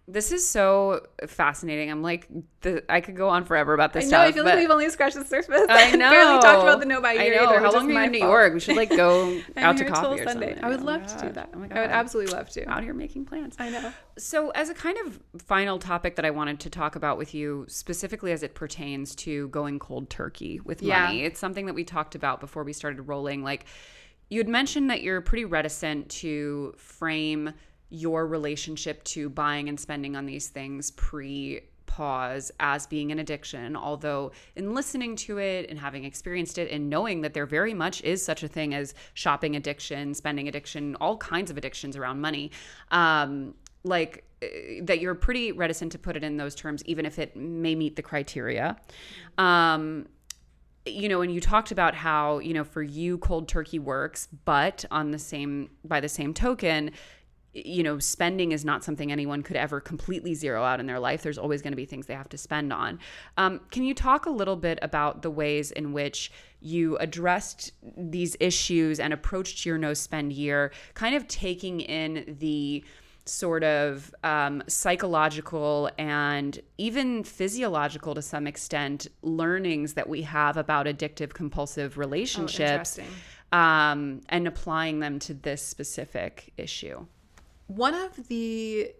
This 0.09 0.31
is 0.31 0.47
so 0.47 1.01
fascinating. 1.27 1.91
I'm 1.91 2.01
like, 2.01 2.29
the, 2.61 2.81
I 2.89 3.01
could 3.01 3.17
go 3.17 3.27
on 3.27 3.43
forever 3.43 3.73
about 3.73 3.91
this 3.91 4.05
I 4.05 4.07
know. 4.07 4.09
stuff. 4.09 4.27
I 4.27 4.31
feel 4.31 4.45
like 4.45 4.55
we've 4.55 4.69
only 4.71 4.89
scratched 4.89 5.15
the 5.17 5.25
surface. 5.25 5.65
I 5.67 5.91
know. 5.97 6.09
barely 6.09 6.39
talked 6.41 6.63
about 6.63 6.79
the 6.79 6.85
no 6.85 7.01
buy 7.01 7.09
I 7.09 7.23
year 7.25 7.35
know. 7.35 7.49
either. 7.49 7.59
How 7.59 7.73
long 7.73 7.89
are 7.89 7.93
you 7.93 7.99
in 8.05 8.11
New. 8.13 8.19
York? 8.19 8.53
We 8.53 8.61
should 8.61 8.77
like 8.77 8.89
go 8.89 9.37
out 9.57 9.75
to 9.77 9.83
coffee 9.83 10.21
or 10.21 10.23
Sunday. 10.23 10.53
something. 10.55 10.63
I 10.63 10.69
would 10.69 10.79
Oh 10.79 10.83
love 10.85 11.05
to 11.07 11.27
do 11.27 11.33
that. 11.33 11.49
Oh 11.53 11.57
my 11.59 11.67
God. 11.67 11.77
I 11.77 11.81
would 11.81 11.89
absolutely 11.91 12.33
love 12.33 12.49
to. 12.51 12.65
out 12.69 12.83
here 12.83 12.93
making 12.93 13.25
plans. 13.25 13.57
I 13.59 13.69
know. 13.69 13.91
So, 14.17 14.49
as 14.51 14.69
a 14.69 14.73
kind 14.73 14.97
of 15.05 15.19
final 15.45 15.77
topic 15.77 16.15
that 16.15 16.23
I 16.23 16.29
wanted 16.31 16.61
to 16.61 16.69
talk 16.69 16.95
about 16.95 17.17
with 17.17 17.33
you, 17.33 17.65
specifically 17.67 18.31
as 18.31 18.43
it 18.43 18.55
pertains 18.55 19.13
to 19.17 19.49
going 19.49 19.77
cold 19.77 20.09
turkey 20.09 20.61
with 20.61 20.81
Yeah. 20.81 21.03
money, 21.07 21.23
it's 21.25 21.37
something 21.39 21.65
that 21.65 21.73
we 21.75 21.83
talked 21.83 22.15
about 22.15 22.39
before 22.39 22.63
we 22.63 22.71
started 22.71 23.01
rolling. 23.01 23.43
Like, 23.43 23.65
you 24.29 24.39
had 24.39 24.47
mentioned 24.47 24.89
that 24.89 25.01
you're 25.03 25.19
pretty 25.19 25.43
reticent 25.43 26.07
to 26.09 26.75
frame 26.77 27.51
your 27.89 28.27
relationship 28.27 29.03
to 29.05 29.29
buying 29.29 29.69
and 29.69 29.79
spending 29.79 30.15
on 30.15 30.25
these 30.25 30.47
things 30.47 30.91
pre 30.91 31.61
pause 31.85 32.51
as 32.59 32.85
being 32.85 33.13
an 33.13 33.19
addiction 33.19 33.75
although 33.75 34.29
in 34.57 34.75
listening 34.75 35.15
to 35.15 35.37
it 35.37 35.69
and 35.69 35.79
having 35.79 36.03
experienced 36.03 36.57
it 36.57 36.69
and 36.69 36.89
knowing 36.89 37.21
that 37.21 37.33
there 37.33 37.45
very 37.45 37.73
much 37.73 38.03
is 38.03 38.23
such 38.23 38.43
a 38.43 38.47
thing 38.47 38.73
as 38.73 38.93
shopping 39.13 39.55
addiction 39.55 40.13
spending 40.13 40.49
addiction 40.49 40.95
all 40.95 41.15
kinds 41.15 41.49
of 41.49 41.57
addictions 41.57 41.95
around 41.95 42.19
money 42.19 42.51
um 42.91 43.53
like 43.87 44.23
eh, 44.41 44.81
that 44.83 44.99
you're 44.99 45.15
pretty 45.15 45.51
reticent 45.51 45.91
to 45.93 45.99
put 45.99 46.15
it 46.15 46.23
in 46.23 46.37
those 46.37 46.55
terms 46.55 46.83
even 46.85 47.05
if 47.05 47.19
it 47.19 47.35
may 47.35 47.75
meet 47.75 47.95
the 47.95 48.01
criteria. 48.01 48.77
Um 49.37 50.07
you 50.85 51.09
know, 51.09 51.19
and 51.19 51.33
you 51.33 51.41
talked 51.41 51.71
about 51.71 51.95
how, 51.95 52.39
you 52.39 52.53
know, 52.53 52.63
for 52.63 52.81
you 52.81 53.17
cold 53.17 53.49
turkey 53.49 53.77
works, 53.77 54.29
but 54.45 54.85
on 54.89 55.11
the 55.11 55.19
same 55.19 55.69
by 55.83 55.99
the 55.99 56.07
same 56.07 56.33
token, 56.33 56.91
you 57.53 57.81
know, 57.81 57.97
spending 57.97 58.51
is 58.51 58.63
not 58.63 58.83
something 58.83 59.11
anyone 59.11 59.41
could 59.41 59.55
ever 59.55 59.79
completely 59.79 60.33
zero 60.35 60.63
out 60.63 60.79
in 60.79 60.85
their 60.85 60.99
life. 60.99 61.23
There's 61.23 61.37
always 61.37 61.61
going 61.61 61.71
to 61.71 61.77
be 61.77 61.85
things 61.85 62.05
they 62.05 62.13
have 62.13 62.29
to 62.29 62.37
spend 62.37 62.71
on. 62.71 62.99
Um, 63.37 63.61
can 63.71 63.83
you 63.83 63.93
talk 63.93 64.25
a 64.25 64.29
little 64.29 64.55
bit 64.55 64.79
about 64.81 65.21
the 65.21 65.31
ways 65.31 65.71
in 65.71 65.93
which 65.93 66.31
you 66.59 66.97
addressed 66.97 67.71
these 67.97 68.35
issues 68.39 68.99
and 68.99 69.13
approached 69.13 69.65
your 69.65 69.77
no 69.77 69.93
spend 69.93 70.33
year, 70.33 70.71
kind 70.93 71.15
of 71.15 71.27
taking 71.27 71.81
in 71.81 72.37
the 72.39 72.83
sort 73.25 73.63
of 73.63 74.13
um, 74.23 74.63
psychological 74.67 75.89
and 75.97 76.59
even 76.77 77.23
physiological 77.23 78.15
to 78.15 78.21
some 78.21 78.47
extent 78.47 79.07
learnings 79.21 79.95
that 79.95 80.07
we 80.07 80.21
have 80.21 80.57
about 80.57 80.85
addictive 80.85 81.33
compulsive 81.33 81.97
relationships 81.97 82.97
interesting. 82.97 83.07
um, 83.51 84.21
and 84.29 84.47
applying 84.47 84.99
them 84.99 85.19
to 85.19 85.33
this 85.33 85.61
specific 85.61 86.53
issue. 86.57 87.05
One 87.67 87.93
of 87.93 88.27
the 88.27 88.91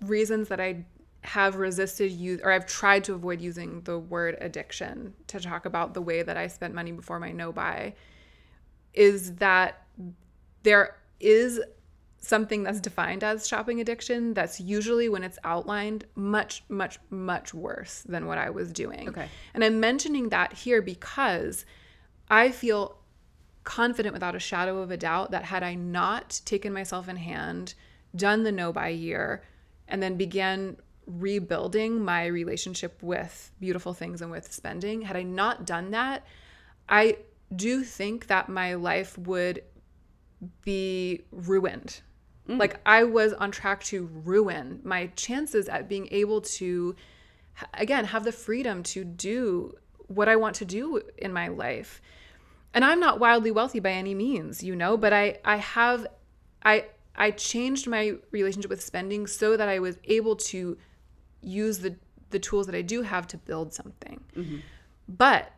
reasons 0.00 0.48
that 0.48 0.60
I 0.60 0.84
have 1.22 1.56
resisted 1.56 2.12
use 2.12 2.40
or 2.42 2.50
I've 2.52 2.66
tried 2.66 3.04
to 3.04 3.14
avoid 3.14 3.40
using 3.40 3.80
the 3.82 3.98
word 3.98 4.36
addiction 4.40 5.14
to 5.28 5.40
talk 5.40 5.64
about 5.64 5.94
the 5.94 6.02
way 6.02 6.22
that 6.22 6.36
I 6.36 6.48
spent 6.48 6.74
money 6.74 6.92
before 6.92 7.18
my 7.18 7.32
no 7.32 7.50
buy 7.50 7.94
is 8.92 9.34
that 9.36 9.86
there 10.62 10.96
is 11.20 11.60
something 12.18 12.62
that's 12.62 12.80
defined 12.80 13.24
as 13.24 13.46
shopping 13.46 13.80
addiction 13.80 14.34
that's 14.34 14.60
usually 14.60 15.08
when 15.08 15.22
it's 15.22 15.38
outlined 15.44 16.04
much 16.14 16.62
much 16.68 16.98
much 17.10 17.52
worse 17.52 18.02
than 18.08 18.26
what 18.26 18.38
I 18.38 18.50
was 18.50 18.72
doing. 18.72 19.08
Okay. 19.08 19.28
And 19.52 19.62
I'm 19.62 19.80
mentioning 19.80 20.30
that 20.30 20.52
here 20.52 20.82
because 20.82 21.66
I 22.28 22.50
feel 22.50 22.98
confident 23.64 24.12
without 24.12 24.34
a 24.34 24.40
shadow 24.40 24.78
of 24.78 24.90
a 24.90 24.96
doubt 24.96 25.30
that 25.30 25.44
had 25.44 25.62
I 25.62 25.74
not 25.74 26.40
taken 26.44 26.72
myself 26.72 27.08
in 27.08 27.16
hand, 27.16 27.74
done 28.14 28.42
the 28.42 28.52
no 28.52 28.72
buy 28.72 28.88
year, 28.88 29.42
and 29.88 30.02
then 30.02 30.16
began 30.16 30.76
rebuilding 31.06 32.02
my 32.02 32.26
relationship 32.26 33.02
with 33.02 33.52
beautiful 33.60 33.92
things 33.92 34.22
and 34.22 34.30
with 34.30 34.52
spending, 34.52 35.02
had 35.02 35.16
I 35.16 35.22
not 35.22 35.66
done 35.66 35.90
that, 35.90 36.24
I 36.88 37.18
do 37.54 37.82
think 37.84 38.26
that 38.28 38.48
my 38.48 38.74
life 38.74 39.16
would 39.18 39.62
be 40.62 41.22
ruined. 41.30 42.00
Mm. 42.48 42.58
Like 42.58 42.80
I 42.84 43.04
was 43.04 43.32
on 43.32 43.50
track 43.50 43.82
to 43.84 44.06
ruin 44.24 44.80
my 44.84 45.06
chances 45.16 45.68
at 45.68 45.88
being 45.88 46.08
able 46.10 46.40
to 46.42 46.94
again 47.74 48.04
have 48.06 48.24
the 48.24 48.32
freedom 48.32 48.82
to 48.82 49.04
do 49.04 49.74
what 50.08 50.28
I 50.28 50.36
want 50.36 50.56
to 50.56 50.64
do 50.64 51.00
in 51.16 51.32
my 51.32 51.48
life. 51.48 52.02
And 52.74 52.84
I'm 52.84 53.00
not 53.00 53.20
wildly 53.20 53.50
wealthy 53.50 53.80
by 53.80 53.92
any 53.92 54.14
means, 54.14 54.62
you 54.62 54.76
know, 54.76 54.96
but 54.96 55.12
I 55.12 55.38
I 55.44 55.56
have 55.56 56.06
I 56.62 56.86
I 57.16 57.30
changed 57.30 57.86
my 57.86 58.14
relationship 58.32 58.70
with 58.70 58.82
spending 58.82 59.26
so 59.26 59.56
that 59.56 59.68
I 59.68 59.78
was 59.78 59.96
able 60.04 60.36
to 60.36 60.76
use 61.40 61.78
the 61.78 61.96
the 62.30 62.38
tools 62.40 62.66
that 62.66 62.74
I 62.74 62.82
do 62.82 63.02
have 63.02 63.26
to 63.28 63.36
build 63.38 63.72
something. 63.72 64.20
Mm-hmm. 64.36 64.56
But 65.08 65.52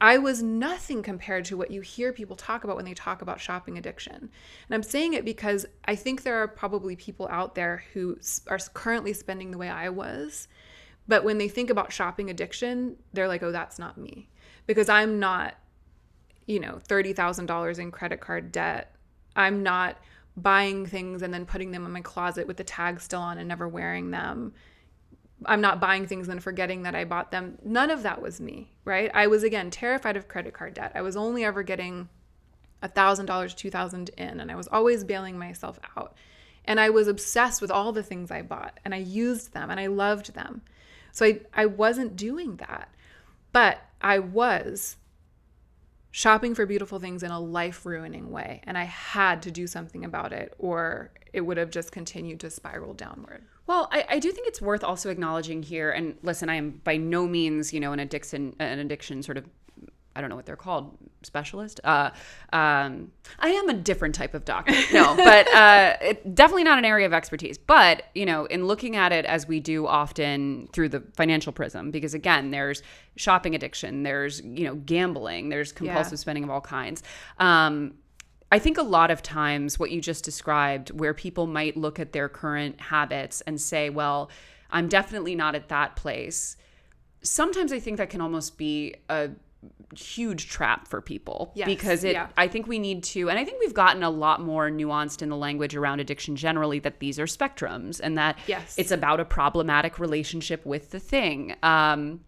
I 0.00 0.18
was 0.18 0.42
nothing 0.42 1.04
compared 1.04 1.44
to 1.44 1.56
what 1.56 1.70
you 1.70 1.80
hear 1.80 2.12
people 2.12 2.34
talk 2.34 2.64
about 2.64 2.74
when 2.74 2.84
they 2.84 2.94
talk 2.94 3.22
about 3.22 3.40
shopping 3.40 3.78
addiction. 3.78 4.16
And 4.16 4.74
I'm 4.74 4.82
saying 4.82 5.14
it 5.14 5.24
because 5.24 5.64
I 5.84 5.94
think 5.94 6.24
there 6.24 6.42
are 6.42 6.48
probably 6.48 6.96
people 6.96 7.28
out 7.30 7.54
there 7.54 7.84
who 7.92 8.18
are 8.48 8.58
currently 8.74 9.12
spending 9.12 9.52
the 9.52 9.58
way 9.58 9.68
I 9.68 9.90
was. 9.90 10.48
But 11.06 11.22
when 11.22 11.38
they 11.38 11.46
think 11.46 11.70
about 11.70 11.92
shopping 11.92 12.30
addiction, 12.30 12.96
they're 13.12 13.28
like, 13.28 13.44
oh, 13.44 13.52
that's 13.52 13.78
not 13.78 13.96
me. 13.96 14.28
Because 14.66 14.88
I'm 14.88 15.20
not, 15.20 15.54
you 16.46 16.60
know, 16.60 16.78
$30,000 16.88 17.78
in 17.78 17.90
credit 17.90 18.20
card 18.20 18.52
debt. 18.52 18.94
I'm 19.36 19.62
not 19.62 19.98
buying 20.36 20.86
things 20.86 21.22
and 21.22 21.32
then 21.32 21.46
putting 21.46 21.70
them 21.70 21.84
in 21.84 21.92
my 21.92 22.00
closet 22.00 22.46
with 22.46 22.56
the 22.56 22.64
tag 22.64 23.00
still 23.00 23.20
on 23.20 23.38
and 23.38 23.48
never 23.48 23.68
wearing 23.68 24.10
them. 24.10 24.52
I'm 25.44 25.60
not 25.60 25.80
buying 25.80 26.06
things 26.06 26.28
and 26.28 26.42
forgetting 26.42 26.82
that 26.82 26.94
I 26.94 27.04
bought 27.04 27.30
them. 27.30 27.58
None 27.64 27.90
of 27.90 28.02
that 28.04 28.22
was 28.22 28.40
me, 28.40 28.70
right? 28.84 29.10
I 29.12 29.26
was 29.26 29.42
again 29.42 29.70
terrified 29.70 30.16
of 30.16 30.28
credit 30.28 30.54
card 30.54 30.74
debt. 30.74 30.92
I 30.94 31.02
was 31.02 31.16
only 31.16 31.44
ever 31.44 31.62
getting 31.62 32.08
a 32.80 32.88
thousand 32.88 33.26
dollars, 33.26 33.54
2,000 33.54 34.10
in, 34.16 34.40
and 34.40 34.50
I 34.50 34.56
was 34.56 34.68
always 34.68 35.04
bailing 35.04 35.38
myself 35.38 35.78
out. 35.96 36.16
And 36.64 36.78
I 36.78 36.90
was 36.90 37.08
obsessed 37.08 37.60
with 37.60 37.70
all 37.70 37.92
the 37.92 38.04
things 38.04 38.30
I 38.30 38.42
bought, 38.42 38.78
and 38.84 38.94
I 38.94 38.98
used 38.98 39.52
them, 39.52 39.70
and 39.70 39.80
I 39.80 39.88
loved 39.88 40.34
them. 40.34 40.62
So 41.10 41.26
I 41.26 41.40
I 41.52 41.66
wasn't 41.66 42.16
doing 42.16 42.56
that, 42.56 42.88
but 43.52 43.80
I 44.00 44.20
was 44.20 44.96
shopping 46.12 46.54
for 46.54 46.66
beautiful 46.66 47.00
things 47.00 47.22
in 47.22 47.30
a 47.30 47.40
life 47.40 47.84
ruining 47.84 48.30
way, 48.30 48.60
and 48.64 48.78
I 48.78 48.84
had 48.84 49.42
to 49.42 49.50
do 49.50 49.66
something 49.66 50.04
about 50.04 50.32
it, 50.32 50.54
or 50.58 51.10
it 51.32 51.40
would 51.40 51.56
have 51.56 51.70
just 51.70 51.90
continued 51.90 52.38
to 52.40 52.50
spiral 52.50 52.94
downward. 52.94 53.42
Well, 53.66 53.88
I, 53.90 54.04
I 54.08 54.18
do 54.18 54.30
think 54.30 54.46
it's 54.46 54.60
worth 54.60 54.84
also 54.84 55.08
acknowledging 55.08 55.62
here. 55.62 55.90
And 55.90 56.16
listen, 56.22 56.48
I 56.48 56.56
am 56.56 56.80
by 56.84 56.96
no 56.96 57.26
means, 57.26 57.72
you 57.72 57.80
know, 57.80 57.92
an 57.92 58.00
addiction, 58.00 58.54
an 58.58 58.78
addiction 58.78 59.22
sort 59.22 59.38
of, 59.38 59.46
I 60.14 60.20
don't 60.20 60.30
know 60.30 60.36
what 60.36 60.46
they're 60.46 60.56
called, 60.56 60.96
specialist. 61.22 61.80
Uh, 61.84 62.10
um, 62.52 63.12
I 63.38 63.50
am 63.50 63.68
a 63.68 63.74
different 63.74 64.14
type 64.14 64.34
of 64.34 64.44
doctor. 64.44 64.74
No, 64.92 65.16
but 65.16 65.48
uh, 65.54 65.96
it, 66.02 66.34
definitely 66.34 66.64
not 66.64 66.76
an 66.78 66.84
area 66.84 67.06
of 67.06 67.12
expertise. 67.12 67.56
But 67.56 68.04
you 68.14 68.26
know, 68.26 68.44
in 68.46 68.66
looking 68.66 68.96
at 68.96 69.12
it 69.12 69.24
as 69.24 69.48
we 69.48 69.58
do 69.58 69.86
often 69.86 70.68
through 70.72 70.90
the 70.90 71.02
financial 71.16 71.52
prism, 71.52 71.90
because 71.90 72.14
again, 72.14 72.50
there's 72.50 72.82
shopping 73.16 73.54
addiction, 73.54 74.02
there's 74.02 74.42
you 74.42 74.64
know, 74.64 74.74
gambling, 74.74 75.48
there's 75.48 75.72
compulsive 75.72 76.18
spending 76.18 76.44
of 76.44 76.50
all 76.50 76.60
kinds. 76.60 77.02
Um, 77.38 77.94
I 78.52 78.58
think 78.58 78.76
a 78.76 78.82
lot 78.82 79.10
of 79.10 79.22
times 79.22 79.78
what 79.78 79.90
you 79.90 80.02
just 80.02 80.24
described, 80.24 80.90
where 80.90 81.14
people 81.14 81.46
might 81.46 81.74
look 81.74 81.98
at 81.98 82.12
their 82.12 82.28
current 82.28 82.78
habits 82.82 83.40
and 83.42 83.58
say, 83.58 83.88
well, 83.88 84.30
I'm 84.70 84.88
definitely 84.88 85.34
not 85.34 85.54
at 85.54 85.70
that 85.70 85.96
place. 85.96 86.58
Sometimes 87.22 87.72
I 87.72 87.78
think 87.78 87.96
that 87.96 88.10
can 88.10 88.20
almost 88.20 88.58
be 88.58 88.96
a 89.08 89.30
huge 89.96 90.48
trap 90.48 90.88
for 90.88 91.00
people 91.00 91.52
Yes, 91.54 91.66
because 91.66 92.02
it 92.04 92.12
yeah. 92.14 92.28
I 92.36 92.48
think 92.48 92.66
we 92.66 92.78
need 92.78 93.02
to 93.04 93.28
and 93.28 93.38
I 93.38 93.44
think 93.44 93.60
we've 93.60 93.74
gotten 93.74 94.02
a 94.02 94.10
lot 94.10 94.40
more 94.40 94.70
nuanced 94.70 95.20
in 95.22 95.28
the 95.28 95.36
language 95.36 95.76
around 95.76 96.00
addiction 96.00 96.34
generally 96.34 96.78
that 96.80 96.98
these 96.98 97.18
are 97.18 97.26
spectrums 97.26 98.00
and 98.02 98.16
that 98.18 98.38
Yes. 98.46 98.74
it's 98.78 98.90
about 98.90 99.20
a 99.20 99.24
problematic 99.24 99.98
relationship 99.98 100.64
with 100.64 100.90
the 100.90 100.98
thing. 101.00 101.54
Um 101.62 102.20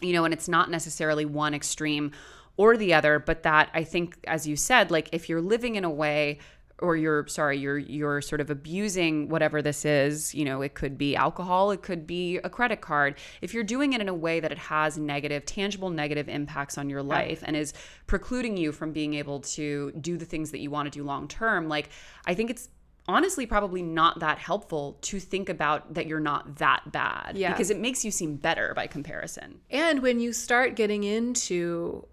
you 0.00 0.12
know, 0.12 0.24
and 0.24 0.32
it's 0.32 0.48
not 0.48 0.70
necessarily 0.70 1.24
one 1.24 1.54
extreme 1.54 2.12
or 2.56 2.76
the 2.76 2.94
other, 2.94 3.18
but 3.18 3.42
that 3.42 3.68
I 3.74 3.82
think, 3.84 4.18
as 4.26 4.46
you 4.46 4.54
said, 4.54 4.90
like 4.90 5.08
if 5.12 5.28
you're 5.28 5.40
living 5.40 5.74
in 5.76 5.84
a 5.84 5.90
way 5.90 6.38
or 6.80 6.96
you're 6.96 7.26
sorry, 7.26 7.58
you're 7.58 7.78
you're 7.78 8.20
sort 8.20 8.40
of 8.40 8.50
abusing 8.50 9.28
whatever 9.28 9.60
this 9.62 9.84
is, 9.84 10.34
you 10.34 10.44
know, 10.44 10.62
it 10.62 10.74
could 10.74 10.96
be 10.96 11.16
alcohol, 11.16 11.70
it 11.70 11.82
could 11.82 12.06
be 12.06 12.38
a 12.38 12.50
credit 12.50 12.80
card. 12.80 13.16
If 13.40 13.52
you're 13.52 13.64
doing 13.64 13.92
it 13.92 14.00
in 14.00 14.08
a 14.08 14.14
way 14.14 14.40
that 14.40 14.52
it 14.52 14.58
has 14.58 14.96
negative, 14.96 15.44
tangible 15.44 15.90
negative 15.90 16.28
impacts 16.28 16.78
on 16.78 16.88
your 16.88 17.02
life 17.02 17.42
and 17.44 17.56
is 17.56 17.72
precluding 18.06 18.56
you 18.56 18.70
from 18.72 18.92
being 18.92 19.14
able 19.14 19.40
to 19.40 19.92
do 20.00 20.16
the 20.16 20.24
things 20.24 20.50
that 20.52 20.60
you 20.60 20.70
want 20.70 20.90
to 20.92 20.96
do 20.96 21.04
long 21.04 21.26
term, 21.28 21.68
like 21.68 21.90
I 22.26 22.34
think 22.34 22.50
it's 22.50 22.68
honestly 23.08 23.46
probably 23.46 23.82
not 23.82 24.20
that 24.20 24.38
helpful 24.38 24.98
to 25.00 25.18
think 25.18 25.48
about 25.48 25.94
that 25.94 26.06
you're 26.06 26.20
not 26.20 26.56
that 26.56 26.92
bad 26.92 27.36
Yeah. 27.36 27.50
because 27.52 27.70
it 27.70 27.78
makes 27.80 28.04
you 28.04 28.10
seem 28.10 28.36
better 28.36 28.74
by 28.74 28.86
comparison. 28.86 29.60
And 29.70 30.02
when 30.02 30.20
you 30.20 30.32
start 30.34 30.76
getting 30.76 31.04
into 31.04 32.06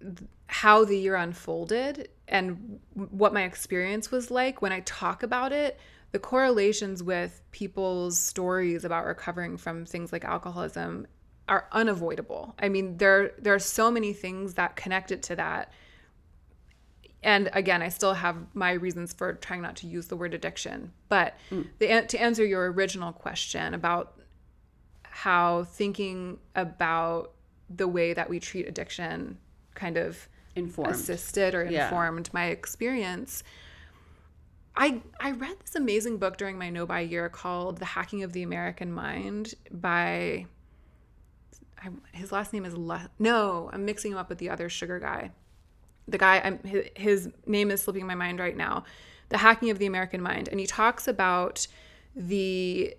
th- 0.00 0.28
how 0.46 0.84
the 0.84 0.98
year 0.98 1.14
unfolded 1.14 2.08
and 2.30 2.78
what 2.94 3.34
my 3.34 3.42
experience 3.42 4.10
was 4.10 4.30
like, 4.30 4.62
when 4.62 4.72
I 4.72 4.80
talk 4.80 5.22
about 5.22 5.52
it, 5.52 5.78
the 6.12 6.18
correlations 6.18 7.02
with 7.02 7.42
people's 7.50 8.18
stories 8.18 8.84
about 8.84 9.04
recovering 9.04 9.56
from 9.56 9.84
things 9.84 10.12
like 10.12 10.24
alcoholism 10.24 11.06
are 11.48 11.66
unavoidable. 11.72 12.54
I 12.58 12.68
mean, 12.68 12.96
there 12.96 13.32
there 13.38 13.54
are 13.54 13.58
so 13.58 13.90
many 13.90 14.12
things 14.12 14.54
that 14.54 14.76
connect 14.76 15.10
it 15.10 15.22
to 15.24 15.36
that. 15.36 15.72
And 17.22 17.50
again, 17.52 17.82
I 17.82 17.90
still 17.90 18.14
have 18.14 18.36
my 18.54 18.72
reasons 18.72 19.12
for 19.12 19.34
trying 19.34 19.60
not 19.60 19.76
to 19.76 19.86
use 19.86 20.06
the 20.06 20.16
word 20.16 20.32
addiction. 20.32 20.92
But 21.08 21.36
mm. 21.50 21.66
the, 21.78 22.06
to 22.08 22.20
answer 22.20 22.44
your 22.44 22.72
original 22.72 23.12
question 23.12 23.74
about 23.74 24.18
how 25.02 25.64
thinking 25.64 26.38
about 26.54 27.32
the 27.68 27.88
way 27.88 28.14
that 28.14 28.30
we 28.30 28.40
treat 28.40 28.66
addiction 28.66 29.36
kind 29.74 29.96
of 29.96 30.28
informed. 30.54 30.94
Assisted 30.94 31.54
or 31.54 31.62
informed 31.62 32.28
yeah. 32.28 32.30
my 32.32 32.46
experience. 32.46 33.42
I 34.76 35.02
I 35.18 35.32
read 35.32 35.56
this 35.60 35.74
amazing 35.74 36.18
book 36.18 36.36
during 36.36 36.58
my 36.58 36.70
no 36.70 36.86
buy 36.86 37.00
year 37.00 37.28
called 37.28 37.78
The 37.78 37.84
Hacking 37.84 38.22
of 38.22 38.32
the 38.32 38.42
American 38.42 38.92
Mind 38.92 39.54
by 39.70 40.46
I, 41.82 41.88
his 42.12 42.30
last 42.30 42.52
name 42.52 42.64
is 42.64 42.76
Le- 42.76 43.10
no 43.18 43.70
I'm 43.72 43.84
mixing 43.84 44.12
him 44.12 44.18
up 44.18 44.28
with 44.28 44.38
the 44.38 44.50
other 44.50 44.68
sugar 44.68 44.98
guy. 44.98 45.32
The 46.08 46.18
guy 46.18 46.40
I'm 46.42 46.58
his, 46.62 46.86
his 46.94 47.28
name 47.46 47.70
is 47.70 47.82
slipping 47.82 48.06
my 48.06 48.14
mind 48.14 48.38
right 48.38 48.56
now. 48.56 48.84
The 49.28 49.38
Hacking 49.38 49.70
of 49.70 49.78
the 49.78 49.86
American 49.86 50.22
Mind. 50.22 50.48
And 50.48 50.58
he 50.58 50.66
talks 50.66 51.06
about 51.08 51.66
the 52.14 52.94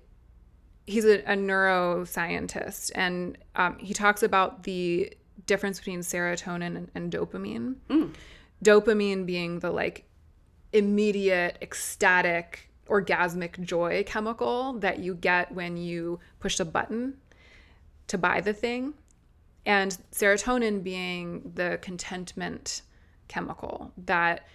he's 0.86 1.06
a, 1.06 1.20
a 1.20 1.36
neuroscientist. 1.36 2.92
And 2.96 3.38
um, 3.56 3.78
he 3.80 3.94
talks 3.94 4.24
about 4.24 4.64
the 4.64 5.14
difference 5.52 5.78
between 5.80 6.00
serotonin 6.00 6.74
and, 6.78 6.92
and 6.96 7.12
dopamine 7.12 7.76
mm. 7.90 8.10
dopamine 8.64 9.26
being 9.26 9.60
the 9.60 9.72
like 9.82 9.98
immediate, 10.74 11.58
ecstatic, 11.62 12.70
orgasmic 12.88 13.60
joy 13.62 14.04
chemical 14.06 14.74
that 14.80 15.00
you 15.00 15.16
get 15.16 15.52
when 15.52 15.78
you 15.78 16.20
push 16.40 16.60
a 16.60 16.66
button 16.66 17.16
to 18.08 18.18
buy 18.18 18.42
the 18.42 18.54
thing. 18.54 18.94
And 19.66 19.98
serotonin 20.12 20.84
being 20.84 21.52
the 21.56 21.80
contentment 21.82 22.82
chemical 23.28 23.94
that 24.06 24.48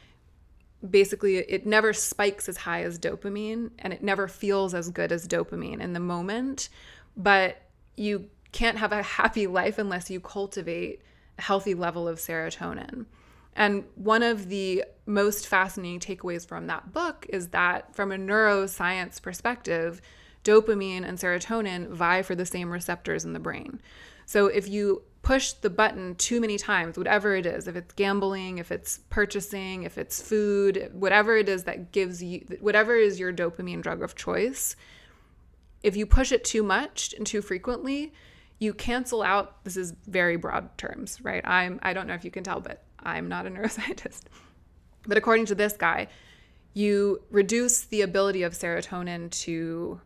basically 0.90 1.36
it 1.38 1.64
never 1.64 1.92
spikes 1.92 2.48
as 2.48 2.56
high 2.56 2.82
as 2.82 2.98
dopamine 2.98 3.70
and 3.78 3.92
it 3.92 4.02
never 4.02 4.28
feels 4.28 4.74
as 4.74 4.90
good 4.90 5.12
as 5.12 5.26
dopamine 5.26 5.80
in 5.80 5.92
the 5.92 6.00
moment. 6.00 6.68
But 7.16 7.62
you 7.96 8.28
can't 8.56 8.78
have 8.78 8.92
a 8.92 9.02
happy 9.20 9.46
life 9.46 9.78
unless 9.78 10.10
you 10.10 10.18
cultivate 10.18 11.02
a 11.38 11.42
healthy 11.42 11.74
level 11.74 12.08
of 12.08 12.18
serotonin. 12.18 13.04
And 13.54 13.84
one 13.94 14.22
of 14.22 14.48
the 14.48 14.84
most 15.06 15.46
fascinating 15.46 16.00
takeaways 16.00 16.46
from 16.46 16.66
that 16.66 16.92
book 16.92 17.26
is 17.28 17.48
that, 17.48 17.94
from 17.94 18.12
a 18.12 18.16
neuroscience 18.16 19.20
perspective, 19.20 20.02
dopamine 20.44 21.04
and 21.04 21.18
serotonin 21.18 21.88
vie 21.88 22.22
for 22.22 22.34
the 22.34 22.46
same 22.46 22.70
receptors 22.70 23.24
in 23.24 23.32
the 23.32 23.38
brain. 23.38 23.80
So 24.26 24.46
if 24.46 24.68
you 24.68 25.02
push 25.22 25.52
the 25.52 25.70
button 25.70 26.14
too 26.16 26.40
many 26.40 26.58
times, 26.58 26.98
whatever 26.98 27.34
it 27.34 27.46
is, 27.46 27.66
if 27.66 27.76
it's 27.76 27.92
gambling, 27.94 28.58
if 28.58 28.70
it's 28.70 29.00
purchasing, 29.10 29.84
if 29.84 29.98
it's 29.98 30.20
food, 30.20 30.90
whatever 30.92 31.36
it 31.36 31.48
is 31.48 31.64
that 31.64 31.92
gives 31.92 32.22
you, 32.22 32.46
whatever 32.60 32.94
is 32.94 33.18
your 33.18 33.32
dopamine 33.32 33.82
drug 33.82 34.02
of 34.02 34.14
choice, 34.14 34.76
if 35.82 35.96
you 35.96 36.06
push 36.06 36.30
it 36.30 36.44
too 36.44 36.62
much 36.62 37.14
and 37.16 37.26
too 37.26 37.42
frequently, 37.42 38.12
you 38.58 38.72
cancel 38.72 39.22
out 39.22 39.62
this 39.64 39.76
is 39.76 39.92
very 40.06 40.36
broad 40.36 40.76
terms 40.78 41.20
right 41.22 41.46
i'm 41.46 41.78
i 41.82 41.92
don't 41.92 42.06
know 42.06 42.14
if 42.14 42.24
you 42.24 42.30
can 42.30 42.42
tell 42.44 42.60
but 42.60 42.86
I'm 43.06 43.28
not 43.28 43.46
a 43.46 43.50
neuroscientist. 43.50 44.22
But 45.06 45.16
according 45.16 45.46
to 45.46 45.54
this 45.54 45.74
guy, 45.74 46.08
you 46.74 47.22
reduce 47.30 47.84
the 47.84 48.02
ability 48.02 48.42
of 48.42 48.52
serotonin 48.52 49.30
to 49.30 50.00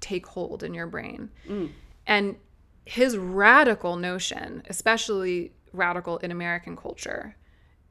take 0.00 0.26
hold 0.26 0.64
in 0.64 0.74
your 0.74 0.86
brain. 0.86 1.30
Mm. 1.46 1.70
And 2.06 2.36
his 2.84 3.16
radical 3.16 3.96
notion, 3.96 4.62
especially 4.68 5.52
radical 5.72 6.16
in 6.18 6.32
American 6.32 6.74
culture, 6.76 7.36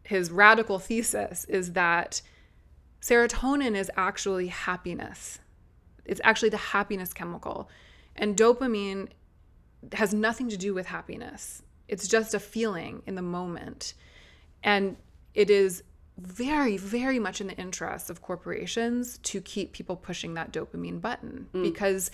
his 0.04 0.32
radical 0.32 0.80
thesis 0.80 1.46
is 1.46 1.74
that 1.74 2.22
serotonin 3.00 3.76
is 3.76 3.92
actually 3.96 4.48
happiness. 4.48 5.40
It's 6.04 6.20
actually 6.24 6.50
the 6.50 6.58
happiness 6.58 7.14
chemical. 7.14 7.70
And 8.16 8.36
dopamine 8.36 9.10
has 9.94 10.14
nothing 10.14 10.50
to 10.50 10.58
do 10.58 10.74
with 10.74 10.86
happiness. 10.86 11.62
It's 11.88 12.08
just 12.08 12.34
a 12.34 12.40
feeling 12.40 13.02
in 13.06 13.16
the 13.16 13.22
moment. 13.22 13.94
And 14.64 14.98
it 15.34 15.50
is 15.50 15.84
very, 16.18 16.78
very 16.78 17.18
much 17.18 17.40
in 17.42 17.48
the 17.48 17.56
interest 17.56 18.10
of 18.10 18.22
corporations 18.22 19.18
to 19.20 19.42
keep 19.42 19.72
people 19.74 19.96
pushing 19.96 20.34
that 20.34 20.52
dopamine 20.52 21.00
button 21.00 21.48
mm. 21.54 21.64
because 21.64 22.12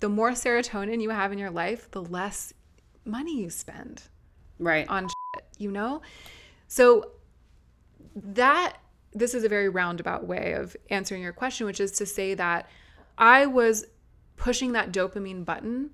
the 0.00 0.08
more 0.08 0.32
serotonin 0.32 1.00
you 1.00 1.10
have 1.10 1.32
in 1.32 1.38
your 1.38 1.50
life, 1.50 1.90
the 1.90 2.02
less 2.02 2.52
money 3.04 3.40
you 3.40 3.50
spend. 3.50 4.02
Right. 4.58 4.86
On 4.88 5.08
shit, 5.08 5.44
you 5.56 5.70
know? 5.70 6.02
So 6.66 7.12
that 8.14 8.76
this 9.12 9.34
is 9.34 9.44
a 9.44 9.48
very 9.48 9.68
roundabout 9.68 10.26
way 10.26 10.52
of 10.52 10.76
answering 10.90 11.22
your 11.22 11.32
question, 11.32 11.66
which 11.66 11.80
is 11.80 11.92
to 11.92 12.06
say 12.06 12.34
that 12.34 12.68
I 13.16 13.46
was 13.46 13.86
pushing 14.36 14.72
that 14.72 14.92
dopamine 14.92 15.44
button 15.44 15.90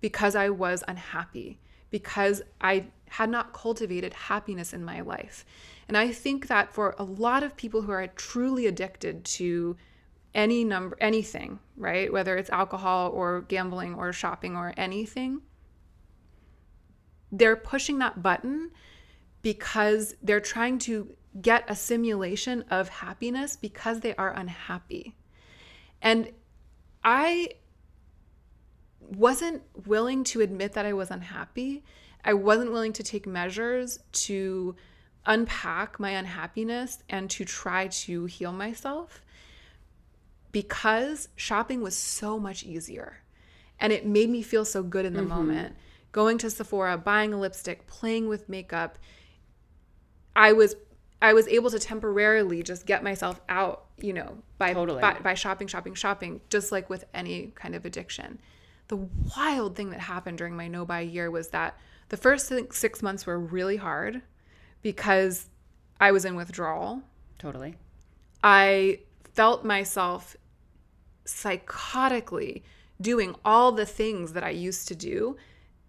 because 0.00 0.34
I 0.34 0.50
was 0.50 0.84
unhappy, 0.86 1.58
because 1.90 2.42
I 2.60 2.86
had 3.08 3.30
not 3.30 3.52
cultivated 3.52 4.12
happiness 4.12 4.72
in 4.72 4.84
my 4.84 5.00
life. 5.00 5.44
And 5.88 5.96
I 5.96 6.12
think 6.12 6.48
that 6.48 6.72
for 6.72 6.94
a 6.98 7.04
lot 7.04 7.42
of 7.42 7.56
people 7.56 7.82
who 7.82 7.92
are 7.92 8.06
truly 8.08 8.66
addicted 8.66 9.24
to 9.24 9.76
any 10.34 10.62
number 10.62 10.96
anything, 11.00 11.58
right? 11.76 12.12
Whether 12.12 12.36
it's 12.36 12.50
alcohol 12.50 13.10
or 13.10 13.42
gambling 13.42 13.94
or 13.94 14.12
shopping 14.12 14.56
or 14.56 14.74
anything, 14.76 15.40
they're 17.32 17.56
pushing 17.56 17.98
that 17.98 18.22
button 18.22 18.70
because 19.42 20.14
they're 20.22 20.40
trying 20.40 20.78
to 20.80 21.14
get 21.40 21.64
a 21.68 21.74
simulation 21.74 22.64
of 22.70 22.88
happiness 22.88 23.56
because 23.56 24.00
they 24.00 24.14
are 24.16 24.32
unhappy. 24.32 25.14
And 26.02 26.30
I 27.04 27.50
wasn't 29.16 29.62
willing 29.86 30.24
to 30.24 30.40
admit 30.40 30.72
that 30.74 30.86
I 30.86 30.92
was 30.92 31.10
unhappy 31.10 31.82
I 32.24 32.34
wasn't 32.34 32.72
willing 32.72 32.92
to 32.94 33.02
take 33.02 33.26
measures 33.26 33.98
to 34.12 34.76
unpack 35.26 36.00
my 36.00 36.10
unhappiness 36.10 37.02
and 37.08 37.30
to 37.30 37.44
try 37.44 37.88
to 37.88 38.24
heal 38.26 38.52
myself 38.52 39.22
because 40.52 41.28
shopping 41.36 41.82
was 41.82 41.96
so 41.96 42.38
much 42.38 42.64
easier 42.64 43.18
and 43.80 43.92
it 43.92 44.06
made 44.06 44.30
me 44.30 44.42
feel 44.42 44.64
so 44.64 44.82
good 44.82 45.04
in 45.04 45.12
the 45.12 45.20
mm-hmm. 45.20 45.28
moment. 45.28 45.76
Going 46.10 46.38
to 46.38 46.50
Sephora, 46.50 46.96
buying 46.98 47.32
a 47.32 47.38
lipstick, 47.38 47.86
playing 47.86 48.28
with 48.28 48.48
makeup, 48.48 48.98
I 50.34 50.52
was 50.52 50.74
I 51.20 51.32
was 51.32 51.48
able 51.48 51.70
to 51.70 51.78
temporarily 51.78 52.62
just 52.62 52.86
get 52.86 53.02
myself 53.02 53.40
out, 53.48 53.86
you 53.98 54.12
know, 54.12 54.38
by, 54.56 54.72
totally. 54.72 55.00
by 55.00 55.14
by 55.14 55.34
shopping, 55.34 55.66
shopping, 55.66 55.94
shopping, 55.94 56.40
just 56.48 56.72
like 56.72 56.88
with 56.88 57.04
any 57.12 57.52
kind 57.54 57.74
of 57.74 57.84
addiction. 57.84 58.38
The 58.88 58.96
wild 59.36 59.76
thing 59.76 59.90
that 59.90 60.00
happened 60.00 60.38
during 60.38 60.56
my 60.56 60.68
no 60.68 60.84
buy 60.84 61.00
year 61.00 61.30
was 61.30 61.48
that 61.48 61.78
the 62.08 62.16
first 62.16 62.52
six 62.72 63.02
months 63.02 63.26
were 63.26 63.38
really 63.38 63.76
hard 63.76 64.22
because 64.82 65.48
I 66.00 66.12
was 66.12 66.24
in 66.24 66.36
withdrawal. 66.36 67.02
Totally. 67.38 67.76
I 68.42 69.00
felt 69.34 69.64
myself 69.64 70.36
psychotically 71.24 72.62
doing 73.00 73.34
all 73.44 73.72
the 73.72 73.86
things 73.86 74.32
that 74.32 74.42
I 74.42 74.50
used 74.50 74.88
to 74.88 74.94
do 74.94 75.36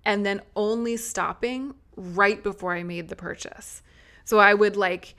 and 0.05 0.25
then 0.25 0.41
only 0.55 0.97
stopping 0.97 1.73
right 1.95 2.41
before 2.43 2.73
I 2.73 2.83
made 2.83 3.09
the 3.09 3.15
purchase. 3.15 3.81
So 4.25 4.39
I 4.39 4.53
would 4.53 4.75
like 4.75 5.15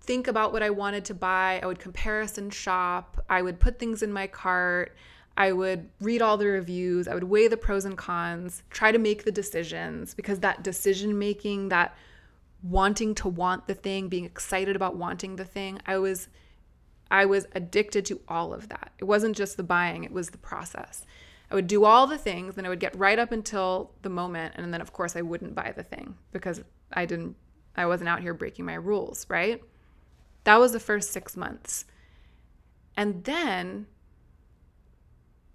think 0.00 0.26
about 0.26 0.52
what 0.52 0.62
I 0.62 0.70
wanted 0.70 1.04
to 1.06 1.14
buy, 1.14 1.60
I 1.62 1.66
would 1.66 1.78
comparison 1.78 2.50
shop, 2.50 3.24
I 3.28 3.42
would 3.42 3.60
put 3.60 3.78
things 3.78 4.02
in 4.02 4.12
my 4.12 4.26
cart. 4.26 4.96
I 5.36 5.52
would 5.52 5.88
read 6.00 6.20
all 6.20 6.36
the 6.36 6.46
reviews, 6.46 7.08
I 7.08 7.14
would 7.14 7.24
weigh 7.24 7.48
the 7.48 7.56
pros 7.56 7.84
and 7.84 7.96
cons, 7.96 8.62
try 8.70 8.92
to 8.92 8.98
make 8.98 9.24
the 9.24 9.32
decisions 9.32 10.14
because 10.14 10.40
that 10.40 10.62
decision 10.62 11.18
making, 11.18 11.70
that 11.70 11.96
wanting 12.62 13.14
to 13.16 13.28
want 13.28 13.66
the 13.66 13.74
thing, 13.74 14.08
being 14.08 14.24
excited 14.24 14.76
about 14.76 14.96
wanting 14.96 15.36
the 15.36 15.44
thing, 15.44 15.80
I 15.86 15.98
was 15.98 16.28
I 17.10 17.26
was 17.26 17.46
addicted 17.54 18.06
to 18.06 18.20
all 18.26 18.54
of 18.54 18.70
that. 18.70 18.92
It 18.98 19.04
wasn't 19.04 19.36
just 19.36 19.58
the 19.58 19.62
buying, 19.62 20.04
it 20.04 20.12
was 20.12 20.30
the 20.30 20.38
process. 20.38 21.04
I 21.50 21.54
would 21.54 21.66
do 21.66 21.84
all 21.84 22.06
the 22.06 22.16
things 22.16 22.56
and 22.56 22.66
I 22.66 22.70
would 22.70 22.80
get 22.80 22.96
right 22.96 23.18
up 23.18 23.32
until 23.32 23.92
the 24.00 24.08
moment 24.08 24.54
and 24.56 24.72
then 24.72 24.80
of 24.80 24.92
course 24.92 25.16
I 25.16 25.22
wouldn't 25.22 25.54
buy 25.54 25.72
the 25.76 25.82
thing 25.82 26.14
because 26.30 26.62
I 26.92 27.04
didn't 27.04 27.36
I 27.74 27.86
wasn't 27.86 28.08
out 28.08 28.20
here 28.20 28.34
breaking 28.34 28.64
my 28.66 28.74
rules, 28.74 29.26
right? 29.28 29.62
That 30.44 30.60
was 30.60 30.72
the 30.72 30.80
first 30.80 31.12
6 31.12 31.36
months. 31.36 31.84
And 32.96 33.24
then 33.24 33.86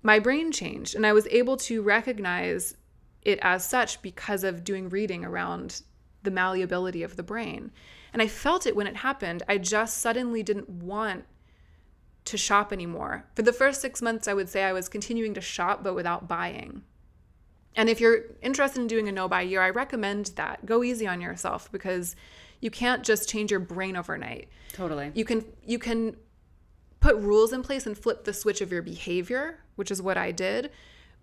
my 0.04 0.20
brain 0.20 0.52
changed 0.52 0.96
and 0.96 1.06
I 1.06 1.14
was 1.14 1.28
able 1.28 1.58
to 1.58 1.82
recognize 1.82 2.76
it 3.22 3.40
as 3.42 3.68
such 3.68 4.02
because 4.02 4.44
of 4.44 4.64
doing 4.64 4.90
reading 4.90 5.26
around 5.26 5.82
the 6.24 6.32
malleability 6.32 7.04
of 7.04 7.16
the 7.16 7.24
brain. 7.24 7.72
And 8.14 8.22
I 8.22 8.28
felt 8.28 8.66
it 8.66 8.76
when 8.76 8.88
it 8.88 8.98
happened. 8.98 9.44
I 9.48 9.58
just 9.58 9.98
suddenly 9.98 10.44
didn't 10.44 10.70
want 10.70 11.26
to 12.26 12.38
shop 12.38 12.74
anymore. 12.74 13.26
For 13.36 13.42
the 13.42 13.54
first 13.54 13.82
six 13.82 14.02
months, 14.02 14.28
I 14.28 14.34
would 14.34 14.50
say 14.50 14.64
I 14.64 14.74
was 14.74 14.90
continuing 14.90 15.34
to 15.36 15.42
shop, 15.42 15.84
but 15.84 15.96
without 15.96 16.28
buying. 16.28 16.84
And 17.76 17.90
if 17.90 18.02
you're 18.02 18.24
interested 18.42 18.82
in 18.82 18.88
doing 18.88 19.08
a 19.08 19.12
no 19.12 19.28
buy 19.28 19.42
year, 19.42 19.62
I 19.62 19.70
recommend 19.70 20.28
that. 20.36 20.66
Go 20.66 20.84
easy 20.84 21.08
on 21.08 21.22
yourself 21.22 21.72
because 21.72 22.16
you 22.60 22.72
can't 22.72 23.04
just 23.04 23.30
change 23.30 23.52
your 23.52 23.60
brain 23.60 23.96
overnight. 23.96 24.50
Totally. 24.74 25.12
You 25.14 25.26
can 25.26 25.46
you 25.64 25.80
can 25.80 26.18
put 27.00 27.16
rules 27.18 27.54
in 27.54 27.62
place 27.62 27.86
and 27.86 27.98
flip 27.98 28.26
the 28.26 28.34
switch 28.34 28.62
of 28.62 28.72
your 28.72 28.82
behavior, 28.82 29.60
which 29.78 29.92
is 29.92 30.02
what 30.02 30.18
I 30.18 30.32
did. 30.32 30.70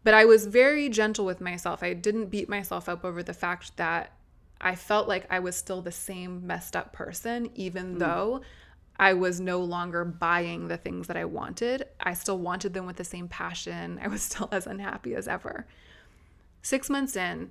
But 0.02 0.14
I 0.14 0.24
was 0.24 0.46
very 0.46 0.88
gentle 0.88 1.24
with 1.24 1.40
myself. 1.40 1.82
I 1.82 1.92
didn't 1.92 2.26
beat 2.26 2.48
myself 2.48 2.88
up 2.88 3.04
over 3.04 3.22
the 3.22 3.34
fact 3.34 3.76
that 3.76 4.12
I 4.60 4.74
felt 4.74 5.08
like 5.08 5.26
I 5.30 5.40
was 5.40 5.56
still 5.56 5.82
the 5.82 5.92
same 5.92 6.46
messed 6.46 6.74
up 6.74 6.92
person, 6.92 7.50
even 7.54 7.96
mm. 7.96 7.98
though 7.98 8.40
I 8.96 9.14
was 9.14 9.40
no 9.40 9.60
longer 9.60 10.04
buying 10.04 10.68
the 10.68 10.76
things 10.76 11.08
that 11.08 11.16
I 11.16 11.24
wanted. 11.24 11.86
I 12.00 12.14
still 12.14 12.38
wanted 12.38 12.74
them 12.74 12.86
with 12.86 12.96
the 12.96 13.04
same 13.04 13.28
passion. 13.28 13.98
I 14.02 14.08
was 14.08 14.22
still 14.22 14.48
as 14.52 14.66
unhappy 14.66 15.14
as 15.14 15.28
ever. 15.28 15.66
Six 16.62 16.88
months 16.88 17.16
in, 17.16 17.50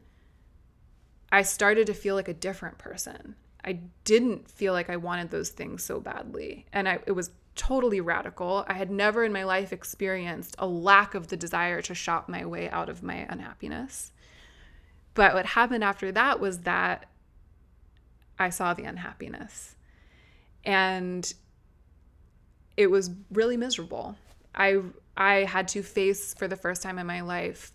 I 1.32 1.42
started 1.42 1.88
to 1.88 1.94
feel 1.94 2.16
like 2.16 2.28
a 2.28 2.34
different 2.34 2.78
person. 2.78 3.36
I 3.66 3.80
didn't 4.04 4.50
feel 4.50 4.74
like 4.74 4.90
I 4.90 4.98
wanted 4.98 5.32
those 5.32 5.50
things 5.50 5.84
so 5.84 6.00
badly. 6.00 6.66
And 6.74 6.88
I, 6.88 7.00
it 7.06 7.14
was 7.14 7.32
totally 7.56 8.02
radical. 8.02 8.66
I 8.68 8.74
had 8.74 8.90
never 8.90 9.24
in 9.24 9.32
my 9.32 9.44
life 9.44 9.72
experienced 9.72 10.56
a 10.60 10.68
lack 10.68 11.16
of 11.16 11.28
the 11.28 11.38
desire 11.38 11.82
to 11.84 11.94
shop 11.94 12.28
my 12.28 12.46
way 12.46 12.70
out 12.70 12.90
of 12.90 13.04
my 13.04 13.28
unhappiness. 13.30 14.12
But 15.14 15.34
what 15.34 15.46
happened 15.46 15.84
after 15.84 16.12
that 16.12 16.40
was 16.40 16.60
that 16.60 17.06
I 18.40 18.50
saw 18.50 18.74
the 18.74 18.84
unhappiness. 18.84 19.76
And 20.66 21.32
it 22.76 22.88
was 22.88 23.12
really 23.32 23.58
miserable. 23.58 24.16
I 24.56 24.82
I 25.16 25.44
had 25.44 25.68
to 25.70 25.84
face 25.84 26.34
for 26.34 26.48
the 26.48 26.56
first 26.56 26.82
time 26.82 26.98
in 26.98 27.06
my 27.06 27.22
life 27.22 27.72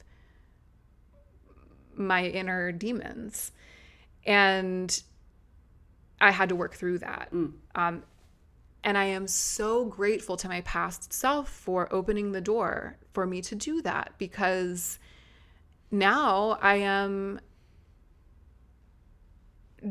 my 1.95 2.27
inner 2.27 2.73
demons. 2.73 3.53
And 4.25 5.03
I 6.21 6.31
had 6.31 6.49
to 6.49 6.57
work 6.57 6.75
through 6.75 6.99
that. 6.99 7.29
Mm. 7.33 7.53
Um, 7.75 8.03
and 8.89 8.97
I 8.97 9.05
am 9.05 9.29
so 9.29 9.85
grateful 9.85 10.39
to 10.39 10.49
my 10.49 10.63
past 10.63 11.13
self 11.13 11.51
for 11.51 11.93
opening 11.93 12.33
the 12.33 12.41
door 12.41 12.97
for 13.13 13.27
me 13.27 13.43
to 13.43 13.55
do 13.55 13.83
that 13.83 14.15
because 14.17 14.99
now 15.91 16.59
I 16.63 16.77
am 16.77 17.39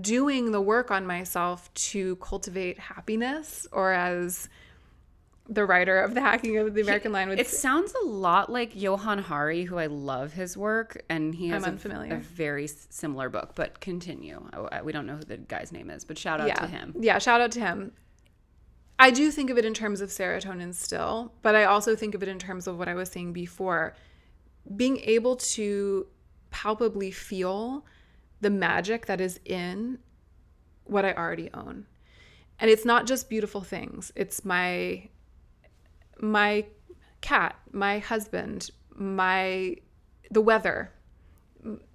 doing 0.01 0.51
the 0.51 0.59
work 0.59 0.89
on 0.89 1.05
myself 1.05 1.71
to 1.75 2.15
cultivate 2.15 2.79
happiness 2.79 3.67
or 3.71 3.93
as 3.93 4.49
the 5.47 5.63
writer 5.63 6.01
of 6.01 6.15
the 6.15 6.21
hacking 6.21 6.57
of 6.57 6.73
the 6.73 6.81
American 6.81 7.11
Mind 7.11 7.29
would 7.29 7.39
It 7.39 7.49
sounds 7.49 7.93
a 8.01 8.05
lot 8.07 8.51
like 8.51 8.75
Johann 8.75 9.19
Hari, 9.19 9.65
who 9.65 9.77
I 9.77 9.85
love 9.85 10.33
his 10.33 10.57
work, 10.57 11.03
and 11.07 11.35
he 11.35 11.49
has 11.49 11.67
a, 11.67 11.69
a, 11.69 12.17
very 12.17 12.67
similar 12.67 13.29
book. 13.29 13.51
But 13.53 13.79
continue. 13.79 14.49
We 14.83 14.91
don't 14.91 15.05
know 15.05 15.17
who 15.17 15.23
the 15.23 15.37
guy's 15.37 15.71
name 15.71 15.91
is, 15.91 16.03
but 16.03 16.17
shout 16.17 16.41
out 16.41 16.47
yeah. 16.47 16.55
to 16.55 16.65
him. 16.65 16.95
Yeah, 16.99 17.19
shout 17.19 17.41
out 17.41 17.51
to 17.51 17.59
him. 17.59 17.91
I 18.99 19.11
do 19.11 19.29
think 19.31 19.49
of 19.49 19.57
it 19.57 19.65
in 19.65 19.73
terms 19.73 20.01
of 20.01 20.09
serotonin 20.09 20.73
still, 20.73 21.33
but 21.41 21.55
I 21.55 21.65
also 21.65 21.95
think 21.95 22.15
of 22.15 22.23
it 22.23 22.29
in 22.29 22.39
terms 22.39 22.67
of 22.67 22.77
what 22.77 22.87
I 22.87 22.95
was 22.95 23.09
saying 23.09 23.33
before. 23.33 23.95
Being 24.75 24.97
able 25.01 25.35
to 25.35 26.07
palpably 26.49 27.11
feel 27.11 27.85
the 28.41 28.49
magic 28.49 29.05
that 29.05 29.21
is 29.21 29.39
in 29.45 29.99
what 30.85 31.05
I 31.05 31.13
already 31.13 31.49
own. 31.53 31.85
And 32.59 32.71
it's 32.71 32.85
not 32.85 33.05
just 33.05 33.29
beautiful 33.29 33.61
things. 33.61 34.11
It's 34.15 34.43
my 34.43 35.09
my 36.19 36.65
cat, 37.21 37.55
my 37.71 37.99
husband, 37.99 38.71
my 38.95 39.77
the 40.31 40.41
weather, 40.41 40.91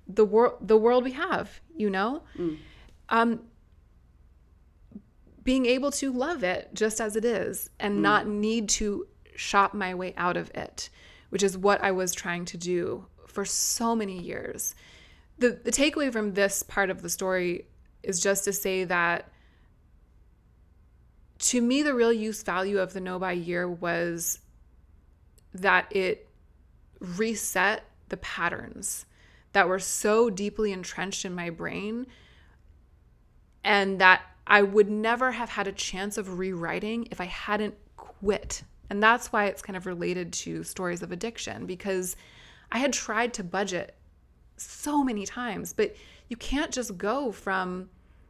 the 0.06 0.24
world 0.24 0.56
the 0.60 0.76
world 0.76 1.04
we 1.04 1.12
have, 1.12 1.60
you 1.76 1.90
know? 1.90 2.22
Mm. 2.38 2.58
Um 3.08 3.40
being 5.42 5.66
able 5.66 5.90
to 5.90 6.12
love 6.12 6.44
it 6.44 6.70
just 6.74 7.00
as 7.00 7.16
it 7.16 7.24
is 7.24 7.70
and 7.80 7.98
mm. 7.98 8.02
not 8.02 8.26
need 8.26 8.68
to 8.68 9.06
shop 9.34 9.74
my 9.74 9.94
way 9.94 10.14
out 10.16 10.36
of 10.36 10.50
it, 10.50 10.88
which 11.30 11.42
is 11.42 11.56
what 11.56 11.82
I 11.82 11.90
was 11.90 12.14
trying 12.14 12.44
to 12.46 12.56
do 12.56 13.06
for 13.26 13.44
so 13.44 13.96
many 13.96 14.20
years. 14.20 14.74
The, 15.38 15.60
the 15.64 15.72
takeaway 15.72 16.12
from 16.12 16.34
this 16.34 16.62
part 16.62 16.90
of 16.90 17.02
the 17.02 17.08
story 17.08 17.66
is 18.02 18.20
just 18.20 18.44
to 18.44 18.52
say 18.52 18.84
that 18.84 19.28
to 21.38 21.60
me, 21.60 21.82
the 21.82 21.94
real 21.94 22.12
use 22.12 22.42
value 22.42 22.78
of 22.78 22.92
the 22.92 23.00
no 23.00 23.18
buy 23.18 23.32
year 23.32 23.68
was 23.68 24.38
that 25.54 25.94
it 25.94 26.28
reset 27.00 27.82
the 28.10 28.16
patterns 28.18 29.06
that 29.52 29.68
were 29.68 29.80
so 29.80 30.30
deeply 30.30 30.72
entrenched 30.72 31.24
in 31.24 31.34
my 31.34 31.50
brain 31.50 32.06
and 33.64 34.00
that 34.00 34.22
I 34.46 34.62
would 34.62 34.90
never 34.90 35.32
have 35.32 35.50
had 35.50 35.66
a 35.66 35.72
chance 35.72 36.18
of 36.18 36.38
rewriting 36.38 37.08
if 37.10 37.20
I 37.20 37.26
hadn't 37.26 37.74
quit. 37.96 38.62
And 38.90 39.02
that's 39.02 39.32
why 39.32 39.46
it's 39.46 39.62
kind 39.62 39.76
of 39.76 39.86
related 39.86 40.32
to 40.34 40.62
stories 40.64 41.02
of 41.02 41.12
addiction 41.12 41.66
because 41.66 42.16
I 42.70 42.78
had 42.78 42.92
tried 42.92 43.34
to 43.34 43.44
budget 43.44 43.94
so 44.56 45.02
many 45.02 45.24
times, 45.26 45.72
but 45.72 45.94
you 46.28 46.36
can't 46.36 46.72
just 46.72 46.96
go 46.98 47.32
from 47.32 47.88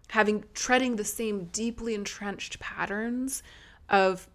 having 0.08 0.44
treading 0.54 0.96
the 0.96 1.04
same 1.04 1.46
deeply 1.46 1.94
entrenched 1.94 2.60
patterns 2.60 3.42
of 3.88 4.28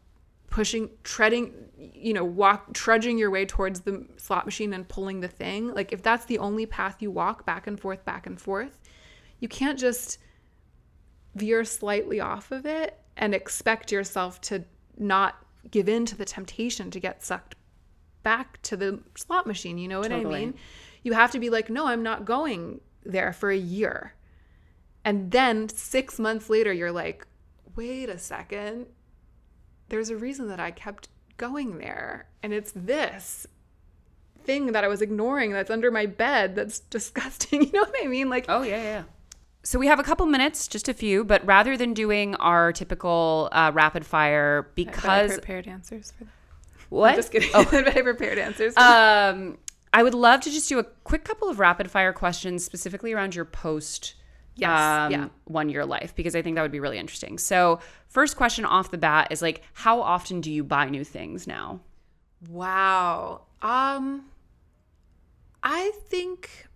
pushing 0.50 0.90
treading 1.04 1.54
you 1.78 2.14
know 2.14 2.24
walk 2.24 2.74
trudging 2.74 3.18
your 3.18 3.30
way 3.30 3.46
towards 3.46 3.82
the 3.82 4.06
slot 4.18 4.46
machine 4.46 4.74
and 4.74 4.88
pulling 4.88 5.20
the 5.20 5.28
thing 5.28 5.74
like 5.74 5.92
if 5.92 6.02
that's 6.02 6.26
the 6.26 6.40
only 6.40 6.66
path 6.66 7.02
you 7.02 7.12
walk 7.12 7.46
back 7.46 7.68
and 7.68 7.80
forth 7.80 8.04
back 8.06 8.26
and 8.26 8.40
forth 8.40 8.80
you 9.40 9.48
can't 9.48 9.78
just 9.78 10.18
veer 11.38 11.64
slightly 11.64 12.20
off 12.20 12.52
of 12.52 12.66
it 12.66 13.00
and 13.16 13.34
expect 13.34 13.92
yourself 13.92 14.40
to 14.42 14.64
not 14.98 15.36
give 15.70 15.90
in 15.90 16.06
to 16.06 16.16
the 16.16 16.26
temptation 16.26 16.92
to 16.92 17.00
get 17.00 17.24
sucked 17.24 17.56
back 18.24 18.62
to 18.62 18.78
the 18.78 19.00
slot 19.16 19.48
machine. 19.48 19.78
You 19.78 19.88
know 19.88 20.00
what 20.00 20.10
totally. 20.10 20.36
I 20.36 20.40
mean? 20.40 20.54
You 21.04 21.14
have 21.14 21.32
to 21.32 21.40
be 21.40 21.50
like, 21.50 21.70
no, 21.70 21.88
I'm 21.88 22.04
not 22.04 22.26
going 22.26 22.82
there 23.06 23.34
for 23.34 23.50
a 23.50 23.58
year. 23.58 24.14
And 25.06 25.32
then 25.32 25.70
six 25.70 26.20
months 26.20 26.50
later, 26.50 26.74
you're 26.74 26.92
like, 26.92 27.26
wait 27.76 28.10
a 28.10 28.18
second. 28.18 28.88
There's 29.90 30.10
a 30.10 30.18
reason 30.18 30.50
that 30.50 30.60
I 30.60 30.72
kept 30.72 31.08
going 31.38 31.78
there. 31.78 32.28
And 32.44 32.54
it's 32.54 32.74
this 32.76 33.48
thing 34.44 34.74
that 34.74 34.84
I 34.84 34.88
was 34.88 35.02
ignoring 35.02 35.52
that's 35.52 35.70
under 35.70 35.92
my 35.92 36.06
bed 36.06 36.56
that's 36.56 36.80
disgusting. 36.98 37.64
You 37.64 37.72
know 37.72 37.82
what 37.82 37.96
I 38.04 38.08
mean? 38.08 38.30
Like, 38.30 38.46
oh, 38.50 38.64
yeah, 38.64 38.84
yeah. 38.84 39.04
So 39.68 39.78
we 39.78 39.88
have 39.88 40.00
a 40.00 40.04
couple 40.04 40.26
minutes, 40.28 40.66
just 40.66 40.88
a 40.88 40.94
few, 40.94 41.26
but 41.26 41.46
rather 41.46 41.76
than 41.76 41.94
doing 41.94 42.36
our 42.36 42.72
typical 42.72 43.50
uh, 43.52 43.70
rapid 43.74 44.06
fire, 44.06 44.72
because 44.76 45.30
I 45.30 45.34
prepared 45.34 45.68
answers 45.68 46.14
for 46.18 46.24
that. 46.24 46.32
What? 46.90 47.10
I'm 47.10 47.16
just 47.18 47.34
kidding. 47.34 47.50
Oh. 47.54 47.68
I 47.74 48.02
prepared 48.02 48.38
answers. 48.38 48.78
Um, 48.78 49.58
I 49.92 50.04
would 50.04 50.14
love 50.14 50.40
to 50.40 50.50
just 50.50 50.70
do 50.70 50.80
a 50.80 50.86
quick 50.86 51.26
couple 51.26 51.50
of 51.50 51.60
rapid 51.60 51.92
fire 51.92 52.14
questions, 52.14 52.64
specifically 52.64 53.12
around 53.12 53.36
your 53.36 53.44
post. 53.44 54.14
Yes, 54.56 54.70
um, 54.70 55.12
yeah. 55.12 55.28
one 55.44 55.68
year 55.68 55.86
life 55.86 56.16
because 56.16 56.34
I 56.34 56.42
think 56.42 56.56
that 56.56 56.62
would 56.62 56.72
be 56.72 56.80
really 56.80 56.98
interesting. 56.98 57.38
So, 57.38 57.82
first 58.08 58.38
question 58.38 58.64
off 58.64 58.90
the 58.90 58.98
bat 58.98 59.28
is 59.32 59.42
like, 59.42 59.64
how 59.74 60.00
often 60.00 60.40
do 60.40 60.50
you 60.50 60.64
buy 60.64 60.88
new 60.88 61.04
things 61.04 61.46
now? 61.46 61.82
Wow. 62.50 63.42
Um, 63.62 64.28
I 65.62 65.92
think 66.08 66.67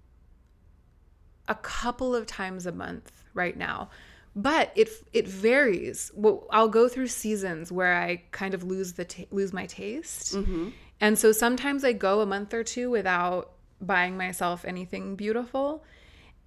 a 1.52 1.56
couple 1.56 2.16
of 2.16 2.26
times 2.26 2.66
a 2.66 2.72
month 2.72 3.12
right 3.34 3.58
now. 3.58 3.90
But 4.36 4.72
it 4.76 4.90
it 5.12 5.28
varies. 5.28 6.10
Well 6.16 6.48
i'll 6.50 6.70
go 6.70 6.88
through 6.88 7.08
seasons 7.08 7.72
where 7.72 7.94
i 7.94 8.24
kind 8.32 8.54
of 8.54 8.64
lose 8.64 8.94
the 8.94 9.06
ta- 9.06 9.32
lose 9.32 9.52
my 9.54 9.66
taste. 9.66 10.34
Mm-hmm. 10.36 10.70
and 11.02 11.20
so 11.20 11.32
sometimes 11.34 11.84
i 11.84 11.92
go 12.08 12.22
a 12.22 12.26
month 12.26 12.54
or 12.54 12.64
two 12.64 12.90
without 12.90 13.52
buying 13.82 14.16
myself 14.18 14.64
anything 14.66 15.16
beautiful. 15.16 15.84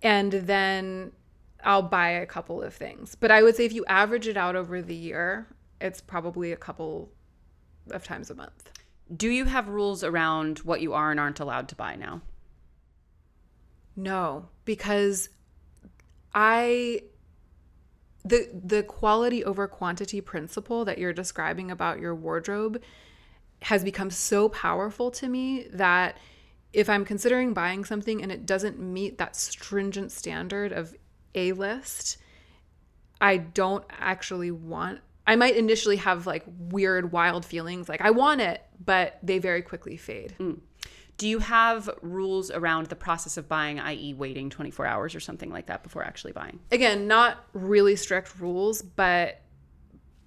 And 0.03 0.33
then 0.33 1.13
i'll 1.63 1.89
buy 2.01 2.09
a 2.09 2.27
couple 2.27 2.63
of 2.63 2.73
things. 2.75 3.15
But 3.15 3.31
i 3.31 3.43
would 3.43 3.55
say 3.57 3.65
if 3.67 3.75
you 3.79 3.85
average 4.03 4.27
it 4.33 4.39
out 4.45 4.57
over 4.57 4.81
the 4.81 4.95
year 5.11 5.47
it's 5.81 6.01
probably 6.01 6.51
a 6.53 6.57
couple 6.57 7.11
of 7.91 8.03
times 8.05 8.31
a 8.31 8.35
month. 8.35 8.71
Do 9.15 9.29
you 9.29 9.45
have 9.45 9.69
rules 9.69 10.03
around 10.03 10.61
what 10.61 10.81
you 10.81 10.95
are 10.95 11.11
and 11.11 11.21
aren't 11.21 11.41
allowed 11.41 11.69
to 11.69 11.75
buy 11.75 11.95
now 11.97 12.23
no, 13.97 14.49
because 14.65 15.29
I 16.35 17.03
the 18.25 18.49
the 18.53 18.83
quality 18.83 19.45
over 19.45 19.69
quantity 19.69 20.21
principle 20.21 20.85
that 20.85 20.99
you're 20.99 21.13
describing 21.13 21.71
about 21.71 22.01
your 22.01 22.15
wardrobe 22.15 22.83
has 23.63 23.85
become 23.85 24.11
so 24.11 24.49
powerful 24.49 25.11
to 25.11 25.29
me 25.29 25.67
that 25.73 26.19
if 26.73 26.89
I'm 26.89 27.05
considering 27.05 27.55
buying 27.55 27.85
something 27.85 28.23
and 28.23 28.33
it 28.33 28.47
doesn't 28.47 28.79
meet 28.79 29.19
that 29.19 29.37
stringent 29.37 30.11
standard 30.11 30.73
of 30.73 30.95
A 31.35 31.53
list, 31.53 32.19
I 33.21 33.37
don't 33.37 33.85
actually 33.91 34.51
want 34.51 35.01
I 35.27 35.37
might 35.37 35.57
initially 35.57 35.97
have 35.97 36.27
like 36.27 36.45
weird, 36.47 37.13
wild 37.13 37.45
feelings, 37.45 37.89
like 37.89 38.01
I 38.01 38.11
want 38.11 38.41
it, 38.41 38.63
but 38.85 39.19
they 39.23 39.39
very 39.39 39.63
quickly 39.63 39.97
fade. 39.97 40.35
Mm. 40.39 40.61
Do 41.17 41.29
you 41.29 41.39
have 41.39 41.89
rules 42.03 42.51
around 42.51 42.87
the 42.87 42.97
process 42.97 43.37
of 43.37 43.49
buying, 43.49 43.79
i.e., 43.79 44.15
waiting 44.15 44.51
24 44.51 44.87
hours 44.87 45.15
or 45.15 45.21
something 45.21 45.51
like 45.51 45.67
that 45.67 45.83
before 45.83 46.03
actually 46.03 46.33
buying? 46.33 46.59
Again, 46.73 47.07
not 47.07 47.45
really 47.53 47.95
strict 47.95 48.41
rules, 48.41 48.83
but 48.83 49.41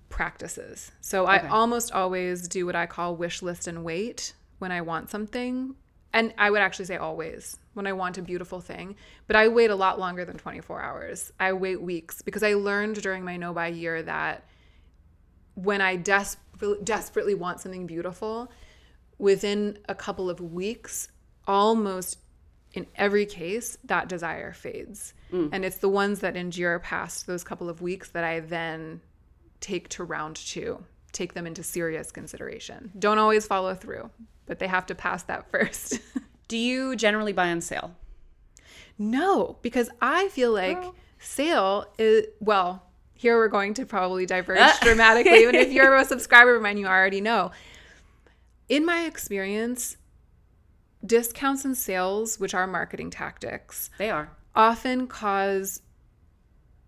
practices. 0.10 0.92
So 1.02 1.26
I 1.26 1.48
almost 1.50 1.92
always 1.92 2.48
do 2.48 2.66
what 2.66 2.76
I 2.76 2.86
call 2.86 3.16
wish 3.16 3.42
list 3.42 3.68
and 3.68 3.84
wait 3.84 4.34
when 4.60 4.72
I 4.72 4.82
want 4.82 5.10
something. 5.10 5.76
And 6.14 6.34
I 6.38 6.50
would 6.50 6.62
actually 6.62 6.86
say 6.86 6.98
always 6.98 7.60
when 7.74 7.86
I 7.86 7.94
want 7.94 8.18
a 8.18 8.22
beautiful 8.22 8.62
thing. 8.62 8.96
But 9.28 9.36
I 9.36 9.50
wait 9.50 9.70
a 9.70 9.76
lot 9.76 10.00
longer 10.00 10.26
than 10.26 10.38
24 10.38 10.82
hours. 10.82 11.32
I 11.40 11.54
wait 11.54 11.82
weeks 11.82 12.22
because 12.22 12.44
I 12.44 12.54
learned 12.54 13.02
during 13.02 13.24
my 13.24 13.38
no 13.38 13.54
buy 13.54 13.68
year 13.68 14.02
that 14.04 14.46
when 15.56 15.82
I 15.82 15.98
desperately, 15.98 16.84
desperately 16.84 17.36
want 17.36 17.60
something 17.60 17.86
beautiful, 17.86 18.52
within 19.18 19.80
a 19.90 19.96
couple 19.96 20.30
of 20.30 20.40
weeks, 20.40 21.08
almost 21.48 22.20
in 22.74 22.86
every 22.96 23.26
case, 23.26 23.78
that 23.86 24.08
desire 24.08 24.54
fades. 24.54 25.14
Mm. 25.32 25.50
And 25.52 25.66
it's 25.66 25.78
the 25.78 25.90
ones 25.90 26.20
that 26.20 26.36
endure 26.36 26.80
past 26.80 27.28
those 27.28 27.44
couple 27.44 27.70
of 27.70 27.82
weeks 27.82 28.10
that 28.10 28.24
I 28.24 28.40
then 28.40 29.02
take 29.60 29.90
to 29.90 30.04
round 30.04 30.36
two, 30.36 30.84
take 31.12 31.34
them 31.34 31.48
into 31.48 31.64
serious 31.64 32.12
consideration. 32.12 32.92
Don't 33.00 33.18
always 33.18 33.48
follow 33.48 33.74
through, 33.74 34.10
but 34.46 34.60
they 34.60 34.68
have 34.68 34.86
to 34.88 34.96
pass 34.96 35.24
that 35.24 35.50
first. 35.52 36.00
Do 36.48 36.58
you 36.58 36.96
generally 36.96 37.34
buy 37.34 37.50
on 37.50 37.62
sale? 37.62 37.96
no, 38.98 39.58
because 39.62 39.90
I 40.02 40.28
feel 40.30 40.52
like 40.52 40.78
oh. 40.78 40.96
sale 41.20 41.86
is, 41.98 42.28
well, 42.40 42.84
here 43.14 43.38
we're 43.38 43.48
going 43.48 43.74
to 43.76 43.86
probably 43.86 44.26
diverge 44.26 44.80
dramatically. 44.82 45.40
Even 45.40 45.56
if 45.56 45.72
you're 45.72 45.96
a 45.96 46.06
subscriber 46.14 46.56
of 46.56 46.62
mine, 46.62 46.78
you 46.78 46.88
already 46.88 47.22
know. 47.22 47.52
In 48.70 48.86
my 48.86 49.06
experience, 49.06 49.98
discounts 51.06 51.64
and 51.64 51.78
sales, 51.78 52.40
which 52.40 52.54
are 52.54 52.68
marketing 52.68 53.10
tactics, 53.10 53.90
They 53.98 54.10
are. 54.10 54.32
often 54.56 55.08
cause 55.08 55.82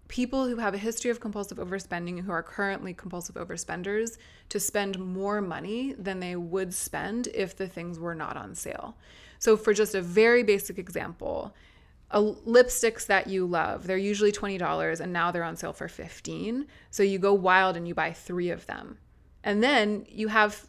people 0.09 0.47
who 0.47 0.57
have 0.57 0.73
a 0.73 0.77
history 0.79 1.11
of 1.11 1.19
compulsive 1.19 1.59
overspending 1.59 2.21
who 2.21 2.31
are 2.31 2.41
currently 2.41 2.93
compulsive 2.93 3.35
overspenders 3.35 4.17
to 4.49 4.59
spend 4.59 4.97
more 4.97 5.39
money 5.39 5.93
than 5.93 6.19
they 6.19 6.35
would 6.35 6.73
spend 6.73 7.27
if 7.27 7.55
the 7.55 7.67
things 7.67 7.99
were 7.99 8.15
not 8.15 8.35
on 8.35 8.55
sale. 8.55 8.97
So 9.37 9.55
for 9.55 9.71
just 9.73 9.93
a 9.93 10.01
very 10.01 10.41
basic 10.43 10.79
example, 10.79 11.55
a 12.11 12.19
lipsticks 12.21 13.05
that 13.05 13.27
you 13.27 13.45
love, 13.45 13.85
they're 13.85 13.97
usually 13.97 14.31
$20 14.31 14.99
and 14.99 15.13
now 15.13 15.29
they're 15.31 15.43
on 15.43 15.55
sale 15.55 15.73
for 15.73 15.87
15. 15.87 16.65
So 16.89 17.03
you 17.03 17.19
go 17.19 17.33
wild 17.33 17.77
and 17.77 17.87
you 17.87 17.93
buy 17.93 18.11
3 18.11 18.49
of 18.49 18.65
them. 18.65 18.97
And 19.43 19.63
then 19.63 20.07
you 20.09 20.27
have 20.29 20.65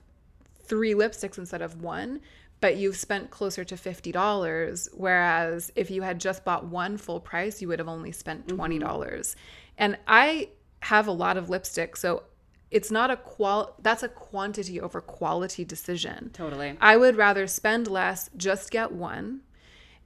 three 0.71 0.95
lipsticks 0.95 1.37
instead 1.37 1.61
of 1.61 1.83
one, 1.83 2.21
but 2.61 2.77
you've 2.77 2.97
spent 2.97 3.31
closer 3.31 3.65
to 3.65 3.75
$50. 3.75 4.89
Whereas 4.95 5.73
if 5.75 5.91
you 5.91 6.03
had 6.03 6.21
just 6.21 6.45
bought 6.45 6.65
one 6.65 6.97
full 6.97 7.21
price, 7.21 7.61
you 7.61 7.69
would 7.69 7.81
have 7.81 7.89
only 7.89 8.13
spent 8.13 8.47
mm-hmm. 8.47 8.57
20. 8.57 8.79
dollars 8.79 9.37
And 9.77 9.99
I 10.07 10.49
have 10.83 11.09
a 11.09 11.13
lot 11.13 11.37
of 11.37 11.51
lipstick, 11.51 11.97
so 11.97 12.23
it's 12.71 12.91
not 12.91 13.11
a 13.11 13.17
qual 13.17 13.75
that's 13.83 14.05
a 14.05 14.09
quantity 14.09 14.81
over 14.81 15.01
quality 15.01 15.65
decision. 15.65 16.31
Totally. 16.33 16.79
I 16.81 16.97
would 16.97 17.17
rather 17.17 17.47
spend 17.49 17.89
less, 17.89 18.31
just 18.37 18.71
get 18.71 18.93
one, 18.93 19.41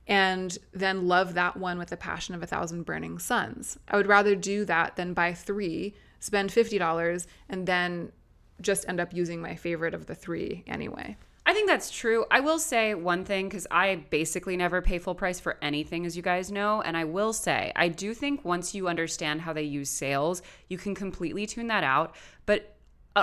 and 0.07 0.57
then 0.73 1.07
love 1.07 1.35
that 1.35 1.59
one 1.59 1.79
with 1.79 1.91
the 1.91 1.97
passion 1.97 2.35
of 2.35 2.43
a 2.43 2.47
thousand 2.47 2.85
burning 2.85 3.19
suns. 3.19 3.79
I 3.87 3.97
would 3.97 4.07
rather 4.07 4.35
do 4.35 4.65
that 4.65 4.97
than 4.97 5.13
buy 5.13 5.35
three, 5.35 5.95
spend 6.21 6.51
$50, 6.51 7.27
and 7.51 7.67
then 7.67 8.13
just 8.61 8.89
end 8.89 9.01
up 9.01 9.13
using 9.13 9.41
my 9.41 9.55
favorite 9.57 9.95
of 9.95 10.07
the 10.07 10.15
three 10.15 10.65
anyway. 10.67 11.17
I 11.47 11.53
think 11.53 11.69
that's 11.69 11.91
true. 11.91 12.25
I 12.31 12.41
will 12.41 12.59
say 12.59 12.95
one 12.95 13.27
thing 13.27 13.49
because 13.49 13.67
I 13.71 13.97
basically 14.09 14.57
never 14.57 14.81
pay 14.81 14.99
full 14.99 15.15
price 15.15 15.39
for 15.39 15.59
anything, 15.61 16.07
as 16.07 16.17
you 16.17 16.23
guys 16.23 16.51
know. 16.51 16.81
And 16.81 16.97
I 16.97 17.05
will 17.05 17.35
say, 17.35 17.71
I 17.77 17.89
do 17.89 18.15
think 18.15 18.45
once 18.47 18.75
you 18.75 18.89
understand 18.89 19.43
how 19.43 19.53
they 19.53 19.63
use 19.63 19.91
sales, 19.91 20.41
you 20.69 20.79
can 20.79 20.95
completely 20.95 21.47
tune 21.47 21.67
that 21.67 21.85
out. 21.85 22.15
But 22.47 22.74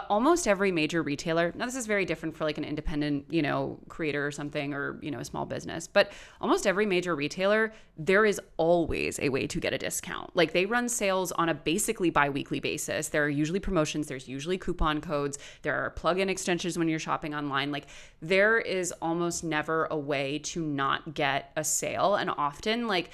almost 0.10 0.48
every 0.48 0.72
major 0.72 1.04
retailer, 1.04 1.52
now 1.56 1.66
this 1.66 1.76
is 1.76 1.86
very 1.86 2.06
different 2.06 2.36
for 2.36 2.46
like 2.46 2.58
an 2.58 2.64
independent, 2.64 3.26
you 3.30 3.42
know, 3.42 3.78
creator 3.90 4.26
or 4.26 4.32
something 4.32 4.74
or, 4.74 4.98
you 5.02 5.12
know, 5.12 5.20
a 5.20 5.26
small 5.26 5.46
business, 5.46 5.86
but 5.86 6.12
almost 6.40 6.66
every 6.66 6.86
major 6.86 7.14
retailer, 7.14 7.74
there 7.98 8.26
is 8.26 8.40
always 8.56 9.20
a 9.20 9.28
way 9.28 9.46
to 9.48 9.60
get 9.60 9.74
a 9.74 9.78
discount. 9.78 10.34
Like 10.34 10.54
they 10.54 10.66
run 10.66 10.88
sales 10.88 11.34
on 11.34 11.50
a 11.50 11.54
basically 11.54 12.10
bi 12.10 12.30
weekly 12.30 12.62
basis. 12.62 13.10
There 13.10 13.26
are 13.26 13.30
usually 13.30 13.60
promotions, 13.60 14.08
there's 14.08 14.30
usually 14.30 14.58
coupon 14.58 15.02
codes, 15.02 15.38
there 15.62 15.76
are 15.76 15.90
plug 15.90 16.20
in 16.20 16.30
extensions 16.30 16.78
when 16.78 16.88
you're 16.88 17.00
shopping 17.00 17.36
online. 17.36 17.72
Like 17.72 17.88
there 18.22 18.60
is 18.60 18.94
almost 19.02 19.44
never 19.44 19.90
a 19.92 19.98
way 19.98 20.40
to 20.40 20.62
not 20.64 21.14
get 21.14 21.52
a 21.58 21.64
sale. 21.64 22.16
And 22.16 22.30
often, 22.30 22.88
like, 22.88 23.10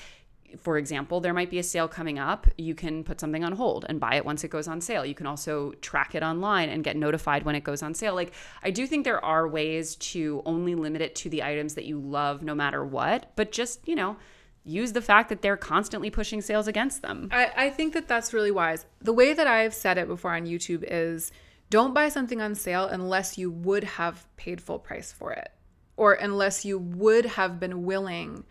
for 0.57 0.77
example, 0.77 1.19
there 1.19 1.33
might 1.33 1.49
be 1.49 1.59
a 1.59 1.63
sale 1.63 1.87
coming 1.87 2.17
up. 2.17 2.47
You 2.57 2.73
can 2.73 3.03
put 3.03 3.19
something 3.19 3.43
on 3.43 3.53
hold 3.53 3.85
and 3.89 3.99
buy 3.99 4.15
it 4.15 4.25
once 4.25 4.43
it 4.43 4.49
goes 4.49 4.67
on 4.67 4.79
sale. 4.81 5.05
You 5.05 5.15
can 5.15 5.27
also 5.27 5.71
track 5.81 6.15
it 6.15 6.23
online 6.23 6.69
and 6.69 6.83
get 6.83 6.95
notified 6.95 7.43
when 7.43 7.55
it 7.55 7.63
goes 7.63 7.83
on 7.83 7.93
sale. 7.93 8.15
Like, 8.15 8.33
I 8.63 8.71
do 8.71 8.87
think 8.87 9.03
there 9.03 9.23
are 9.23 9.47
ways 9.47 9.95
to 9.95 10.41
only 10.45 10.75
limit 10.75 11.01
it 11.01 11.15
to 11.15 11.29
the 11.29 11.43
items 11.43 11.75
that 11.75 11.85
you 11.85 11.99
love 11.99 12.43
no 12.43 12.55
matter 12.55 12.85
what, 12.85 13.31
but 13.35 13.51
just, 13.51 13.87
you 13.87 13.95
know, 13.95 14.17
use 14.63 14.93
the 14.93 15.01
fact 15.01 15.29
that 15.29 15.41
they're 15.41 15.57
constantly 15.57 16.09
pushing 16.09 16.41
sales 16.41 16.67
against 16.67 17.01
them. 17.01 17.29
I, 17.31 17.51
I 17.55 17.69
think 17.69 17.93
that 17.93 18.07
that's 18.07 18.33
really 18.33 18.51
wise. 18.51 18.85
The 19.01 19.13
way 19.13 19.33
that 19.33 19.47
I've 19.47 19.73
said 19.73 19.97
it 19.97 20.07
before 20.07 20.33
on 20.33 20.45
YouTube 20.45 20.83
is 20.87 21.31
don't 21.69 21.93
buy 21.93 22.09
something 22.09 22.41
on 22.41 22.55
sale 22.55 22.85
unless 22.85 23.37
you 23.37 23.51
would 23.51 23.83
have 23.83 24.25
paid 24.37 24.61
full 24.61 24.79
price 24.79 25.11
for 25.11 25.33
it 25.33 25.51
or 25.97 26.13
unless 26.13 26.63
you 26.63 26.77
would 26.77 27.25
have 27.25 27.59
been 27.59 27.83
willing 27.83 28.45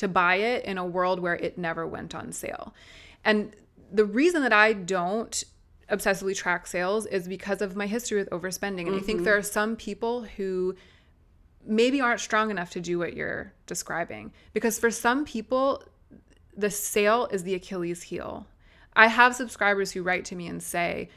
to 0.00 0.08
buy 0.08 0.36
it 0.36 0.64
in 0.64 0.78
a 0.78 0.84
world 0.84 1.20
where 1.20 1.36
it 1.36 1.58
never 1.58 1.86
went 1.86 2.14
on 2.14 2.32
sale. 2.32 2.74
And 3.22 3.54
the 3.92 4.06
reason 4.06 4.42
that 4.42 4.52
I 4.52 4.72
don't 4.72 5.44
obsessively 5.90 6.34
track 6.34 6.66
sales 6.66 7.04
is 7.04 7.28
because 7.28 7.60
of 7.60 7.76
my 7.76 7.86
history 7.86 8.18
with 8.18 8.30
overspending. 8.30 8.86
And 8.86 8.96
I 8.96 9.00
think 9.00 9.18
mm-hmm. 9.18 9.24
there 9.24 9.36
are 9.36 9.42
some 9.42 9.76
people 9.76 10.22
who 10.22 10.74
maybe 11.66 12.00
aren't 12.00 12.20
strong 12.20 12.50
enough 12.50 12.70
to 12.70 12.80
do 12.80 12.98
what 12.98 13.12
you're 13.12 13.52
describing. 13.66 14.32
Because 14.54 14.78
for 14.78 14.90
some 14.90 15.26
people, 15.26 15.82
the 16.56 16.70
sale 16.70 17.28
is 17.30 17.42
the 17.42 17.54
Achilles 17.54 18.04
heel. 18.04 18.46
I 18.96 19.08
have 19.08 19.36
subscribers 19.36 19.92
who 19.92 20.02
write 20.02 20.24
to 20.26 20.34
me 20.34 20.46
and 20.46 20.62
say, 20.62 21.10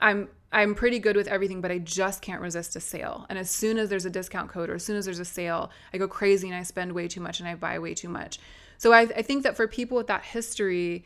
I'm 0.00 0.28
I'm 0.52 0.74
pretty 0.74 0.98
good 0.98 1.16
with 1.16 1.28
everything, 1.28 1.60
but 1.60 1.70
I 1.70 1.78
just 1.78 2.22
can't 2.22 2.40
resist 2.40 2.74
a 2.74 2.80
sale. 2.80 3.24
And 3.28 3.38
as 3.38 3.50
soon 3.50 3.78
as 3.78 3.88
there's 3.88 4.04
a 4.04 4.10
discount 4.10 4.50
code 4.50 4.68
or 4.68 4.74
as 4.74 4.84
soon 4.84 4.96
as 4.96 5.04
there's 5.04 5.20
a 5.20 5.24
sale, 5.24 5.70
I 5.94 5.98
go 5.98 6.08
crazy 6.08 6.48
and 6.48 6.56
I 6.56 6.64
spend 6.64 6.92
way 6.92 7.06
too 7.06 7.20
much 7.20 7.38
and 7.38 7.48
I 7.48 7.54
buy 7.54 7.78
way 7.78 7.94
too 7.94 8.08
much. 8.08 8.40
So 8.76 8.92
I, 8.92 9.02
I 9.02 9.22
think 9.22 9.44
that 9.44 9.56
for 9.56 9.68
people 9.68 9.96
with 9.96 10.08
that 10.08 10.24
history, 10.24 11.04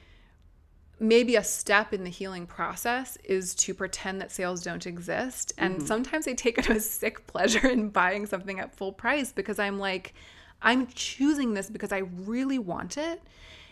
maybe 0.99 1.37
a 1.37 1.45
step 1.45 1.93
in 1.93 2.05
the 2.05 2.11
healing 2.11 2.47
process 2.47 3.19
is 3.25 3.55
to 3.57 3.75
pretend 3.75 4.21
that 4.21 4.33
sales 4.33 4.63
don't 4.63 4.87
exist. 4.87 5.53
And 5.59 5.77
mm-hmm. 5.77 5.87
sometimes 5.87 6.27
I 6.27 6.33
take 6.33 6.57
it 6.57 6.71
as 6.71 6.77
a 6.77 6.81
sick 6.81 7.27
pleasure 7.27 7.67
in 7.69 7.91
buying 7.91 8.25
something 8.25 8.61
at 8.61 8.75
full 8.75 8.93
price 8.93 9.31
because 9.33 9.59
I'm 9.59 9.79
like, 9.79 10.15
I'm 10.63 10.87
choosing 10.87 11.53
this 11.53 11.69
because 11.69 11.93
I 11.93 11.99
really 11.99 12.59
want 12.59 12.97
it. 12.97 13.23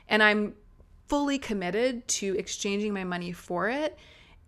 And 0.09 0.23
I'm 0.23 0.55
fully 1.09 1.39
committed 1.39 2.07
to 2.09 2.37
exchanging 2.39 2.93
my 2.93 3.05
money 3.05 3.33
for 3.33 3.71
it. 3.71 3.99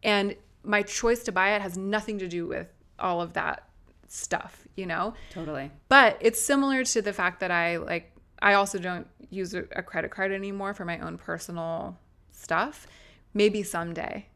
And 0.03 0.37
my 0.65 0.83
choice 0.83 1.23
to 1.25 1.33
buy 1.33 1.55
it 1.55 1.63
has 1.63 1.77
nothing 1.77 2.19
to 2.19 2.29
do 2.29 2.47
with 2.47 2.69
all 2.99 3.21
of 3.21 3.35
that 3.35 3.69
stuff, 4.09 4.67
you 4.77 4.87
know? 4.87 5.15
Totally. 5.31 5.71
But 5.89 6.19
it's 6.21 6.41
similar 6.41 6.85
to 6.85 7.03
the 7.03 7.13
fact 7.13 7.41
that 7.41 7.51
I 7.51 7.77
like 7.77 8.13
I 8.41 8.55
also 8.55 8.79
don't 8.79 9.07
use 9.31 9.55
a 9.55 9.65
a 9.73 9.83
credit 9.83 10.11
card 10.11 10.33
anymore 10.33 10.75
for 10.75 10.85
my 10.85 10.99
own 10.99 11.19
personal 11.19 11.99
stuff. 12.33 12.87
Maybe 13.33 13.63
someday. 13.63 14.27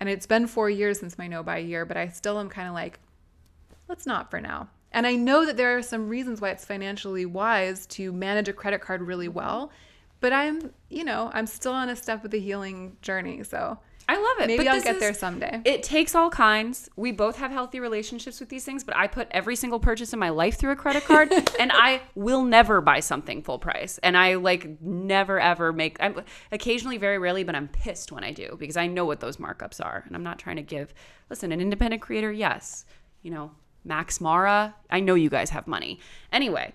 And 0.00 0.08
it's 0.08 0.26
been 0.26 0.46
4 0.46 0.70
years 0.70 1.00
since 1.00 1.18
my 1.18 1.26
no 1.26 1.42
buy 1.42 1.58
year, 1.58 1.84
but 1.84 1.96
I 1.96 2.08
still 2.08 2.38
am 2.38 2.48
kind 2.48 2.68
of 2.68 2.74
like 2.74 3.00
let's 3.88 4.06
not 4.06 4.30
for 4.30 4.40
now. 4.40 4.68
And 4.92 5.06
I 5.06 5.14
know 5.14 5.44
that 5.44 5.56
there 5.56 5.76
are 5.76 5.82
some 5.82 6.08
reasons 6.08 6.40
why 6.40 6.50
it's 6.50 6.64
financially 6.64 7.26
wise 7.26 7.86
to 7.88 8.12
manage 8.12 8.48
a 8.48 8.52
credit 8.52 8.80
card 8.80 9.02
really 9.02 9.28
well, 9.28 9.70
but 10.20 10.32
I'm, 10.32 10.72
you 10.88 11.04
know, 11.04 11.30
I'm 11.34 11.46
still 11.46 11.72
on 11.72 11.90
a 11.90 11.96
step 11.96 12.24
of 12.24 12.30
the 12.30 12.40
healing 12.40 12.96
journey, 13.02 13.42
so 13.42 13.78
I 14.08 14.14
love 14.16 14.44
it. 14.44 14.46
maybe 14.46 14.64
but 14.64 14.68
I'll 14.68 14.80
get 14.80 14.96
is- 14.96 15.00
there 15.00 15.14
someday. 15.14 15.60
It 15.64 15.82
takes 15.82 16.14
all 16.14 16.30
kinds. 16.30 16.88
We 16.94 17.10
both 17.10 17.36
have 17.36 17.50
healthy 17.50 17.80
relationships 17.80 18.38
with 18.38 18.48
these 18.48 18.64
things, 18.64 18.84
but 18.84 18.96
I 18.96 19.08
put 19.08 19.26
every 19.32 19.56
single 19.56 19.80
purchase 19.80 20.12
in 20.12 20.18
my 20.18 20.28
life 20.28 20.58
through 20.58 20.72
a 20.72 20.76
credit 20.76 21.04
card 21.04 21.32
and 21.58 21.72
I 21.74 22.02
will 22.14 22.44
never 22.44 22.80
buy 22.80 23.00
something 23.00 23.42
full 23.42 23.58
price. 23.58 23.98
And 23.98 24.16
I 24.16 24.34
like 24.34 24.80
never 24.80 25.40
ever 25.40 25.72
make 25.72 25.96
I'm 26.00 26.22
occasionally 26.52 26.98
very 26.98 27.18
rarely, 27.18 27.42
but 27.42 27.56
I'm 27.56 27.68
pissed 27.68 28.12
when 28.12 28.22
I 28.22 28.30
do 28.32 28.56
because 28.60 28.76
I 28.76 28.86
know 28.86 29.04
what 29.04 29.20
those 29.20 29.38
markups 29.38 29.84
are. 29.84 30.04
And 30.06 30.14
I'm 30.14 30.22
not 30.22 30.38
trying 30.38 30.56
to 30.56 30.62
give 30.62 30.94
listen, 31.28 31.50
an 31.50 31.60
independent 31.60 32.00
creator, 32.02 32.30
yes. 32.30 32.84
You 33.22 33.32
know, 33.32 33.50
Max 33.84 34.20
Mara, 34.20 34.74
I 34.88 35.00
know 35.00 35.14
you 35.14 35.30
guys 35.30 35.50
have 35.50 35.66
money. 35.66 35.98
Anyway, 36.32 36.72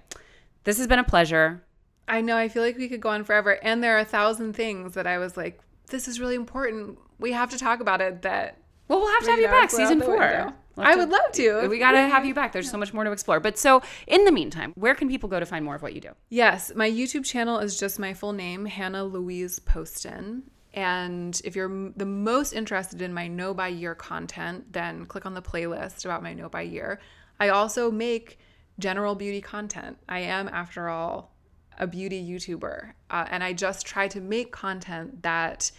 this 0.65 0.77
has 0.77 0.87
been 0.87 0.99
a 0.99 1.03
pleasure. 1.03 1.63
I 2.07 2.19
know. 2.19 2.35
I 2.35 2.49
feel 2.49 2.63
like 2.63 2.77
we 2.77 2.89
could 2.89 2.99
go 2.99 3.09
on 3.09 3.23
forever. 3.23 3.51
And 3.63 3.81
there 3.81 3.95
are 3.95 3.99
a 3.99 4.05
thousand 4.05 4.53
things 4.53 4.95
that 4.95 5.07
I 5.07 5.17
was 5.17 5.37
like, 5.37 5.61
this 5.87 6.07
is 6.07 6.19
really 6.19 6.35
important. 6.35 6.97
We 7.21 7.31
have 7.31 7.51
to 7.51 7.57
talk 7.57 7.79
about 7.79 8.01
it 8.01 8.23
that 8.23 8.57
Well, 8.87 8.99
we'll 8.99 9.11
have 9.13 9.23
to 9.23 9.31
have 9.31 9.39
you 9.39 9.47
back, 9.47 9.69
season 9.69 10.01
four. 10.01 10.17
window. 10.17 10.53
We'll 10.75 10.85
have 10.85 10.95
I 10.95 10.97
would 10.97 11.09
love 11.09 11.31
to. 11.33 11.67
We 11.67 11.79
got 11.79 11.91
to 11.91 11.99
have 11.99 12.25
you 12.25 12.33
back. 12.33 12.51
There's 12.53 12.69
so 12.69 12.77
much 12.77 12.93
more 12.93 13.03
to 13.03 13.11
explore. 13.11 13.39
But 13.39 13.57
so, 13.57 13.81
in 14.07 14.25
the 14.25 14.31
meantime, 14.31 14.71
where 14.75 14.95
can 14.95 15.07
people 15.09 15.27
go 15.29 15.39
to 15.39 15.45
find 15.45 15.63
more 15.65 15.75
of 15.75 15.81
what 15.81 15.93
you 15.93 16.01
do? 16.01 16.11
Yes, 16.29 16.71
my 16.75 16.89
YouTube 16.89 17.25
channel 17.25 17.59
is 17.59 17.77
just 17.77 17.99
my 17.99 18.13
full 18.13 18.33
name, 18.33 18.65
Hannah 18.65 19.03
Louise 19.03 19.59
Poston. 19.59 20.43
And 20.73 21.39
if 21.43 21.55
you're 21.57 21.69
m- 21.69 21.93
the 21.97 22.05
most 22.05 22.53
interested 22.53 23.01
in 23.01 23.13
my 23.13 23.27
no 23.27 23.53
buy 23.53 23.67
year 23.67 23.93
content, 23.95 24.71
then 24.71 25.05
click 25.05 25.25
on 25.25 25.33
the 25.33 25.41
playlist 25.41 26.05
about 26.05 26.23
my 26.23 26.33
no 26.33 26.47
buy 26.47 26.61
year. 26.61 26.99
I 27.39 27.49
also 27.49 27.91
make 27.91 28.39
general 28.79 29.13
beauty 29.15 29.41
content. 29.41 29.97
I 30.07 30.19
am, 30.19 30.47
after 30.47 30.87
all, 30.87 31.35
a 31.77 31.85
beauty 31.85 32.23
YouTuber. 32.23 32.93
Uh, 33.09 33.25
and 33.29 33.43
I 33.43 33.51
just 33.51 33.85
try 33.85 34.07
to 34.07 34.21
make 34.21 34.53
content 34.53 35.23
that 35.23 35.71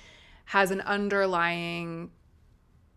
has 0.52 0.70
an 0.70 0.82
underlying 0.82 2.10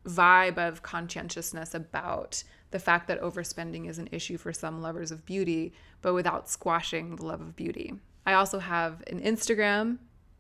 vibe 0.06 0.58
of 0.58 0.84
conscientiousness 0.84 1.74
about 1.74 2.44
the 2.72 2.80
fact 2.80 3.08
that 3.08 3.22
overspending 3.22 3.88
is 3.88 3.98
an 3.98 4.10
issue 4.12 4.38
for 4.38 4.52
some 4.52 4.82
lovers 4.82 5.10
of 5.10 5.26
beauty, 5.26 5.72
but 6.02 6.14
without 6.14 6.50
squashing 6.50 7.16
the 7.16 7.26
love 7.26 7.40
of 7.40 7.56
beauty. 7.56 7.94
I 8.26 8.34
also 8.34 8.60
have 8.60 9.02
an 9.08 9.22
Instagram, 9.22 10.00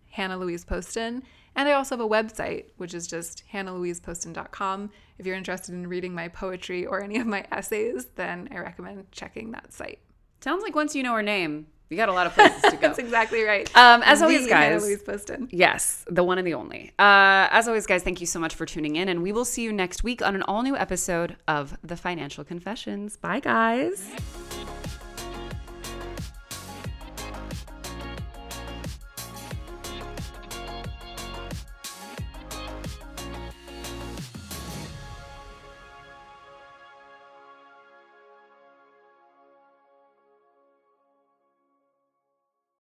Hannah 0.09 0.37
Louise 0.37 0.65
Poston, 0.65 1.23
and 1.55 1.69
I 1.69 1.71
also 1.71 1.95
have 1.95 2.05
a 2.05 2.09
website, 2.09 2.71
which 2.75 2.93
is 2.93 3.07
just 3.07 3.43
hannahlouiseposton.com. 3.53 4.91
If 5.17 5.25
you're 5.25 5.37
interested 5.37 5.73
in 5.73 5.87
reading 5.87 6.13
my 6.13 6.27
poetry 6.27 6.85
or 6.85 7.01
any 7.01 7.17
of 7.17 7.27
my 7.27 7.45
essays, 7.53 8.07
then 8.15 8.49
I 8.51 8.57
recommend 8.57 9.09
checking 9.13 9.51
that 9.51 9.71
site. 9.71 9.99
Sounds 10.41 10.63
like 10.63 10.75
once 10.75 10.93
you 10.93 11.01
know 11.01 11.13
her 11.13 11.23
name, 11.23 11.67
you 11.89 11.97
got 11.97 12.09
a 12.09 12.13
lot 12.13 12.25
of 12.27 12.33
places 12.33 12.61
to 12.63 12.71
go. 12.71 12.77
That's 12.77 12.99
exactly 12.99 13.43
right. 13.43 13.69
Um, 13.75 14.01
as 14.03 14.21
always, 14.21 14.47
The 14.47 14.53
Hannah 14.55 14.75
guys. 14.75 14.83
Louise 14.83 15.03
Poston. 15.03 15.47
Yes, 15.51 16.03
the 16.07 16.23
one 16.23 16.37
and 16.37 16.47
the 16.47 16.53
only. 16.55 16.91
Uh, 16.97 17.47
as 17.51 17.67
always, 17.67 17.85
guys, 17.85 18.01
thank 18.03 18.19
you 18.21 18.27
so 18.27 18.39
much 18.39 18.55
for 18.55 18.65
tuning 18.65 18.95
in, 18.95 19.07
and 19.09 19.21
we 19.21 19.31
will 19.31 19.45
see 19.45 19.61
you 19.61 19.71
next 19.71 20.03
week 20.03 20.21
on 20.21 20.35
an 20.35 20.41
all 20.43 20.63
new 20.63 20.75
episode 20.75 21.35
of 21.47 21.77
The 21.83 21.95
Financial 21.97 22.43
Confessions. 22.43 23.17
Bye, 23.17 23.39
guys. 23.39 24.09